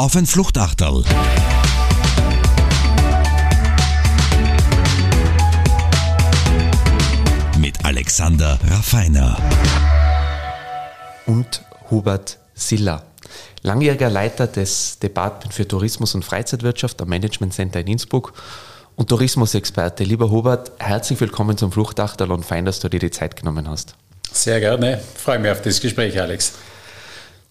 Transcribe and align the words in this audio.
auf 0.00 0.16
ein 0.16 0.24
Fluchtachterl. 0.24 1.04
Mit 7.58 7.84
Alexander 7.84 8.58
Raffiner. 8.66 9.36
Und 11.26 11.62
Hubert 11.90 12.38
Siller. 12.54 13.04
Langjähriger 13.60 14.08
Leiter 14.08 14.46
des 14.46 14.98
Department 15.00 15.52
für 15.52 15.68
Tourismus 15.68 16.14
und 16.14 16.24
Freizeitwirtschaft 16.24 17.02
am 17.02 17.10
Management 17.10 17.52
Center 17.52 17.80
in 17.80 17.88
Innsbruck 17.88 18.32
und 18.96 19.10
Tourismusexperte. 19.10 20.04
Lieber 20.04 20.30
Hubert, 20.30 20.72
herzlich 20.78 21.20
willkommen 21.20 21.58
zum 21.58 21.72
Fluchtachterl 21.72 22.32
und 22.32 22.46
fein, 22.46 22.64
dass 22.64 22.80
du 22.80 22.88
dir 22.88 23.00
die 23.00 23.10
Zeit 23.10 23.36
genommen 23.36 23.68
hast. 23.68 23.96
Sehr 24.32 24.60
gerne. 24.60 25.02
Ich 25.14 25.20
freue 25.20 25.38
mich 25.38 25.50
auf 25.50 25.60
das 25.60 25.78
Gespräch, 25.78 26.18
Alex. 26.18 26.54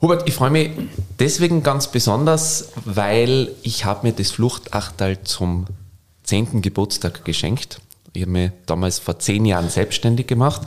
Hubert, 0.02 0.30
ich 0.30 0.36
freue 0.36 0.50
mich 0.50 0.72
deswegen 1.20 1.62
ganz 1.62 1.88
besonders, 1.88 2.70
weil 2.86 3.52
ich 3.64 3.84
habe 3.84 4.08
mir 4.08 4.14
das 4.14 4.32
Fluchtachtal 4.32 5.22
zum 5.24 5.66
10. 6.24 6.62
Geburtstag 6.62 7.26
geschenkt. 7.26 7.82
Ich 8.14 8.22
habe 8.22 8.32
mich 8.32 8.52
damals 8.66 9.00
vor 9.00 9.20
zehn 9.20 9.46
Jahren 9.46 9.70
selbstständig 9.70 10.26
gemacht. 10.26 10.62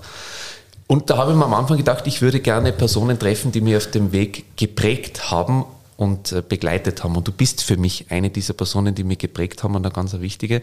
Und 0.86 1.08
da 1.08 1.16
habe 1.16 1.30
ich 1.30 1.36
mir 1.38 1.46
am 1.46 1.54
Anfang 1.54 1.78
gedacht, 1.78 2.06
ich 2.06 2.20
würde 2.20 2.40
gerne 2.40 2.72
Personen 2.72 3.18
treffen, 3.18 3.52
die 3.52 3.62
mir 3.62 3.78
auf 3.78 3.90
dem 3.90 4.12
Weg 4.12 4.56
geprägt 4.58 5.30
haben 5.30 5.64
und 5.96 6.32
äh, 6.32 6.42
begleitet 6.46 7.02
haben. 7.02 7.16
Und 7.16 7.26
du 7.26 7.32
bist 7.32 7.62
für 7.62 7.78
mich 7.78 8.10
eine 8.10 8.28
dieser 8.28 8.52
Personen, 8.52 8.94
die 8.94 9.02
mich 9.02 9.18
geprägt 9.18 9.62
haben 9.62 9.74
und 9.74 9.86
eine 9.86 9.94
ganz 9.94 10.12
wichtige. 10.20 10.60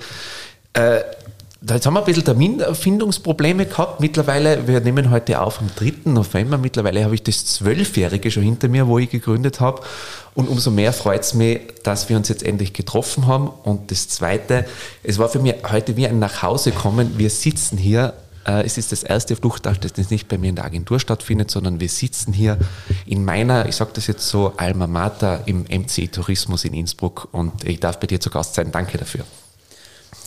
Jetzt 1.62 1.86
haben 1.86 1.94
wir 1.94 2.00
ein 2.00 2.06
bisschen 2.06 2.24
Terminfindungsprobleme 2.24 3.66
gehabt. 3.66 4.00
Mittlerweile, 4.00 4.66
wir 4.66 4.80
nehmen 4.80 5.12
heute 5.12 5.42
auf 5.42 5.60
am 5.60 5.70
3. 5.76 5.94
November. 6.06 6.58
Mittlerweile 6.58 7.04
habe 7.04 7.16
ich 7.16 7.24
das 7.24 7.46
Zwölfjährige 7.46 8.32
schon 8.32 8.44
hinter 8.44 8.70
mir, 8.70 8.88
wo 8.88 8.98
ich 8.98 9.10
gegründet 9.10 9.60
habe. 9.60 9.82
Und 10.36 10.48
umso 10.48 10.72
mehr 10.72 10.94
freut 10.94 11.22
es 11.22 11.34
mich, 11.34 11.60
dass 11.84 12.08
wir 12.08 12.16
uns 12.16 12.30
jetzt 12.30 12.44
endlich 12.44 12.72
getroffen 12.72 13.28
haben. 13.28 13.50
Und 13.50 13.92
das 13.92 14.08
Zweite, 14.08 14.66
es 15.04 15.18
war 15.18 15.28
für 15.28 15.40
mich 15.40 15.56
heute 15.70 15.98
wie 15.98 16.08
ein 16.08 16.20
Nachhausekommen. 16.20 17.18
Wir 17.18 17.30
sitzen 17.30 17.78
hier. 17.78 18.14
Äh, 18.46 18.64
es 18.64 18.78
ist 18.78 18.94
das 18.94 19.04
erste 19.04 19.36
Fluchtakt, 19.36 19.84
das 19.84 20.10
nicht 20.10 20.30
bei 20.30 20.38
mir 20.38 20.52
in 20.52 20.56
der 20.56 20.64
Agentur 20.64 20.98
stattfindet, 21.02 21.52
sondern 21.52 21.82
wir 21.82 21.90
sitzen 21.90 22.32
hier 22.32 22.58
in 23.06 23.26
meiner, 23.26 23.68
ich 23.68 23.76
sage 23.76 23.92
das 23.94 24.08
jetzt 24.08 24.26
so, 24.30 24.54
Alma 24.56 24.88
Mater 24.88 25.42
im 25.46 25.64
MC 25.64 26.10
Tourismus 26.10 26.64
in 26.64 26.74
Innsbruck. 26.74 27.28
Und 27.34 27.66
ich 27.66 27.82
darf 27.82 28.00
bei 28.00 28.08
dir 28.08 28.22
zu 28.22 28.30
Gast 28.30 28.56
sein. 28.56 28.72
Danke 28.72 28.98
dafür. 28.98 29.26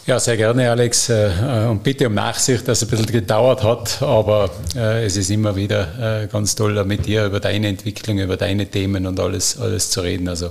Ja, 0.04 0.18
sehr 0.18 0.36
gerne, 0.36 0.68
Alex. 0.68 1.10
Äh, 1.10 1.30
und 1.70 1.84
bitte 1.84 2.08
um 2.08 2.14
Nachsicht, 2.14 2.66
dass 2.66 2.82
es 2.82 2.88
ein 2.88 2.90
bisschen 2.90 3.06
gedauert 3.06 3.62
hat, 3.62 4.02
aber 4.02 4.50
äh, 4.74 5.04
es 5.06 5.16
ist 5.16 5.30
immer 5.30 5.54
wieder 5.54 6.24
äh, 6.24 6.26
ganz 6.26 6.56
toll, 6.56 6.84
mit 6.84 7.06
dir 7.06 7.26
über 7.26 7.38
deine 7.38 7.68
Entwicklung, 7.68 8.18
über 8.18 8.36
deine 8.36 8.66
Themen 8.66 9.06
und 9.06 9.20
alles, 9.20 9.60
alles 9.60 9.90
zu 9.90 10.00
reden. 10.00 10.28
Also, 10.28 10.50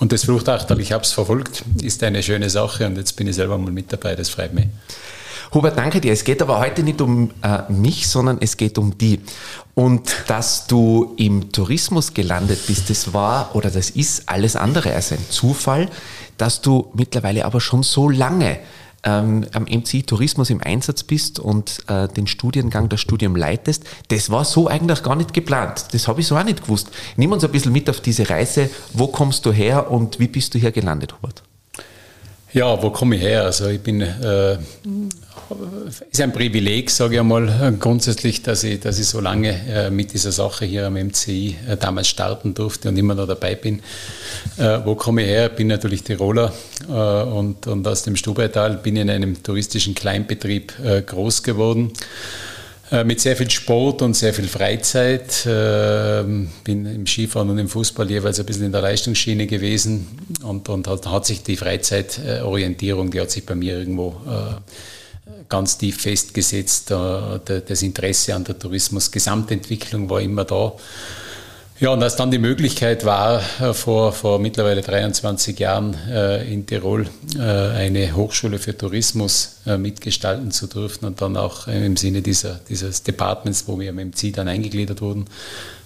und 0.00 0.10
das 0.10 0.24
Fluchtachtel, 0.24 0.80
ich 0.80 0.90
habe 0.90 1.04
es 1.04 1.12
verfolgt, 1.12 1.62
ist 1.80 2.02
eine 2.02 2.24
schöne 2.24 2.50
Sache 2.50 2.86
und 2.86 2.96
jetzt 2.96 3.12
bin 3.12 3.28
ich 3.28 3.36
selber 3.36 3.56
mal 3.56 3.70
mit 3.70 3.92
dabei, 3.92 4.16
das 4.16 4.30
freut 4.30 4.52
mich. 4.52 4.66
Hubert, 5.54 5.78
danke 5.78 6.00
dir. 6.00 6.12
Es 6.12 6.24
geht 6.24 6.42
aber 6.42 6.58
heute 6.58 6.82
nicht 6.82 7.00
um 7.00 7.30
äh, 7.42 7.70
mich, 7.72 8.08
sondern 8.08 8.38
es 8.40 8.56
geht 8.56 8.78
um 8.78 8.98
die. 8.98 9.20
Und 9.74 10.24
dass 10.26 10.66
du 10.66 11.14
im 11.16 11.52
Tourismus 11.52 12.14
gelandet 12.14 12.66
bist, 12.66 12.90
das 12.90 13.14
war 13.14 13.54
oder 13.54 13.70
das 13.70 13.90
ist 13.90 14.28
alles 14.28 14.56
andere 14.56 14.92
als 14.92 15.12
ein 15.12 15.24
Zufall, 15.30 15.88
dass 16.36 16.62
du 16.62 16.90
mittlerweile 16.94 17.44
aber 17.44 17.60
schon 17.60 17.84
so 17.84 18.10
lange 18.10 18.58
ähm, 19.04 19.46
am 19.52 19.64
MC 19.64 20.06
Tourismus 20.06 20.50
im 20.50 20.62
Einsatz 20.62 21.02
bist 21.02 21.38
und 21.38 21.80
äh, 21.88 22.08
den 22.08 22.26
Studiengang, 22.26 22.88
das 22.88 23.00
Studium 23.00 23.36
leitest. 23.36 23.84
Das 24.08 24.30
war 24.30 24.44
so 24.44 24.68
eigentlich 24.68 25.02
gar 25.02 25.16
nicht 25.16 25.32
geplant. 25.32 25.86
Das 25.92 26.08
habe 26.08 26.20
ich 26.20 26.26
so 26.26 26.36
auch 26.36 26.44
nicht 26.44 26.62
gewusst. 26.62 26.90
Nimm 27.16 27.32
uns 27.32 27.44
ein 27.44 27.52
bisschen 27.52 27.72
mit 27.72 27.88
auf 27.88 28.00
diese 28.00 28.28
Reise. 28.28 28.70
Wo 28.92 29.06
kommst 29.08 29.46
du 29.46 29.52
her 29.52 29.90
und 29.90 30.18
wie 30.18 30.28
bist 30.28 30.54
du 30.54 30.58
hier 30.58 30.72
gelandet, 30.72 31.14
Hubert? 31.14 31.42
Ja, 32.52 32.82
wo 32.82 32.90
komme 32.90 33.16
ich 33.16 33.22
her? 33.22 33.44
Also 33.44 33.68
ich 33.68 33.80
bin 33.80 34.00
äh, 34.00 34.56
ist 36.10 36.20
ein 36.20 36.32
Privileg, 36.32 36.90
sage 36.90 37.14
ich 37.14 37.20
einmal, 37.20 37.74
grundsätzlich, 37.78 38.42
dass 38.42 38.64
ich, 38.64 38.80
dass 38.80 38.98
ich 38.98 39.06
so 39.06 39.20
lange 39.20 39.54
äh, 39.68 39.90
mit 39.90 40.12
dieser 40.12 40.32
Sache 40.32 40.64
hier 40.64 40.86
am 40.86 40.94
MCI 40.94 41.56
äh, 41.66 41.76
damals 41.76 42.08
starten 42.08 42.54
durfte 42.54 42.88
und 42.88 42.96
immer 42.96 43.14
noch 43.14 43.26
dabei 43.26 43.54
bin. 43.54 43.80
Äh, 44.56 44.80
wo 44.84 44.94
komme 44.94 45.22
ich 45.22 45.28
her? 45.28 45.48
Bin 45.48 45.68
natürlich 45.68 46.02
Tiroler 46.02 46.52
und, 46.88 47.66
und 47.66 47.86
aus 47.86 48.02
dem 48.02 48.16
Stubaital 48.16 48.78
bin 48.78 48.96
in 48.96 49.10
einem 49.10 49.42
touristischen 49.42 49.94
Kleinbetrieb 49.94 50.72
groß 51.06 51.42
geworden 51.42 51.92
mit 53.04 53.20
sehr 53.20 53.36
viel 53.36 53.50
Sport 53.50 54.02
und 54.02 54.14
sehr 54.14 54.32
viel 54.32 54.48
Freizeit. 54.48 55.44
Bin 55.44 56.86
im 56.86 57.06
Skifahren 57.06 57.50
und 57.50 57.58
im 57.58 57.68
Fußball 57.68 58.10
jeweils 58.10 58.40
ein 58.40 58.46
bisschen 58.46 58.64
in 58.64 58.72
der 58.72 58.80
Leistungsschiene 58.80 59.46
gewesen 59.46 60.06
und, 60.42 60.68
und 60.68 60.88
hat, 60.88 61.06
hat 61.06 61.26
sich 61.26 61.42
die 61.42 61.56
Freizeitorientierung, 61.56 63.10
die 63.10 63.20
hat 63.20 63.30
sich 63.30 63.44
bei 63.44 63.54
mir 63.54 63.78
irgendwo 63.78 64.16
ganz 65.48 65.78
tief 65.78 66.00
festgesetzt. 66.00 66.90
Das 66.90 67.82
Interesse 67.82 68.34
an 68.34 68.44
der 68.44 68.58
Tourismus-Gesamtentwicklung 68.58 70.08
war 70.08 70.20
immer 70.20 70.44
da. 70.44 70.72
Ja, 71.80 71.90
und 71.90 72.02
als 72.02 72.16
dann 72.16 72.32
die 72.32 72.38
Möglichkeit 72.38 73.04
war, 73.04 73.40
äh, 73.60 73.72
vor, 73.72 74.12
vor 74.12 74.40
mittlerweile 74.40 74.80
23 74.80 75.56
Jahren 75.60 75.94
äh, 76.10 76.52
in 76.52 76.66
Tirol 76.66 77.06
äh, 77.38 77.40
eine 77.40 78.16
Hochschule 78.16 78.58
für 78.58 78.76
Tourismus 78.76 79.60
mitgestalten 79.64 80.50
zu 80.50 80.66
dürfen 80.66 81.04
und 81.04 81.20
dann 81.20 81.36
auch 81.36 81.68
im 81.68 81.96
Sinne 81.96 82.22
dieser, 82.22 82.58
dieses 82.68 83.04
Departments, 83.04 83.68
wo 83.68 83.78
wir 83.78 83.90
im 83.90 83.96
MC 83.96 84.32
dann 84.32 84.48
eingegliedert 84.48 85.02
wurden, 85.02 85.26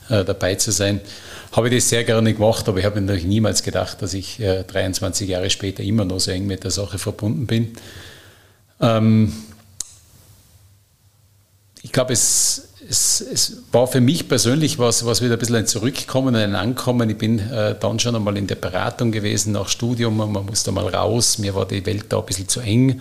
dabei 0.09 0.55
zu 0.55 0.71
sein, 0.71 1.01
habe 1.51 1.69
ich 1.69 1.75
das 1.75 1.89
sehr 1.89 2.05
gerne 2.05 2.33
gemacht, 2.33 2.69
aber 2.69 2.79
ich 2.79 2.85
habe 2.85 3.01
natürlich 3.01 3.25
niemals 3.25 3.65
gedacht, 3.65 4.03
dass 4.03 4.15
ich 4.15 4.37
23 4.39 5.29
Jahre 5.29 5.51
später 5.51 5.83
immer 5.83 6.05
noch 6.05 6.21
so 6.21 6.31
eng 6.31 6.47
mit 6.47 6.63
der 6.63 6.71
Sache 6.71 6.99
verbunden 6.99 7.47
bin. 7.47 7.73
Ähm, 8.81 9.33
ich 11.85 11.91
glaube, 11.91 12.13
es, 12.13 12.69
es, 12.89 13.21
es, 13.21 13.63
war 13.73 13.89
für 13.89 14.01
mich 14.01 14.29
persönlich 14.29 14.79
was, 14.79 15.05
was 15.05 15.21
wieder 15.21 15.35
ein 15.35 15.39
bisschen 15.39 15.57
ein 15.57 15.67
Zurückkommen, 15.67 16.37
ein 16.37 16.55
Ankommen. 16.55 17.11
Ich 17.11 17.19
bin 17.19 17.41
äh, 17.41 17.75
dann 17.79 17.99
schon 17.99 18.15
einmal 18.15 18.37
in 18.37 18.47
der 18.47 18.55
Beratung 18.55 19.11
gewesen 19.11 19.53
nach 19.53 19.69
Studium, 19.69 20.17
man 20.17 20.47
musste 20.47 20.71
mal 20.71 20.87
raus, 20.87 21.39
mir 21.39 21.55
war 21.57 21.67
die 21.67 21.85
Welt 21.85 22.07
da 22.11 22.21
ein 22.21 22.27
bisschen 22.27 22.49
zu 22.49 22.61
eng. 22.61 23.01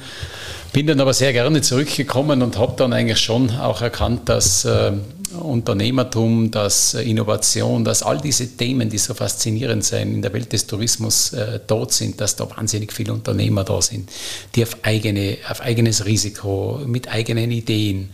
Bin 0.74 0.88
dann 0.88 1.00
aber 1.00 1.14
sehr 1.14 1.32
gerne 1.32 1.62
zurückgekommen 1.62 2.42
und 2.42 2.58
habe 2.58 2.74
dann 2.76 2.92
eigentlich 2.92 3.20
schon 3.20 3.52
auch 3.52 3.82
erkannt, 3.82 4.28
dass 4.30 4.66
äh, 4.66 4.94
Unternehmertum, 5.40 6.50
dass 6.50 6.96
äh, 6.96 7.04
Innovation, 7.04 7.86
dass 7.86 8.04
all 8.04 8.20
diese 8.20 8.48
Themen, 8.58 8.90
die 8.90 8.98
so 8.98 9.14
faszinierend 9.14 9.84
sein 9.84 10.14
in 10.14 10.22
der 10.22 10.34
Welt 10.34 10.52
des 10.54 10.66
Tourismus 10.68 11.34
äh, 11.34 11.60
dort 11.68 11.94
sind, 11.94 12.20
dass 12.20 12.36
da 12.36 12.50
wahnsinnig 12.50 12.92
viele 12.92 13.14
Unternehmer 13.14 13.64
da 13.64 13.82
sind, 13.82 14.10
die 14.56 14.64
auf, 14.64 14.78
eigene, 14.82 15.38
auf 15.50 15.62
eigenes 15.62 16.06
Risiko, 16.06 16.80
mit 16.86 17.08
eigenen 17.10 17.52
Ideen, 17.52 18.10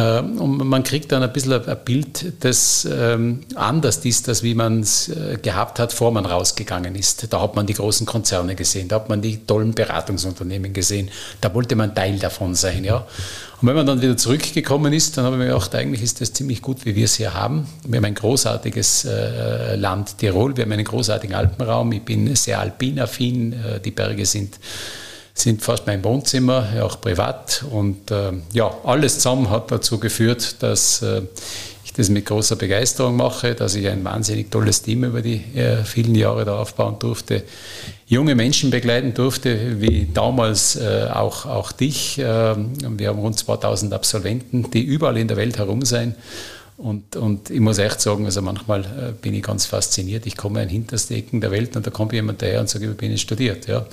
und 0.00 0.58
man 0.58 0.82
kriegt 0.82 1.10
dann 1.10 1.22
ein 1.22 1.32
bisschen 1.32 1.54
ein 1.54 1.78
Bild, 1.84 2.32
das 2.40 2.86
ähm, 2.90 3.40
anders 3.54 4.04
ist, 4.04 4.28
als 4.28 4.42
wie 4.42 4.54
man 4.54 4.80
es 4.80 5.08
äh, 5.08 5.38
gehabt 5.40 5.78
hat, 5.78 5.88
bevor 5.88 6.12
man 6.12 6.26
rausgegangen 6.26 6.94
ist. 6.94 7.32
Da 7.32 7.40
hat 7.40 7.56
man 7.56 7.66
die 7.66 7.72
großen 7.72 8.04
Konzerne 8.04 8.54
gesehen, 8.54 8.88
da 8.88 8.96
hat 8.96 9.08
man 9.08 9.22
die 9.22 9.38
tollen 9.38 9.72
Beratungsunternehmen 9.72 10.74
gesehen, 10.74 11.10
da 11.40 11.54
wollte 11.54 11.76
man 11.76 11.94
Teil 11.94 12.18
davon 12.18 12.54
sein. 12.54 12.84
Ja. 12.84 13.06
Und 13.62 13.68
wenn 13.68 13.74
man 13.74 13.86
dann 13.86 14.02
wieder 14.02 14.18
zurückgekommen 14.18 14.92
ist, 14.92 15.16
dann 15.16 15.24
habe 15.24 15.36
ich 15.36 15.40
mir 15.40 15.46
gedacht, 15.46 15.74
eigentlich 15.74 16.02
ist 16.02 16.20
das 16.20 16.30
ziemlich 16.34 16.60
gut, 16.60 16.84
wie 16.84 16.94
wir 16.94 17.06
es 17.06 17.14
hier 17.14 17.32
haben. 17.32 17.66
Wir 17.86 17.96
haben 17.96 18.04
ein 18.04 18.14
großartiges 18.14 19.06
äh, 19.06 19.76
Land 19.76 20.18
Tirol, 20.18 20.54
wir 20.58 20.64
haben 20.64 20.72
einen 20.72 20.84
großartigen 20.84 21.34
Alpenraum, 21.34 21.90
ich 21.92 22.02
bin 22.02 22.36
sehr 22.36 22.60
alpinaffin, 22.60 23.54
äh, 23.54 23.80
die 23.80 23.92
Berge 23.92 24.26
sind 24.26 24.58
sind 25.36 25.62
fast 25.62 25.86
mein 25.86 26.02
Wohnzimmer, 26.02 26.66
auch 26.82 27.00
privat. 27.00 27.64
Und 27.70 28.10
äh, 28.10 28.32
ja, 28.52 28.74
alles 28.84 29.16
zusammen 29.16 29.50
hat 29.50 29.70
dazu 29.70 29.98
geführt, 29.98 30.62
dass 30.62 31.02
äh, 31.02 31.22
ich 31.84 31.92
das 31.92 32.08
mit 32.08 32.24
großer 32.24 32.56
Begeisterung 32.56 33.16
mache, 33.16 33.54
dass 33.54 33.74
ich 33.74 33.86
ein 33.86 34.02
wahnsinnig 34.02 34.50
tolles 34.50 34.82
Team 34.82 35.04
über 35.04 35.20
die 35.20 35.44
äh, 35.54 35.84
vielen 35.84 36.14
Jahre 36.14 36.44
da 36.46 36.58
aufbauen 36.58 36.98
durfte, 36.98 37.44
junge 38.06 38.34
Menschen 38.34 38.70
begleiten 38.70 39.12
durfte, 39.12 39.80
wie 39.80 40.08
damals 40.12 40.76
äh, 40.76 41.08
auch, 41.12 41.44
auch 41.44 41.70
dich. 41.70 42.18
Ähm, 42.18 42.72
wir 42.98 43.08
haben 43.08 43.18
rund 43.18 43.38
2000 43.38 43.92
Absolventen, 43.92 44.70
die 44.70 44.82
überall 44.82 45.18
in 45.18 45.28
der 45.28 45.36
Welt 45.36 45.58
herum 45.58 45.84
sein 45.84 46.14
und, 46.78 47.16
und 47.16 47.48
ich 47.48 47.60
muss 47.60 47.78
echt 47.78 48.02
sagen, 48.02 48.26
also 48.26 48.42
manchmal 48.42 48.84
äh, 48.84 49.12
bin 49.20 49.32
ich 49.32 49.42
ganz 49.42 49.64
fasziniert. 49.64 50.26
Ich 50.26 50.36
komme 50.36 50.62
in 50.62 50.68
hinterste 50.68 51.14
Ecken 51.14 51.40
der 51.40 51.50
Welt 51.50 51.74
und 51.74 51.86
da 51.86 51.90
kommt 51.90 52.12
jemand 52.12 52.42
daher 52.42 52.60
und 52.60 52.68
sagt, 52.68 52.84
ich 52.84 52.90
bin 52.96 53.16
studiert. 53.16 53.66
Ja. 53.66 53.86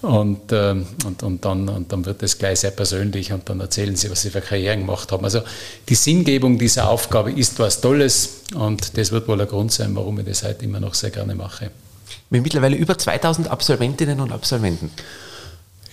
Und, 0.00 0.50
ähm, 0.52 0.86
und, 1.04 1.22
und, 1.22 1.44
dann, 1.44 1.68
und 1.68 1.92
dann 1.92 2.06
wird 2.06 2.22
das 2.22 2.38
gleich 2.38 2.60
sehr 2.60 2.70
persönlich 2.70 3.30
und 3.32 3.48
dann 3.50 3.60
erzählen 3.60 3.94
sie, 3.94 4.10
was 4.10 4.22
sie 4.22 4.30
für 4.30 4.40
Karrieren 4.40 4.80
gemacht 4.80 5.12
haben. 5.12 5.22
Also 5.22 5.42
die 5.88 5.94
Sinngebung 5.94 6.58
dieser 6.58 6.88
Aufgabe 6.88 7.30
ist 7.30 7.58
was 7.58 7.82
Tolles 7.82 8.40
und 8.54 8.96
das 8.96 9.12
wird 9.12 9.28
wohl 9.28 9.36
der 9.36 9.46
Grund 9.46 9.72
sein, 9.72 9.94
warum 9.94 10.18
ich 10.18 10.26
das 10.26 10.44
heute 10.44 10.64
immer 10.64 10.80
noch 10.80 10.94
sehr 10.94 11.10
gerne 11.10 11.34
mache. 11.34 11.66
Haben 11.66 12.42
mittlerweile 12.42 12.76
über 12.76 12.96
2000 12.96 13.48
Absolventinnen 13.48 14.20
und 14.20 14.32
Absolventen. 14.32 14.90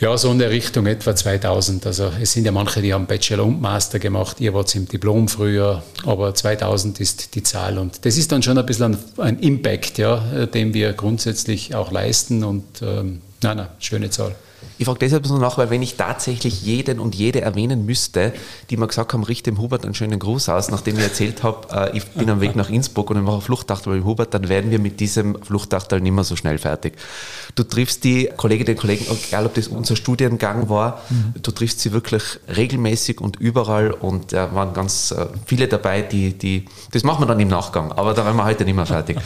Ja, 0.01 0.17
so 0.17 0.31
in 0.31 0.39
der 0.39 0.49
Richtung 0.49 0.87
etwa 0.87 1.15
2000. 1.15 1.85
Also 1.85 2.11
es 2.19 2.33
sind 2.33 2.43
ja 2.43 2.51
manche, 2.51 2.81
die 2.81 2.91
haben 2.91 3.05
Bachelor 3.05 3.45
und 3.45 3.61
Master 3.61 3.99
gemacht. 3.99 4.41
Ihr 4.41 4.51
wart 4.51 4.73
im 4.73 4.87
Diplom 4.87 5.27
früher, 5.27 5.83
aber 6.03 6.33
2000 6.33 6.99
ist 6.99 7.35
die 7.35 7.43
Zahl. 7.43 7.77
Und 7.77 8.03
das 8.03 8.17
ist 8.17 8.31
dann 8.31 8.41
schon 8.41 8.57
ein 8.57 8.65
bisschen 8.65 8.97
ein, 9.17 9.37
Impact, 9.37 9.99
ja, 9.99 10.47
den 10.47 10.73
wir 10.73 10.93
grundsätzlich 10.93 11.75
auch 11.75 11.91
leisten. 11.91 12.43
Und 12.43 12.81
ähm, 12.81 13.21
nein, 13.43 13.57
nein, 13.57 13.67
schöne 13.77 14.09
Zahl. 14.09 14.33
Ich 14.81 14.85
frage 14.85 14.97
deshalb 14.97 15.27
so 15.27 15.37
nach, 15.37 15.59
weil 15.59 15.69
wenn 15.69 15.83
ich 15.83 15.95
tatsächlich 15.95 16.63
jeden 16.63 16.99
und 16.99 17.13
jede 17.13 17.41
erwähnen 17.41 17.85
müsste, 17.85 18.33
die 18.71 18.77
mir 18.77 18.87
gesagt 18.87 19.13
haben, 19.13 19.21
richte 19.21 19.51
dem 19.51 19.61
Hubert 19.61 19.85
einen 19.85 19.93
schönen 19.93 20.17
Gruß 20.17 20.49
aus, 20.49 20.71
nachdem 20.71 20.97
ich 20.97 21.03
erzählt 21.03 21.43
habe, 21.43 21.91
äh, 21.93 21.95
ich 21.95 22.03
bin 22.07 22.27
am 22.31 22.41
Weg 22.41 22.55
nach 22.55 22.67
Innsbruck 22.67 23.11
und 23.11 23.17
ich 23.17 23.21
mache 23.21 23.41
Fluchtachtel 23.41 23.93
mit 23.93 24.05
Hubert, 24.05 24.33
dann 24.33 24.49
werden 24.49 24.71
wir 24.71 24.79
mit 24.79 24.99
diesem 24.99 25.39
Fluchtachtel 25.43 26.01
nicht 26.01 26.13
mehr 26.13 26.23
so 26.23 26.35
schnell 26.35 26.57
fertig. 26.57 26.95
Du 27.53 27.63
triffst 27.63 28.03
die 28.05 28.31
Kolleginnen 28.35 28.73
und 28.73 28.81
Kollegen, 28.81 29.05
egal 29.27 29.45
ob 29.45 29.53
das 29.53 29.67
unser 29.67 29.95
Studiengang 29.95 30.67
war, 30.67 31.03
mhm. 31.11 31.35
du 31.39 31.51
triffst 31.51 31.81
sie 31.81 31.91
wirklich 31.91 32.23
regelmäßig 32.47 33.21
und 33.21 33.35
überall 33.35 33.91
und 33.91 34.33
da 34.33 34.55
waren 34.55 34.73
ganz 34.73 35.11
äh, 35.11 35.27
viele 35.45 35.67
dabei, 35.67 36.01
die, 36.01 36.35
die, 36.35 36.65
das 36.91 37.03
machen 37.03 37.21
wir 37.21 37.27
dann 37.27 37.39
im 37.39 37.49
Nachgang, 37.49 37.91
aber 37.91 38.15
da 38.15 38.25
werden 38.25 38.37
wir 38.37 38.45
heute 38.45 38.65
nicht 38.65 38.75
mehr 38.75 38.87
fertig. 38.87 39.19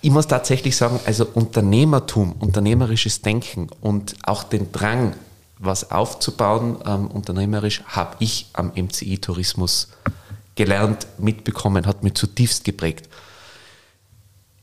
Ich 0.00 0.10
muss 0.10 0.28
tatsächlich 0.28 0.76
sagen, 0.76 1.00
also 1.06 1.26
Unternehmertum, 1.34 2.32
unternehmerisches 2.38 3.20
Denken 3.22 3.68
und 3.80 4.14
auch 4.22 4.44
den 4.44 4.70
Drang, 4.70 5.14
was 5.58 5.90
aufzubauen, 5.90 6.76
ähm, 6.86 7.08
unternehmerisch, 7.08 7.82
habe 7.84 8.14
ich 8.20 8.46
am 8.52 8.70
MCI 8.76 9.18
Tourismus 9.18 9.88
gelernt, 10.54 11.08
mitbekommen, 11.18 11.84
hat 11.86 12.04
mich 12.04 12.14
zutiefst 12.14 12.62
geprägt. 12.62 13.08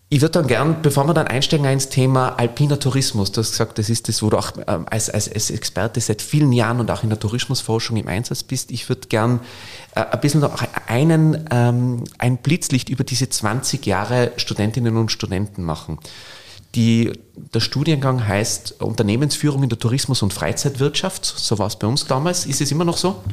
Ich 0.07 0.21
würde 0.21 0.33
dann 0.33 0.47
gern, 0.47 0.83
bevor 0.83 1.07
wir 1.07 1.15
dann 1.15 1.27
einsteigen 1.27 1.65
ins 1.65 1.89
Thema 1.89 2.37
alpiner 2.37 2.79
Tourismus, 2.79 3.31
du 3.31 3.41
hast 3.41 3.51
gesagt, 3.51 3.79
das 3.79 3.89
ist 3.89 4.07
das, 4.07 4.21
wo 4.21 4.29
du 4.29 4.37
auch 4.37 4.51
ähm, 4.67 4.85
als, 4.87 5.09
als, 5.09 5.31
als 5.31 5.49
Experte 5.49 5.99
seit 5.99 6.21
vielen 6.21 6.53
Jahren 6.53 6.79
und 6.79 6.91
auch 6.91 7.01
in 7.01 7.09
der 7.09 7.19
Tourismusforschung 7.19 7.97
im 7.97 8.07
Einsatz 8.07 8.43
bist. 8.43 8.69
Ich 8.69 8.87
würde 8.87 9.07
gern 9.07 9.39
äh, 9.95 10.01
ein 10.01 10.19
bisschen 10.21 10.41
noch 10.41 10.63
einen, 10.85 11.47
ähm, 11.49 12.03
ein 12.19 12.37
Blitzlicht 12.37 12.89
über 12.89 13.03
diese 13.03 13.29
20 13.29 13.83
Jahre 13.87 14.31
Studentinnen 14.37 14.95
und 14.95 15.11
Studenten 15.11 15.63
machen. 15.63 15.97
Die, 16.75 17.13
der 17.53 17.61
Studiengang 17.61 18.27
heißt 18.27 18.81
Unternehmensführung 18.81 19.63
in 19.63 19.69
der 19.69 19.79
Tourismus- 19.79 20.21
und 20.21 20.33
Freizeitwirtschaft. 20.33 21.25
So 21.25 21.57
war 21.57 21.67
es 21.67 21.77
bei 21.77 21.87
uns 21.87 22.05
damals. 22.05 22.45
Ist 22.45 22.59
es 22.59 22.71
immer 22.71 22.83
noch 22.83 22.97
so? 22.97 23.23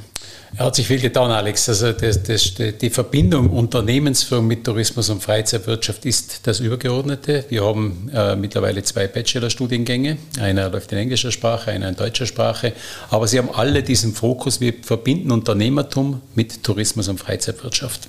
Er 0.57 0.67
hat 0.67 0.77
sich 0.77 0.87
viel 0.87 1.01
getan, 1.01 1.31
Alex. 1.31 1.69
Also 1.69 1.93
das, 1.93 2.23
das, 2.23 2.55
die 2.55 2.91
Verbindung 2.91 3.51
Unternehmensführung 3.51 4.47
mit 4.47 4.65
Tourismus 4.65 5.11
und 5.11 5.23
Freizeitwirtschaft 5.23 6.05
ist 6.05 6.47
das 6.47 6.61
Übergeordnete. 6.61 7.45
Wir 7.49 7.65
haben 7.65 8.11
äh, 8.15 8.37
mittlerweile 8.37 8.83
zwei 8.85 9.09
Bachelorstudiengänge. 9.09 10.19
Einer 10.39 10.69
läuft 10.69 10.93
in 10.93 10.99
englischer 10.99 11.33
Sprache, 11.33 11.73
einer 11.73 11.89
in 11.89 11.97
deutscher 11.97 12.27
Sprache. 12.27 12.75
Aber 13.11 13.27
sie 13.27 13.39
haben 13.39 13.51
alle 13.51 13.83
diesen 13.83 14.15
Fokus, 14.15 14.61
wir 14.61 14.75
verbinden 14.83 15.33
Unternehmertum 15.33 16.21
mit 16.35 16.63
Tourismus 16.63 17.09
und 17.09 17.19
Freizeitwirtschaft. 17.19 18.09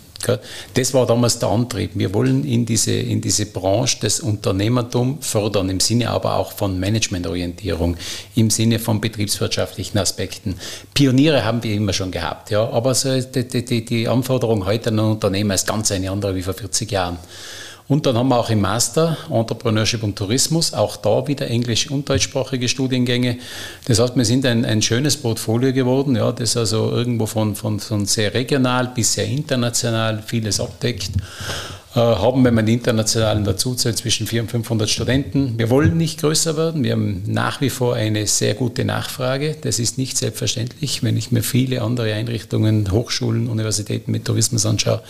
Das 0.74 0.94
war 0.94 1.06
damals 1.06 1.40
der 1.40 1.50
Antrieb. 1.50 1.92
Wir 1.96 2.14
wollen 2.14 2.44
in 2.44 2.66
diese, 2.66 2.94
in 2.94 3.22
diese 3.22 3.46
Branche 3.46 3.98
das 4.02 4.20
Unternehmertum 4.20 5.22
fördern, 5.22 5.70
im 5.70 5.80
Sinne 5.80 6.10
aber 6.10 6.38
auch 6.38 6.52
von 6.52 6.80
Managementorientierung, 6.80 7.98
im 8.36 8.50
Sinne 8.50 8.80
von 8.80 9.02
betriebswirtschaftlichen 9.02 9.98
Aspekten. 9.98 10.56
Pioniere 10.94 11.46
haben 11.46 11.64
wir 11.64 11.74
immer 11.74 11.94
schon 11.94 12.12
gehabt, 12.12 12.52
ja, 12.52 12.68
aber 12.70 12.96
so 12.96 13.20
die, 13.20 13.66
die, 13.66 13.86
die 13.86 14.08
Anforderung 14.08 14.66
heute 14.66 14.90
an 14.90 15.00
ein 15.00 15.06
Unternehmer 15.06 15.56
ist 15.56 15.68
ganz 15.68 15.92
eine 15.92 16.12
andere 16.12 16.36
wie 16.36 16.42
vor 16.42 16.54
40 16.54 16.92
Jahren. 16.92 17.18
Und 17.88 18.06
dann 18.06 18.18
haben 18.18 18.30
wir 18.30 18.39
auch 18.39 18.50
im 18.50 18.62
Master 18.62 19.18
Entrepreneurship 19.30 20.03
und 20.03 20.18
Tourismus, 20.18 20.74
auch 20.74 20.95
da 20.95 21.27
wieder 21.27 21.47
englisch- 21.47 21.91
und 21.91 22.07
deutschsprachige 22.07 22.69
Studiengänge. 22.69 23.38
Das 23.85 24.00
heißt, 24.00 24.15
wir 24.15 24.25
sind 24.25 24.45
ein, 24.45 24.63
ein 24.63 24.81
schönes 24.81 25.18
Portfolio 25.18 25.74
geworden, 25.74 26.15
ja, 26.15 26.31
das 26.31 26.56
also 26.56 26.91
irgendwo 26.91 27.25
von, 27.25 27.56
von, 27.56 27.80
von 27.80 28.06
sehr 28.06 28.33
regional 28.33 28.88
bis 28.88 29.13
sehr 29.13 29.27
international 29.27 30.24
vieles 30.25 30.59
abdeckt. 30.59 31.12
Äh, 31.95 32.00
haben, 32.00 32.44
wenn 32.44 32.56
man 32.56 32.66
die 32.66 32.74
internationalen 32.74 33.44
dazu 33.44 33.75
zählt, 33.75 33.98
zwischen 33.98 34.25
400 34.25 34.56
und 34.56 34.63
500 34.63 34.90
Studenten. 34.90 35.60
Wir 35.60 35.69
wollen 35.69 35.95
nicht 35.95 36.22
größer 36.22 36.57
werden. 36.57 36.84
Wir 36.84 36.94
haben 36.94 37.22
nach 37.28 37.62
wie 37.62 37.69
vor 37.69 37.94
eine 37.94 38.25
sehr 38.25 38.56
gute 38.56 38.84
Nachfrage. 38.84 39.56
Das 39.62 39.78
ist 39.78 40.00
nicht 40.00 40.18
selbstverständlich. 40.18 41.04
Wenn 41.04 41.18
ich 41.18 41.31
mir 41.31 41.44
viele 41.44 41.84
andere 41.84 42.12
Einrichtungen, 42.13 42.92
Hochschulen, 42.92 43.48
Universitäten 43.48 44.12
mit 44.12 44.25
Tourismus 44.25 44.66
anschaue, 44.66 45.04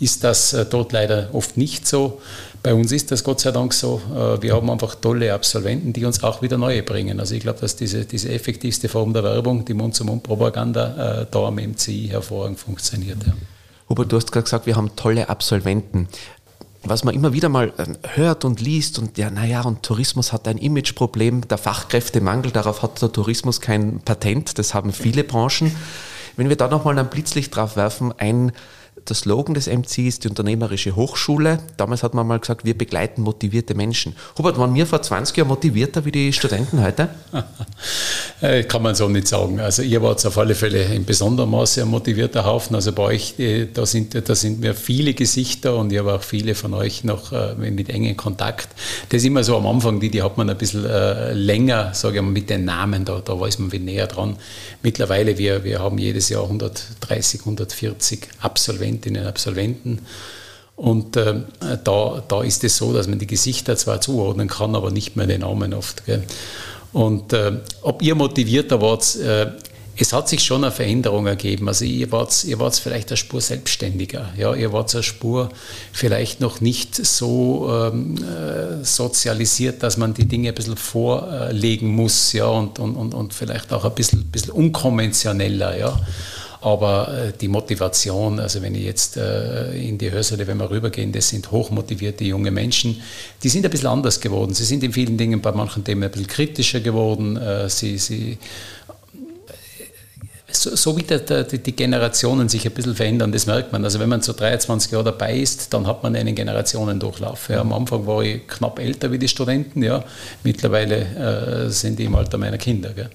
ist 0.00 0.24
das 0.24 0.54
äh, 0.54 0.64
dort 0.64 0.92
leider 0.92 1.28
oft 1.34 1.58
nicht 1.58 1.86
so. 1.86 2.22
Bei 2.62 2.72
uns 2.72 2.92
ist 2.92 3.10
das 3.10 3.24
Gott 3.24 3.40
sei 3.40 3.50
Dank 3.50 3.74
so. 3.74 4.00
Äh, 4.10 4.40
wir 4.40 4.54
haben 4.54 4.70
einfach 4.70 4.94
tolle 4.94 5.34
Absolventen, 5.34 5.92
die 5.92 6.06
uns 6.06 6.22
auch 6.22 6.40
wieder 6.40 6.56
neue 6.56 6.82
bringen. 6.82 7.20
Also 7.20 7.34
ich 7.34 7.42
glaube, 7.42 7.60
dass 7.60 7.76
diese, 7.76 8.06
diese 8.06 8.30
effektivste 8.30 8.88
Form 8.88 9.12
der 9.12 9.22
Werbung, 9.22 9.66
die 9.66 9.74
Mund-zu-Mund-Propaganda, 9.74 11.26
da 11.30 11.46
am 11.46 11.56
MCI 11.56 12.08
hervorragend 12.10 12.58
funktioniert. 12.58 13.18
Ja. 13.26 13.34
Hubert, 13.92 14.10
du 14.10 14.16
hast 14.16 14.32
gerade 14.32 14.44
gesagt, 14.44 14.64
wir 14.64 14.74
haben 14.74 14.96
tolle 14.96 15.28
Absolventen. 15.28 16.08
Was 16.82 17.04
man 17.04 17.14
immer 17.14 17.34
wieder 17.34 17.50
mal 17.50 17.74
ähm, 17.76 17.98
hört 18.14 18.46
und 18.46 18.58
liest 18.58 18.98
und 18.98 19.18
ja, 19.18 19.28
naja, 19.28 19.60
und 19.60 19.82
Tourismus 19.82 20.32
hat 20.32 20.48
ein 20.48 20.56
Imageproblem, 20.56 21.46
der 21.46 21.58
Fachkräftemangel, 21.58 22.52
darauf 22.52 22.82
hat 22.82 23.02
der 23.02 23.12
Tourismus 23.12 23.60
kein 23.60 24.00
Patent, 24.00 24.58
das 24.58 24.72
haben 24.72 24.94
viele 24.94 25.24
Branchen. 25.24 25.76
Wenn 26.38 26.48
wir 26.48 26.56
da 26.56 26.68
nochmal 26.68 26.98
ein 26.98 27.10
Blitzlicht 27.10 27.54
drauf 27.54 27.76
werfen, 27.76 28.14
ein 28.16 28.52
der 29.08 29.16
Slogan 29.16 29.54
des 29.54 29.66
MC 29.66 29.98
ist 29.98 30.24
die 30.24 30.28
unternehmerische 30.28 30.96
Hochschule. 30.96 31.58
Damals 31.76 32.02
hat 32.02 32.14
man 32.14 32.26
mal 32.26 32.38
gesagt, 32.38 32.64
wir 32.64 32.76
begleiten 32.76 33.22
motivierte 33.22 33.74
Menschen. 33.74 34.14
Hubert, 34.38 34.58
waren 34.58 34.74
wir 34.74 34.86
vor 34.86 35.02
20 35.02 35.36
Jahren 35.36 35.48
motivierter 35.48 36.04
wie 36.04 36.12
die 36.12 36.32
Studenten 36.32 36.82
heute? 36.82 37.08
Äh, 38.40 38.64
kann 38.64 38.82
man 38.82 38.96
so 38.96 39.08
nicht 39.08 39.28
sagen. 39.28 39.60
Also 39.60 39.82
ihr 39.82 40.02
wart 40.02 40.26
auf 40.26 40.36
alle 40.36 40.56
Fälle 40.56 40.82
in 40.82 41.04
besonderem 41.04 41.52
Maße 41.52 41.82
ein 41.82 41.86
motivierter 41.86 42.44
Haufen. 42.44 42.74
Also 42.74 42.90
bei 42.90 43.04
euch, 43.04 43.38
äh, 43.38 43.68
da 43.72 43.86
sind, 43.86 44.28
da 44.28 44.34
sind 44.34 44.58
mir 44.58 44.74
viele 44.74 45.14
Gesichter 45.14 45.76
und 45.76 45.92
ich 45.92 46.00
habe 46.00 46.12
auch 46.12 46.22
viele 46.22 46.56
von 46.56 46.74
euch 46.74 47.04
noch 47.04 47.30
äh, 47.30 47.54
mit 47.54 47.88
engen 47.88 48.16
Kontakt. 48.16 48.68
Das 49.10 49.18
ist 49.18 49.26
immer 49.26 49.44
so 49.44 49.56
am 49.56 49.66
Anfang, 49.68 50.00
die, 50.00 50.10
die 50.10 50.22
hat 50.22 50.38
man 50.38 50.50
ein 50.50 50.58
bisschen 50.58 50.84
länger, 51.34 51.94
sage 51.94 52.16
ich 52.16 52.22
mal, 52.22 52.32
mit 52.32 52.50
den 52.50 52.64
Namen, 52.64 53.04
da, 53.04 53.20
da 53.24 53.38
weiß 53.38 53.60
man 53.60 53.70
wie 53.70 53.78
näher 53.78 54.08
dran. 54.08 54.36
Mittlerweile, 54.82 55.38
wir, 55.38 55.62
wir 55.62 55.78
haben 55.78 55.98
jedes 55.98 56.28
Jahr 56.28 56.42
130, 56.42 57.42
140 57.42 58.26
Absolventen 58.40 58.91
Absolventinnen 58.92 59.22
und 59.22 59.28
Absolventen. 59.28 59.98
Und 60.76 61.16
äh, 61.16 61.34
da, 61.84 62.22
da 62.26 62.42
ist 62.42 62.64
es 62.64 62.76
so, 62.76 62.92
dass 62.92 63.06
man 63.06 63.18
die 63.18 63.26
Gesichter 63.26 63.76
zwar 63.76 64.00
zuordnen 64.00 64.48
kann, 64.48 64.74
aber 64.74 64.90
nicht 64.90 65.16
mehr 65.16 65.26
den 65.26 65.42
Namen 65.42 65.74
oft. 65.74 66.06
Gell? 66.06 66.24
Und 66.92 67.32
äh, 67.32 67.52
ob 67.82 68.02
ihr 68.02 68.14
motivierter 68.14 68.80
wart, 68.80 69.16
äh, 69.16 69.52
es 69.96 70.12
hat 70.12 70.28
sich 70.28 70.42
schon 70.42 70.64
eine 70.64 70.72
Veränderung 70.72 71.26
ergeben. 71.26 71.68
Also 71.68 71.84
ihr 71.84 72.10
wart, 72.10 72.44
ihr 72.44 72.58
wart 72.58 72.74
vielleicht 72.74 73.10
eine 73.10 73.16
Spur 73.16 73.40
selbstständiger. 73.40 74.30
Ja? 74.36 74.54
Ihr 74.54 74.72
wart 74.72 74.92
eine 74.94 75.02
Spur 75.02 75.50
vielleicht 75.92 76.40
noch 76.40 76.60
nicht 76.60 76.94
so 76.96 77.70
ähm, 77.70 78.16
äh, 78.16 78.82
sozialisiert, 78.84 79.82
dass 79.82 79.98
man 79.98 80.14
die 80.14 80.24
Dinge 80.24 80.48
ein 80.48 80.54
bisschen 80.54 80.78
vorlegen 80.78 81.94
muss 81.94 82.32
ja? 82.32 82.46
und, 82.46 82.78
und, 82.78 82.96
und, 82.96 83.14
und 83.14 83.34
vielleicht 83.34 83.72
auch 83.72 83.84
ein 83.84 83.94
bisschen, 83.94 84.24
bisschen 84.24 84.52
unkonventioneller. 84.52 85.78
Ja? 85.78 86.00
Aber 86.62 87.08
äh, 87.08 87.32
die 87.38 87.48
Motivation, 87.48 88.38
also 88.38 88.62
wenn 88.62 88.76
ich 88.76 88.84
jetzt 88.84 89.16
äh, 89.16 89.72
in 89.76 89.98
die 89.98 90.12
Hörsäle, 90.12 90.46
wenn 90.46 90.58
wir 90.58 90.70
rübergehen, 90.70 91.10
das 91.10 91.28
sind 91.28 91.50
hochmotivierte 91.50 92.22
junge 92.22 92.52
Menschen, 92.52 93.02
die 93.42 93.48
sind 93.48 93.64
ein 93.64 93.70
bisschen 93.70 93.88
anders 93.88 94.20
geworden. 94.20 94.54
Sie 94.54 94.64
sind 94.64 94.84
in 94.84 94.92
vielen 94.92 95.18
Dingen 95.18 95.40
bei 95.40 95.50
manchen 95.50 95.82
Themen 95.82 96.04
ein 96.04 96.10
bisschen 96.12 96.28
kritischer 96.28 96.78
geworden. 96.78 97.36
Äh, 97.36 97.68
sie, 97.68 97.98
sie 97.98 98.38
so, 100.52 100.76
so 100.76 100.96
wie 100.96 101.02
der, 101.02 101.18
der, 101.18 101.42
die 101.44 101.74
Generationen 101.74 102.48
sich 102.48 102.64
ein 102.64 102.72
bisschen 102.72 102.94
verändern, 102.94 103.32
das 103.32 103.46
merkt 103.46 103.72
man. 103.72 103.82
Also 103.84 103.98
wenn 103.98 104.08
man 104.08 104.22
so 104.22 104.32
23 104.32 104.92
Jahre 104.92 105.04
dabei 105.04 105.34
ist, 105.34 105.74
dann 105.74 105.88
hat 105.88 106.04
man 106.04 106.14
einen 106.14 106.34
Generationendurchlauf. 106.34 107.48
Ja, 107.48 107.62
am 107.62 107.72
Anfang 107.72 108.06
war 108.06 108.22
ich 108.22 108.46
knapp 108.46 108.78
älter 108.78 109.10
wie 109.10 109.18
die 109.18 109.28
Studenten, 109.28 109.82
ja. 109.82 110.04
mittlerweile 110.44 111.66
äh, 111.66 111.70
sind 111.70 111.98
die 111.98 112.04
im 112.04 112.14
Alter 112.14 112.38
meiner 112.38 112.58
Kinder. 112.58 112.90
Gell 112.90 113.10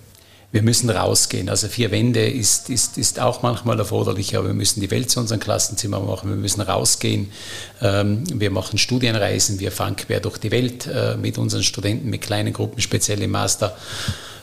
wir 0.51 0.61
müssen 0.61 0.89
rausgehen. 0.89 1.49
Also 1.49 1.67
vier 1.67 1.91
Wände 1.91 2.25
ist, 2.25 2.69
ist, 2.69 2.97
ist 2.97 3.19
auch 3.19 3.41
manchmal 3.43 3.77
erforderlich, 3.79 4.37
aber 4.37 4.47
wir 4.47 4.53
müssen 4.53 4.79
die 4.79 4.89
Welt 4.91 5.11
zu 5.11 5.19
unserem 5.19 5.41
Klassenzimmer 5.41 5.99
machen. 5.99 6.29
Wir 6.29 6.37
müssen 6.37 6.61
rausgehen. 6.61 7.31
Ähm, 7.81 8.23
wir 8.33 8.49
machen 8.49 8.77
Studienreisen. 8.77 9.59
Wir 9.59 9.73
fahren 9.73 9.97
quer 9.97 10.21
durch 10.21 10.37
die 10.37 10.51
Welt 10.51 10.87
äh, 10.87 11.17
mit 11.17 11.37
unseren 11.37 11.63
Studenten, 11.63 12.09
mit 12.09 12.21
kleinen 12.21 12.53
Gruppen, 12.53 12.79
speziell 12.79 13.21
im 13.21 13.31
Master 13.31 13.75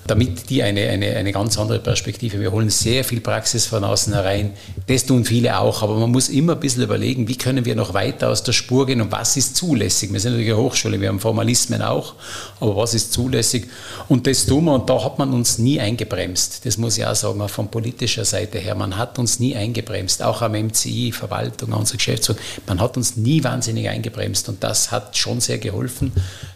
damit 0.07 0.51
die 0.51 0.63
eine, 0.63 0.89
eine, 0.89 1.17
eine 1.17 1.33
ganz 1.33 1.59
andere 1.59 1.79
Perspektive. 1.79 2.41
Wir 2.41 2.53
holen 2.53 2.69
sehr 2.71 3.05
viel 3.05 3.21
Praxis 3.21 3.67
von 3.67 3.85
außen 3.85 4.13
herein. 4.13 4.53
Das 4.87 5.07
tun 5.07 5.25
viele 5.25 5.59
auch, 5.59 5.83
aber 5.83 5.97
man 5.97 6.11
muss 6.11 6.29
immer 6.29 6.53
ein 6.53 6.61
bisschen 6.61 6.83
überlegen, 6.83 7.27
wie 7.29 7.37
können 7.37 7.65
wir 7.65 7.75
noch 7.75 7.95
weiter 7.95 8.29
aus 8.29 8.43
der 8.43 8.53
Spur 8.53 8.87
gehen 8.87 9.01
und 9.01 9.13
was 9.13 9.37
ist 9.37 9.57
zulässig. 9.57 10.13
Wir 10.13 10.21
sind 10.21 10.33
natürlich 10.33 10.53
eine 10.53 10.63
Hochschule, 10.63 11.01
wir 11.01 11.09
haben 11.09 11.21
Formalismen 11.21 11.81
auch, 11.81 12.15
aber 12.61 12.77
was 12.77 12.95
ist 12.95 13.13
zulässig? 13.13 13.67
Und 14.09 14.27
das 14.27 14.47
tun 14.47 14.65
wir 14.65 14.75
und 14.75 14.91
da 14.91 15.03
hat 15.03 15.19
man 15.19 15.33
uns 15.33 15.59
nie 15.59 15.81
eingebremst. 15.81 16.67
Das 16.67 16.77
muss 16.77 16.99
ich 16.99 17.07
auch 17.07 17.15
sagen, 17.15 17.41
auch 17.41 17.51
von 17.51 17.69
politischer 17.69 18.25
Seite 18.25 18.59
her. 18.59 18.75
Man 18.75 18.99
hat 18.99 19.19
uns 19.19 19.41
nie 19.41 19.57
eingebremst, 19.57 20.23
auch 20.23 20.43
am 20.43 20.53
MCI, 20.53 21.13
Verwaltung, 21.13 21.73
unsere 21.73 21.97
Geschäftsführung. 21.97 22.41
Man 22.67 22.81
hat 22.81 22.97
uns 22.97 23.17
nie 23.17 23.43
wahnsinnig 23.43 23.89
eingebremst 23.89 24.49
und 24.49 24.63
das 24.63 24.91
hat 24.91 25.17
schon 25.17 25.41
sehr 25.41 25.59
geholfen, 25.59 26.13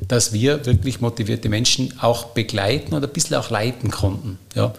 dass 0.06 0.32
wir 0.32 0.66
wirklich 0.66 1.00
motivierte 1.00 1.48
Menschen 1.48 1.94
auch 2.00 2.26
begleiten 2.26 2.94
und 2.94 3.02
ein 3.02 3.10
bisschen 3.10 3.36
auch 3.38 3.50
leiten 3.50 3.90
konnten. 3.90 4.38
Ja. 4.54 4.72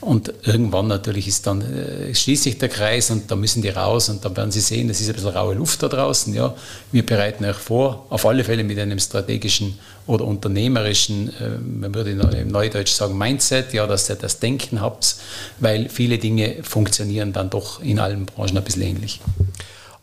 Und 0.00 0.32
irgendwann 0.42 0.88
natürlich 0.88 1.28
ist 1.28 1.46
dann, 1.46 1.62
äh, 1.62 2.14
schließt 2.14 2.42
sich 2.42 2.58
der 2.58 2.68
Kreis 2.68 3.10
und 3.10 3.30
da 3.30 3.36
müssen 3.36 3.62
die 3.62 3.68
raus 3.68 4.08
und 4.08 4.24
dann 4.24 4.36
werden 4.36 4.50
sie 4.50 4.60
sehen, 4.60 4.90
es 4.90 5.00
ist 5.00 5.08
ein 5.08 5.14
bisschen 5.14 5.30
raue 5.30 5.54
Luft 5.54 5.82
da 5.82 5.88
draußen. 5.88 6.34
Ja. 6.34 6.54
Wir 6.90 7.06
bereiten 7.06 7.44
euch 7.44 7.56
vor, 7.56 8.06
auf 8.10 8.26
alle 8.26 8.42
Fälle 8.42 8.64
mit 8.64 8.78
einem 8.78 8.98
strategischen 8.98 9.78
oder 10.06 10.24
unternehmerischen, 10.24 11.28
äh, 11.28 11.58
man 11.58 11.94
würde 11.94 12.10
im 12.10 12.48
Neudeutsch 12.48 12.92
sagen, 12.92 13.16
Mindset, 13.16 13.72
ja, 13.72 13.86
dass 13.86 14.10
ihr 14.10 14.16
das 14.16 14.40
Denken 14.40 14.80
habt, 14.80 15.16
weil 15.60 15.88
viele 15.88 16.18
Dinge 16.18 16.56
funktionieren 16.62 17.32
dann 17.32 17.50
doch 17.50 17.82
in 17.82 17.98
allen 17.98 18.26
Branchen 18.26 18.56
ein 18.56 18.64
bisschen 18.64 18.82
ähnlich. 18.82 19.20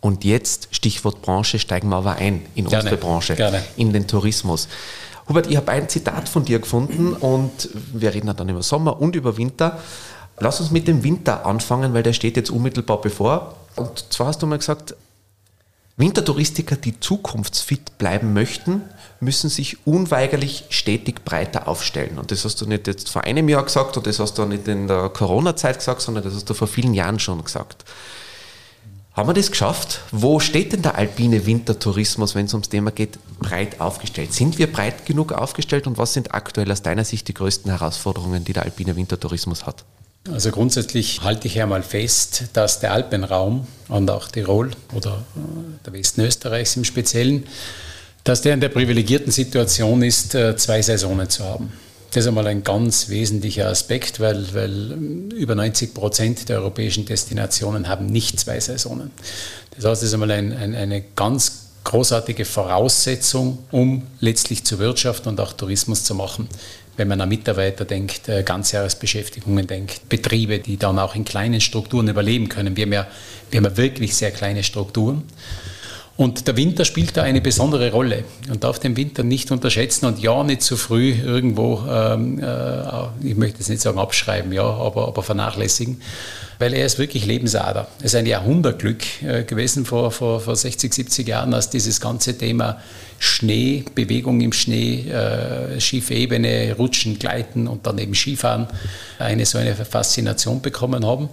Und 0.01 0.23
jetzt, 0.23 0.69
Stichwort 0.71 1.21
Branche, 1.21 1.59
steigen 1.59 1.89
wir 1.89 1.97
aber 1.97 2.15
ein 2.15 2.45
in 2.55 2.67
gerne, 2.67 2.83
unsere 2.83 2.97
Branche, 2.97 3.35
gerne. 3.35 3.61
in 3.75 3.91
den 3.91 4.07
Tourismus. 4.07 4.69
Hubert, 5.29 5.47
ich 5.47 5.55
habe 5.57 5.71
ein 5.71 5.87
Zitat 5.87 6.27
von 6.27 6.43
dir 6.43 6.59
gefunden 6.59 7.13
und 7.13 7.69
wir 7.93 8.13
reden 8.13 8.33
dann 8.35 8.49
über 8.49 8.63
Sommer 8.63 8.99
und 8.99 9.15
über 9.15 9.37
Winter. 9.37 9.79
Lass 10.39 10.59
uns 10.59 10.71
mit 10.71 10.87
dem 10.87 11.03
Winter 11.03 11.45
anfangen, 11.45 11.93
weil 11.93 12.01
der 12.01 12.13
steht 12.13 12.35
jetzt 12.35 12.49
unmittelbar 12.49 12.99
bevor. 12.99 13.55
Und 13.75 14.11
zwar 14.11 14.27
hast 14.27 14.41
du 14.41 14.47
mal 14.47 14.57
gesagt, 14.57 14.95
Wintertouristiker, 15.97 16.77
die 16.77 16.99
zukunftsfit 16.99 17.97
bleiben 17.97 18.33
möchten, 18.33 18.81
müssen 19.19 19.49
sich 19.49 19.85
unweigerlich 19.85 20.63
stetig 20.69 21.25
breiter 21.25 21.67
aufstellen. 21.67 22.17
Und 22.17 22.31
das 22.31 22.45
hast 22.45 22.61
du 22.61 22.65
nicht 22.65 22.87
jetzt 22.87 23.09
vor 23.09 23.25
einem 23.25 23.49
Jahr 23.49 23.63
gesagt 23.63 23.97
und 23.97 24.07
das 24.07 24.17
hast 24.17 24.37
du 24.37 24.45
nicht 24.45 24.67
in 24.67 24.87
der 24.87 25.09
Corona-Zeit 25.09 25.77
gesagt, 25.77 26.01
sondern 26.01 26.23
das 26.23 26.33
hast 26.33 26.49
du 26.49 26.53
vor 26.53 26.67
vielen 26.67 26.93
Jahren 26.93 27.19
schon 27.19 27.43
gesagt. 27.43 27.83
Haben 29.19 29.27
wir 29.27 29.33
das 29.33 29.51
geschafft? 29.51 29.99
Wo 30.13 30.39
steht 30.39 30.71
denn 30.71 30.81
der 30.81 30.95
alpine 30.95 31.45
Wintertourismus, 31.45 32.35
wenn 32.35 32.45
es 32.45 32.53
ums 32.53 32.69
Thema 32.69 32.89
geht, 32.91 33.19
breit 33.37 33.81
aufgestellt? 33.81 34.31
Sind 34.33 34.57
wir 34.57 34.71
breit 34.71 35.05
genug 35.05 35.33
aufgestellt 35.33 35.87
und 35.87 35.97
was 35.97 36.13
sind 36.13 36.33
aktuell 36.33 36.71
aus 36.71 36.83
deiner 36.83 37.03
Sicht 37.03 37.27
die 37.27 37.33
größten 37.33 37.69
Herausforderungen, 37.69 38.45
die 38.45 38.53
der 38.53 38.63
alpine 38.63 38.95
Wintertourismus 38.95 39.65
hat? 39.65 39.83
Also 40.31 40.51
grundsätzlich 40.51 41.19
halte 41.21 41.47
ich 41.47 41.61
einmal 41.61 41.83
fest, 41.83 42.45
dass 42.53 42.79
der 42.79 42.93
Alpenraum 42.93 43.67
und 43.89 44.09
auch 44.09 44.29
Tirol 44.29 44.71
oder 44.93 45.25
äh, 45.35 45.85
der 45.85 45.91
Westen 45.91 46.21
Österreichs 46.21 46.77
im 46.77 46.85
Speziellen, 46.85 47.45
dass 48.23 48.41
der 48.41 48.53
in 48.53 48.61
der 48.61 48.69
privilegierten 48.69 49.33
Situation 49.33 50.01
ist, 50.01 50.33
äh, 50.33 50.55
zwei 50.55 50.81
Saisonen 50.81 51.29
zu 51.29 51.43
haben. 51.43 51.73
Das 52.11 52.23
ist 52.23 52.27
einmal 52.27 52.47
ein 52.47 52.63
ganz 52.63 53.09
wesentlicher 53.09 53.67
Aspekt, 53.67 54.19
weil, 54.19 54.53
weil 54.53 54.91
über 55.33 55.53
90 55.53 55.93
Prozent 55.93 56.49
der 56.49 56.57
europäischen 56.57 57.05
Destinationen 57.05 57.87
haben 57.87 58.07
nicht 58.07 58.39
zwei 58.39 58.59
Saisonen. 58.59 59.11
Das 59.75 59.85
heißt, 59.85 60.01
das 60.01 60.09
ist 60.09 60.13
einmal 60.13 60.31
ein, 60.31 60.51
ein, 60.51 60.73
eine 60.73 61.03
ganz 61.15 61.67
großartige 61.83 62.45
Voraussetzung, 62.45 63.59
um 63.71 64.07
letztlich 64.19 64.63
zur 64.63 64.79
Wirtschaft 64.79 65.27
und 65.27 65.39
auch 65.39 65.53
Tourismus 65.53 66.03
zu 66.03 66.15
machen. 66.15 66.49
Wenn 66.97 67.07
man 67.07 67.21
an 67.21 67.29
Mitarbeiter 67.29 67.85
denkt, 67.85 68.27
äh, 68.27 68.43
Ganzjahresbeschäftigungen 68.43 69.67
denkt, 69.67 70.09
Betriebe, 70.09 70.59
die 70.59 70.77
dann 70.77 70.99
auch 70.99 71.15
in 71.15 71.25
kleinen 71.25 71.61
Strukturen 71.61 72.07
überleben 72.09 72.49
können. 72.49 72.75
Wir 72.75 72.85
haben 72.85 72.93
ja, 72.93 73.07
wir 73.51 73.57
haben 73.57 73.65
ja 73.65 73.77
wirklich 73.77 74.15
sehr 74.15 74.31
kleine 74.31 74.63
Strukturen. 74.63 75.23
Und 76.19 76.49
der 76.49 76.57
Winter 76.57 76.83
spielt 76.83 77.15
da 77.15 77.23
eine 77.23 77.39
besondere 77.39 77.93
Rolle. 77.93 78.25
Man 78.49 78.59
darf 78.59 78.77
den 78.77 78.97
Winter 78.97 79.23
nicht 79.23 79.51
unterschätzen 79.51 80.05
und 80.05 80.19
ja 80.19 80.43
nicht 80.43 80.61
zu 80.61 80.75
früh 80.75 81.13
irgendwo, 81.13 81.81
ähm, 81.89 82.43
äh, 82.43 83.25
ich 83.25 83.37
möchte 83.37 83.61
es 83.61 83.69
nicht 83.69 83.81
sagen 83.81 83.97
abschreiben, 83.97 84.51
ja, 84.51 84.65
aber, 84.65 85.07
aber 85.07 85.23
vernachlässigen, 85.23 86.01
weil 86.59 86.73
er 86.73 86.85
ist 86.85 86.99
wirklich 86.99 87.25
Lebensader. 87.25 87.87
Es 87.99 88.07
ist 88.07 88.15
ein 88.15 88.25
Jahrhundertglück 88.25 89.23
äh, 89.23 89.43
gewesen 89.45 89.85
vor, 89.85 90.11
vor, 90.11 90.41
vor 90.41 90.57
60, 90.57 90.93
70 90.93 91.25
Jahren, 91.25 91.53
als 91.53 91.69
dieses 91.69 92.01
ganze 92.01 92.37
Thema 92.37 92.81
Schnee, 93.17 93.85
Bewegung 93.95 94.41
im 94.41 94.51
Schnee, 94.51 95.09
äh, 95.09 95.79
Schiefebene, 95.79 96.75
Rutschen, 96.77 97.17
Gleiten 97.17 97.65
und 97.65 97.87
dann 97.87 97.97
eben 97.97 98.13
Skifahren 98.13 98.67
eine 99.19 99.45
so 99.45 99.57
eine 99.57 99.73
Faszination 99.73 100.59
bekommen 100.59 101.05
haben 101.05 101.29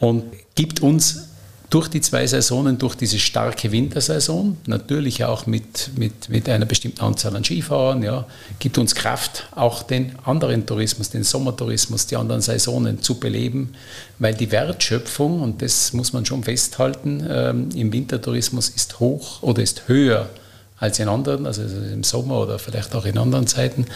und 0.00 0.24
gibt 0.56 0.82
uns 0.82 1.27
durch 1.70 1.88
die 1.88 2.00
zwei 2.00 2.26
Saisonen, 2.26 2.78
durch 2.78 2.94
diese 2.94 3.18
starke 3.18 3.70
Wintersaison, 3.70 4.56
natürlich 4.66 5.24
auch 5.24 5.46
mit, 5.46 5.90
mit, 5.96 6.30
mit 6.30 6.48
einer 6.48 6.64
bestimmten 6.64 7.00
Anzahl 7.02 7.36
an 7.36 7.44
Skifahrern, 7.44 8.02
ja, 8.02 8.26
gibt 8.58 8.78
uns 8.78 8.94
Kraft, 8.94 9.46
auch 9.54 9.82
den 9.82 10.14
anderen 10.24 10.64
Tourismus, 10.64 11.10
den 11.10 11.24
Sommertourismus, 11.24 12.06
die 12.06 12.16
anderen 12.16 12.40
Saisonen 12.40 13.02
zu 13.02 13.20
beleben, 13.20 13.74
weil 14.18 14.34
die 14.34 14.50
Wertschöpfung, 14.50 15.42
und 15.42 15.60
das 15.60 15.92
muss 15.92 16.14
man 16.14 16.24
schon 16.24 16.42
festhalten, 16.42 17.26
ähm, 17.28 17.68
im 17.74 17.92
Wintertourismus 17.92 18.70
ist 18.70 18.98
hoch 19.00 19.42
oder 19.42 19.62
ist 19.62 19.88
höher 19.88 20.30
als 20.78 20.98
in 21.00 21.08
anderen, 21.08 21.46
also 21.46 21.62
im 21.62 22.04
Sommer 22.04 22.40
oder 22.40 22.58
vielleicht 22.58 22.94
auch 22.94 23.04
in 23.04 23.18
anderen 23.18 23.46
Zeiten. 23.46 23.86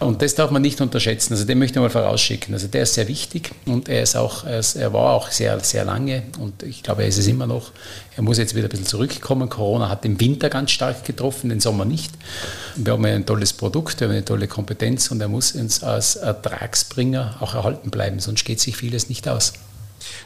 Und 0.00 0.22
das 0.22 0.34
darf 0.34 0.50
man 0.50 0.62
nicht 0.62 0.80
unterschätzen. 0.80 1.34
Also 1.34 1.44
den 1.44 1.58
möchte 1.58 1.78
ich 1.78 1.82
mal 1.82 1.90
vorausschicken. 1.90 2.54
Also 2.54 2.68
der 2.68 2.84
ist 2.84 2.94
sehr 2.94 3.06
wichtig 3.06 3.50
und 3.66 3.90
er 3.90 4.02
ist 4.02 4.16
auch, 4.16 4.44
er, 4.44 4.92
war 4.94 5.12
auch 5.12 5.30
sehr, 5.30 5.60
sehr 5.60 5.84
lange 5.84 6.22
und 6.38 6.62
ich 6.62 6.82
glaube, 6.82 7.02
er 7.02 7.08
ist 7.08 7.18
es 7.18 7.26
immer 7.26 7.46
noch. 7.46 7.70
Er 8.16 8.22
muss 8.22 8.38
jetzt 8.38 8.54
wieder 8.54 8.66
ein 8.66 8.70
bisschen 8.70 8.86
zurückkommen. 8.86 9.50
Corona 9.50 9.90
hat 9.90 10.04
den 10.04 10.18
Winter 10.18 10.48
ganz 10.48 10.70
stark 10.70 11.04
getroffen, 11.04 11.50
den 11.50 11.60
Sommer 11.60 11.84
nicht. 11.84 12.12
Wir 12.76 12.94
haben 12.94 13.04
ein 13.04 13.26
tolles 13.26 13.52
Produkt, 13.52 14.00
wir 14.00 14.08
haben 14.08 14.14
eine 14.14 14.24
tolle 14.24 14.48
Kompetenz 14.48 15.10
und 15.10 15.20
er 15.20 15.28
muss 15.28 15.52
uns 15.52 15.82
als 15.82 16.16
Ertragsbringer 16.16 17.36
auch 17.40 17.54
erhalten 17.54 17.90
bleiben, 17.90 18.20
sonst 18.20 18.44
geht 18.44 18.58
sich 18.58 18.78
vieles 18.78 19.10
nicht 19.10 19.28
aus. 19.28 19.52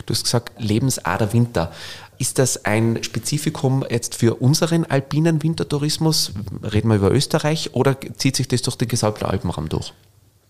Du 0.06 0.14
hast 0.14 0.24
gesagt, 0.24 0.52
Lebensader 0.58 1.32
Winter. 1.32 1.72
Ist 2.18 2.38
das 2.38 2.64
ein 2.64 3.02
Spezifikum 3.02 3.84
jetzt 3.88 4.14
für 4.14 4.40
unseren 4.40 4.84
alpinen 4.84 5.42
Wintertourismus? 5.42 6.32
Reden 6.62 6.88
wir 6.88 6.96
über 6.96 7.10
Österreich 7.10 7.74
oder 7.74 7.96
zieht 8.16 8.36
sich 8.36 8.48
das 8.48 8.62
durch 8.62 8.76
den 8.76 8.88
gesamten 8.88 9.24
Alpenraum 9.24 9.68
durch? 9.68 9.92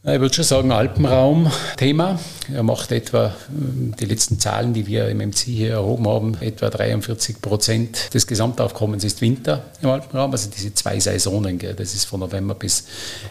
Ich 0.06 0.20
würde 0.20 0.34
schon 0.34 0.44
sagen, 0.44 0.70
Alpenraum-Thema. 0.70 2.18
Er 2.52 2.62
macht 2.62 2.92
etwa, 2.92 3.34
ähm, 3.48 3.94
die 3.98 4.04
letzten 4.04 4.38
Zahlen, 4.38 4.74
die 4.74 4.86
wir 4.86 5.08
im 5.08 5.16
MC 5.16 5.38
hier 5.46 5.70
erhoben 5.70 6.06
haben, 6.06 6.36
etwa 6.42 6.68
43 6.68 7.40
Prozent 7.40 8.12
des 8.12 8.26
Gesamtaufkommens 8.26 9.02
ist 9.02 9.22
Winter 9.22 9.64
im 9.80 9.88
Alpenraum, 9.88 10.30
also 10.30 10.50
diese 10.54 10.74
zwei 10.74 11.00
Saisonen. 11.00 11.58
Gell. 11.58 11.72
Das 11.72 11.94
ist 11.94 12.04
von 12.04 12.20
November 12.20 12.54
bis 12.54 12.84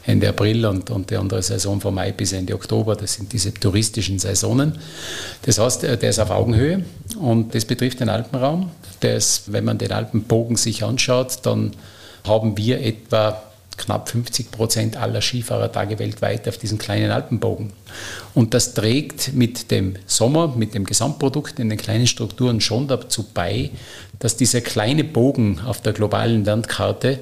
Ende 0.08 0.28
April 0.28 0.66
und, 0.66 0.90
und 0.90 1.12
die 1.12 1.16
andere 1.16 1.44
Saison 1.44 1.80
von 1.80 1.94
Mai 1.94 2.12
bis 2.12 2.34
Ende 2.34 2.56
Oktober. 2.56 2.96
Das 2.96 3.14
sind 3.14 3.32
diese 3.32 3.54
touristischen 3.54 4.18
Saisonen. 4.18 4.80
Das 5.44 5.60
heißt, 5.60 5.84
der 5.84 6.02
ist 6.02 6.18
auf 6.18 6.32
Augenhöhe 6.32 6.84
und 7.20 7.54
das 7.54 7.66
betrifft 7.66 8.00
den 8.00 8.10
Alpenraum. 8.10 8.72
Der 9.04 9.18
ist, 9.18 9.54
wenn 9.54 9.66
man 9.66 9.78
den 9.78 9.92
Alpenbogen 9.92 10.56
sich 10.56 10.84
anschaut, 10.84 11.38
dann 11.44 11.74
haben 12.24 12.58
wir 12.58 12.82
etwa 12.82 13.44
knapp 13.78 14.10
50 14.10 14.52
Prozent 14.52 14.98
aller 14.98 15.22
Skifahrertage 15.22 16.00
weltweit 16.00 16.48
auf 16.48 16.58
diesen 16.58 16.78
kleinen 16.78 17.12
Alpenbogen. 17.12 17.74
Und 18.34 18.54
das 18.54 18.74
trägt 18.74 19.34
mit 19.34 19.72
dem 19.72 19.96
Sommer, 20.06 20.54
mit 20.56 20.74
dem 20.74 20.86
Gesamtprodukt 20.86 21.60
in 21.60 21.70
den 21.70 21.78
kleinen 21.78 22.08
Strukturen 22.08 22.62
schon 22.62 22.88
dazu 22.88 23.26
bei, 23.34 23.72
dass 24.20 24.38
dieser 24.38 24.62
kleine 24.62 25.04
Bogen 25.04 25.60
auf 25.60 25.82
der 25.82 25.94
globalen 25.94 26.46
Landkarte 26.46 27.20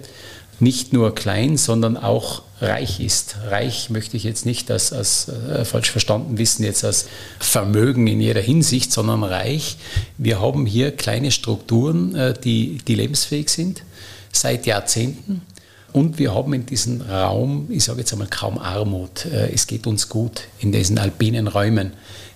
nicht 0.60 0.93
nur 0.93 1.15
klein, 1.15 1.58
sondern 1.58 1.98
auch 1.98 2.43
reich 2.62 3.00
ist. 3.00 3.38
Reich 3.48 3.89
möchte 3.89 4.15
ich 4.15 4.24
jetzt 4.24 4.46
nicht 4.46 4.70
als, 4.70 4.93
als 4.93 5.27
äh, 5.27 5.65
falsch 5.65 5.89
verstanden 5.89 6.38
wissen, 6.38 6.63
jetzt 6.63 6.86
als 6.86 7.08
Vermögen 7.39 8.05
in 8.05 8.22
jeder 8.22 8.41
Hinsicht, 8.41 8.91
sondern 8.91 9.24
reich. 9.24 9.77
Wir 10.20 10.39
haben 10.39 10.67
hier 10.67 10.91
kleine 10.91 11.31
Strukturen, 11.31 12.15
äh, 12.15 12.34
die, 12.39 12.77
die 12.88 12.96
lebensfähig 12.96 13.50
sind 13.50 13.84
seit 14.31 14.65
Jahrzehnten 14.65 15.41
und 15.93 16.19
wir 16.19 16.33
haben 16.33 16.53
in 16.53 16.65
diesem 16.65 17.01
Raum, 17.01 17.67
ich 17.69 17.83
sage 17.83 18.00
jetzt 18.00 18.13
einmal 18.13 18.27
kaum 18.27 18.57
Armut. 18.57 19.25
Äh, 19.25 19.51
es 19.53 19.67
geht 19.67 19.88
uns 19.88 20.10
gut 20.10 20.43
in 20.60 20.71
diesen 20.71 20.98
alpinen 20.98 21.48
Räumen. 21.48 21.93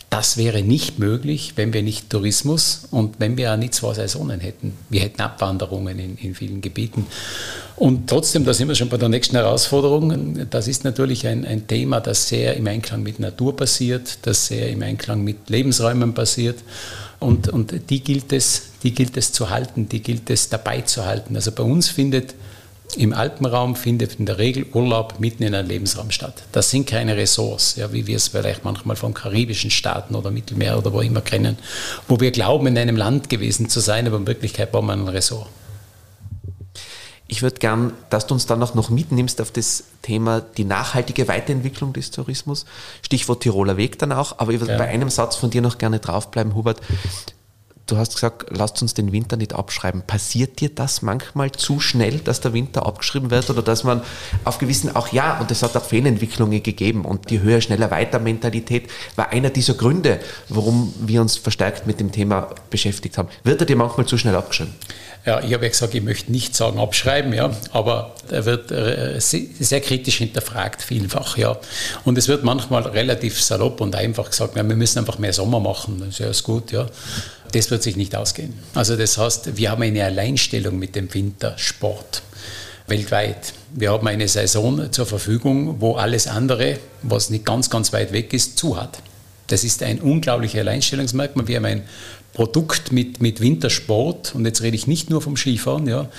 Das 0.10 0.38
wäre 0.38 0.62
nicht 0.62 1.00
möglich, 1.00 1.54
wenn 1.56 1.74
wir 1.74 1.84
nicht 1.84 2.10
Tourismus 2.10 2.88
und 2.92 3.20
wenn 3.20 3.38
wir 3.38 3.52
auch 3.52 3.58
nicht 3.58 3.74
zwei 3.74 3.94
Saisonen 3.94 4.40
hätten. 4.40 4.74
Wir 4.90 5.02
hätten 5.02 5.22
Abwanderungen 5.22 6.00
in, 6.00 6.18
in 6.18 6.36
vielen 6.36 6.62
Gebieten. 6.62 7.06
Und 7.76 8.10
trotzdem, 8.10 8.46
da 8.46 8.54
sind 8.54 8.68
wir 8.70 8.76
schon 8.76 8.88
bei 8.88 8.98
der 8.98 9.10
nächsten 9.10 9.36
Herausforderung. 9.36 10.48
Das 10.50 10.68
ist 10.68 10.86
natürlich 10.86 11.28
ein, 11.28 11.44
ein 11.44 11.68
Thema, 11.68 12.00
das 12.00 12.30
sehr 12.30 12.56
im 12.56 12.68
Einklang 12.68 13.04
mit 13.04 13.20
Natur 13.20 13.58
passiert, 13.58 14.20
das 14.22 14.48
sehr 14.48 14.70
im 14.70 14.82
Einklang 14.84 15.24
mit 15.24 15.50
Lebensräumen 15.50 16.14
passiert. 16.14 16.60
Und, 17.20 17.50
und 17.50 17.90
die, 17.90 18.02
gilt 18.02 18.32
es, 18.32 18.64
die 18.84 18.94
gilt 18.94 19.18
es 19.18 19.32
zu 19.34 19.50
halten, 19.50 19.90
die 19.90 20.02
gilt 20.02 20.30
es 20.30 20.48
dabei 20.48 20.82
zu 20.82 21.06
halten. 21.06 21.36
Also 21.36 21.52
bei 21.52 21.64
uns 21.64 21.90
findet 21.90 22.36
im 22.98 23.13
Alpenraum 23.13 23.75
findet 23.75 24.15
in 24.20 24.25
der 24.25 24.38
Regel 24.38 24.65
Urlaub 24.74 25.20
mitten 25.20 25.44
in 25.44 25.54
einem 25.54 25.68
Lebensraum 25.68 26.12
statt. 26.12 26.44
Das 26.51 26.70
sind 26.70 26.88
keine 26.88 27.18
Ressorts, 27.18 27.75
ja, 27.75 27.92
wie 27.92 28.08
wir 28.08 28.15
es 28.15 28.30
vielleicht 28.30 28.63
manchmal 28.63 28.96
von 28.96 29.13
karibischen 29.13 29.72
Staaten 29.72 30.15
oder 30.15 30.32
Mittelmeer 30.32 30.77
oder 30.77 30.94
wo 30.94 31.01
immer 31.01 31.22
kennen, 31.22 31.58
wo 32.08 32.20
wir 32.20 32.32
glauben, 32.32 32.68
in 32.68 32.77
einem 32.77 32.96
Land 32.96 33.30
gewesen 33.30 33.70
zu 33.70 33.80
sein, 33.80 34.08
aber 34.08 34.18
in 34.18 34.27
Wirklichkeit 34.27 34.72
bauen 34.72 34.86
wir 34.86 34.94
ein 34.94 35.08
Ressort. 35.08 35.48
Ich 37.27 37.42
würde 37.42 37.58
gern, 37.58 37.94
dass 38.12 38.27
du 38.27 38.36
uns 38.36 38.46
dann 38.46 38.62
auch 38.62 38.75
noch 38.75 38.92
mitnimmst 38.92 39.42
auf 39.42 39.50
das 39.50 39.86
Thema 40.04 40.42
die 40.42 40.63
nachhaltige 40.63 41.27
Weiterentwicklung 41.27 41.92
des 41.92 42.12
Tourismus. 42.12 42.65
Stichwort 43.01 43.42
Tiroler 43.42 43.77
Weg 43.77 43.98
dann 43.98 44.12
auch. 44.12 44.38
Aber 44.38 44.51
ich 44.51 44.60
würde 44.60 44.74
ja. 44.74 44.77
bei 44.77 44.88
einem 44.88 45.10
Satz 45.10 45.36
von 45.36 45.50
dir 45.50 45.62
noch 45.62 45.80
gerne 45.80 46.00
draufbleiben, 46.00 46.54
Hubert 46.54 46.82
Du 47.88 47.98
hast 47.98 48.15
gesagt, 48.15 48.48
lasst 48.50 48.82
uns 48.82 48.96
den 48.96 49.12
Winter 49.12 49.38
nicht 49.38 49.54
abschreiben. 49.54 50.01
Passiert 50.01 50.60
dir 50.60 50.70
das 50.70 51.04
manchmal 51.04 51.51
zu 51.51 51.80
schnell, 51.80 52.18
dass 52.18 52.42
der 52.42 52.54
Winter 52.54 52.84
abgeschrieben 52.84 53.30
wird 53.30 53.48
oder 53.51 53.62
dass 53.62 53.84
man 53.84 54.01
auf 54.44 54.58
gewissen, 54.58 54.96
auch 54.96 55.10
ja, 55.10 55.39
und 55.39 55.51
es 55.51 55.62
hat 55.62 55.77
auch 55.77 55.86
Fehlentwicklungen 55.86 56.63
gegeben 56.63 57.06
und 57.06 57.30
die 57.30 57.42
höher, 57.42 57.62
schneller, 57.62 57.92
weiter 57.92 58.18
Mentalität 58.18 58.89
war 59.15 59.30
einer 59.30 59.51
dieser 59.51 59.75
Gründe, 59.75 60.20
warum 60.50 60.96
wir 61.00 61.22
uns 61.22 61.38
verstärkt 61.38 61.86
mit 61.86 62.00
dem 62.00 62.12
Thema 62.12 62.50
beschäftigt 62.72 63.20
haben. 63.20 63.30
Wird 63.44 63.62
er 63.62 63.68
dir 63.68 63.75
manchmal 63.75 64.08
zu 64.08 64.18
schnell 64.18 64.36
abgeschrieben? 64.36 64.74
Ja, 65.24 65.42
ich 65.42 65.54
habe 65.54 65.65
ja 65.65 65.70
gesagt, 65.70 65.94
ich 65.94 66.04
möchte 66.04 66.32
nicht 66.32 66.56
sagen 66.56 66.80
abschreiben, 66.80 67.34
ja, 67.34 67.51
aber 67.72 68.15
er 68.30 68.46
wird 68.46 68.72
äh, 68.72 69.20
sehr 69.20 69.82
kritisch 69.82 70.18
hinterfragt, 70.18 70.82
vielfach, 70.82 71.38
ja. 71.38 71.58
Und 72.04 72.18
es 72.18 72.27
wird 72.27 72.44
manchmal 72.44 72.84
relativ 72.84 73.42
salopp 73.42 73.82
und 73.82 73.96
einfach 73.96 74.30
gesagt, 74.30 74.56
ja, 74.56 74.68
wir 74.68 74.75
müssen 74.75 75.00
einfach 75.00 75.20
mehr 75.20 75.34
Sommer 75.34 75.60
machen, 75.60 76.00
das 76.00 76.20
ist 76.20 76.20
ja 76.20 76.32
gut, 76.44 76.72
ja. 76.72 76.88
Das 77.52 77.72
wird 77.72 77.84
sich 77.84 77.96
nicht 77.96 78.16
ausgehen. 78.16 78.54
Also 78.74 78.96
das 78.96 79.18
heißt, 79.18 79.58
wir 79.58 79.72
haben 79.72 79.84
eine 79.84 80.04
Alleinstellung 80.04 80.78
mit 80.78 80.96
dem 80.96 81.14
Wintersport 81.14 82.22
weltweit. 82.88 83.54
Wir 83.74 83.92
haben 83.92 84.08
eine 84.08 84.28
Saison 84.28 84.92
zur 84.92 85.06
Verfügung, 85.06 85.82
wo 85.82 85.96
alles 85.96 86.28
andere, 86.28 86.80
was 87.02 87.30
nicht 87.30 87.46
ganz, 87.46 87.70
ganz 87.70 87.94
weit 87.94 88.12
weg 88.14 88.34
ist, 88.34 88.58
zu 88.58 88.80
hat. 88.80 89.00
Das 89.48 89.64
ist 89.64 89.84
ein 89.84 90.00
unglaubliches 90.00 90.60
Alleinstellungsmerkmal. 90.60 91.48
Wir 91.48 91.58
haben 91.58 91.66
ein 91.66 91.84
Produkt 92.34 92.92
mit, 92.92 93.22
mit 93.22 93.40
Wintersport, 93.40 94.36
und 94.36 94.46
jetzt 94.46 94.62
rede 94.62 94.75
ich 94.75 94.88
nicht 94.88 95.10
nur 95.10 95.22
vom 95.22 95.38
Skifahren, 95.38 95.88
ja, 95.88 96.10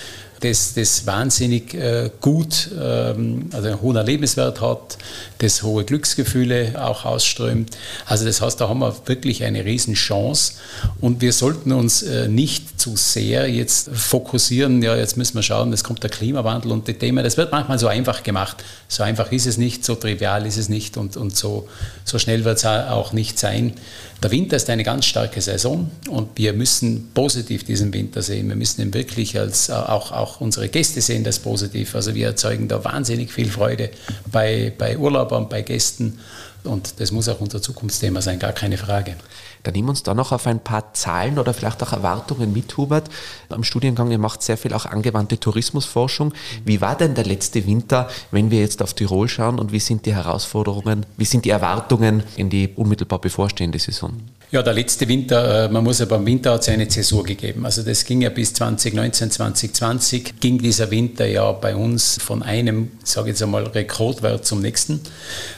das, 0.40 0.75
das 0.75 1.06
wahnsinnig 1.06 1.75
äh, 1.75 2.11
gut, 2.21 2.71
ähm, 2.78 3.50
also 3.52 3.68
einen 3.68 3.80
hohen 3.80 3.97
Erlebniswert 3.97 4.61
hat, 4.61 4.99
das 5.38 5.62
hohe 5.62 5.85
Glücksgefühle 5.85 6.75
auch 6.83 7.05
ausströmt. 7.05 7.76
Also 8.07 8.25
das 8.25 8.40
heißt, 8.40 8.61
da 8.61 8.69
haben 8.69 8.81
wir 8.81 8.95
wirklich 9.07 9.45
eine 9.45 9.64
Riesenchance 9.64 10.55
und 11.00 11.21
wir 11.21 11.33
sollten 11.33 11.73
uns 11.73 12.02
äh, 12.02 12.28
nicht 12.28 12.81
zu 12.81 12.97
sehr 12.97 13.49
jetzt 13.50 13.90
fokussieren, 13.93 14.83
ja, 14.83 14.97
jetzt 14.97 15.16
müssen 15.16 15.35
wir 15.35 15.43
schauen, 15.43 15.73
es 15.73 15.85
kommt 15.85 16.02
der 16.02 16.11
Klimawandel 16.11 16.73
und 16.73 16.88
die 16.88 16.95
Themen, 16.95 17.23
das 17.25 17.37
wird 17.37 17.52
manchmal 17.52 17.78
so 17.78 17.88
einfach 17.88 18.23
gemacht. 18.23 18.64
So 18.88 19.02
einfach 19.02 19.33
ist 19.33 19.47
es 19.47 19.59
nicht, 19.59 19.85
so 19.85 19.95
trivial 19.95 20.47
ist 20.47 20.57
es 20.57 20.69
nicht 20.69 20.97
und, 20.97 21.16
und 21.16 21.37
so, 21.37 21.69
so 22.05 22.19
schnell 22.19 22.45
wird 22.45 22.59
es 22.59 22.64
auch 22.64 23.12
nicht 23.12 23.38
sein. 23.38 23.75
Der 24.23 24.31
Winter 24.31 24.57
ist 24.57 24.71
eine 24.71 24.83
ganz 24.83 25.05
starke 25.05 25.43
Saison 25.43 25.90
und 26.09 26.31
wir 26.37 26.55
müssen 26.55 27.11
positiv 27.12 27.64
diesen 27.64 27.93
Winter 27.93 28.23
sehen. 28.23 28.49
Wir 28.49 28.57
müssen 28.57 28.81
ihn 28.81 28.95
wirklich 28.95 29.38
als, 29.38 29.69
äh, 29.69 29.73
auch, 29.73 30.11
auch 30.11 30.40
unsere 30.40 30.69
Gäste 30.69 31.02
sehen 31.02 31.23
das 31.23 31.38
positiv. 31.38 31.95
Also 31.95 32.14
wir 32.14 32.28
erzeugen 32.28 32.66
da 32.66 32.83
wahnsinnig 32.83 33.31
viel 33.31 33.50
Freude 33.50 33.90
bei, 34.33 34.73
bei 34.76 34.97
Urlaubern, 35.26 35.49
bei 35.49 35.62
Gästen 35.62 36.18
und 36.64 37.00
das 37.00 37.12
muss 37.12 37.28
auch 37.28 37.40
unser 37.40 37.62
Zukunftsthema 37.62 38.21
sein, 38.21 38.38
gar 38.38 38.52
keine 38.52 38.76
Frage. 38.76 39.16
Dann 39.62 39.75
nehmen 39.75 39.87
wir 39.87 39.90
uns 39.90 40.02
da 40.02 40.14
noch 40.14 40.33
auf 40.33 40.47
ein 40.47 40.61
paar 40.61 40.95
Zahlen 40.95 41.38
oder 41.38 41.54
vielleicht 41.54 41.83
auch 41.83 41.92
Erwartungen 41.92 42.52
mit, 42.52 42.76
Hubert. 42.76 43.09
Am 43.49 43.62
Studiengang, 43.62 44.11
ihr 44.11 44.18
macht 44.18 44.42
sehr 44.42 44.56
viel 44.56 44.73
auch 44.73 44.87
angewandte 44.87 45.38
Tourismusforschung. 45.38 46.33
Wie 46.64 46.80
war 46.80 46.97
denn 46.97 47.14
der 47.14 47.25
letzte 47.25 47.66
Winter, 47.66 48.09
wenn 48.30 48.50
wir 48.50 48.61
jetzt 48.61 48.83
auf 48.83 48.95
Tirol 48.95 49.28
schauen 49.28 49.59
und 49.59 49.73
wie 49.73 49.80
sind 49.80 50.06
die 50.06 50.14
Herausforderungen, 50.14 51.06
wie 51.16 51.25
sind 51.25 51.45
die 51.45 51.50
Erwartungen 51.50 52.23
in 52.37 52.50
die 52.50 52.68
unmittelbar 52.75 53.21
bevorstehende 53.21 53.78
Saison? 53.78 54.12
Ja, 54.53 54.62
der 54.62 54.75
letzte 54.75 55.09
Winter, 55.09 55.65
äh, 55.65 55.69
man 55.69 55.83
muss 55.83 55.99
ja 55.99 56.05
beim 56.05 56.25
Winter 56.25 56.53
hat 56.53 56.61
es 56.61 56.69
eine 56.69 56.87
Zäsur 56.87 57.25
gegeben. 57.25 57.65
Also 57.65 57.83
das 57.83 58.05
ging 58.05 58.23
ja 58.23 58.31
bis 58.31 58.55
2019, 58.55 59.33
2020 59.33 60.38
ging 60.38 60.59
dieser 60.59 60.88
Winter 60.93 61.26
ja 61.26 61.50
bei 61.50 61.75
uns 61.75 62.19
von 62.23 62.45
einem, 62.45 62.93
sage 63.03 63.29
ich 63.29 63.33
jetzt 63.33 63.43
einmal, 63.43 63.65
Rekordwert 63.65 64.47
zum 64.47 64.61
nächsten. 64.61 65.00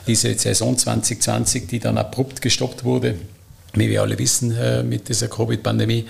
Diese 0.07 0.33
Saison 0.33 0.79
2020, 0.79 1.67
die 1.67 1.81
dann 1.81 1.99
abrupt 1.99 2.41
gestoppt 2.41 2.83
wurde, 2.85 3.17
wie 3.75 3.91
wir 3.91 4.01
alle 4.01 4.19
wissen, 4.19 4.57
äh, 4.57 4.83
mit 4.83 5.11
dieser 5.11 5.29
Covid-Pandemie, 5.29 6.07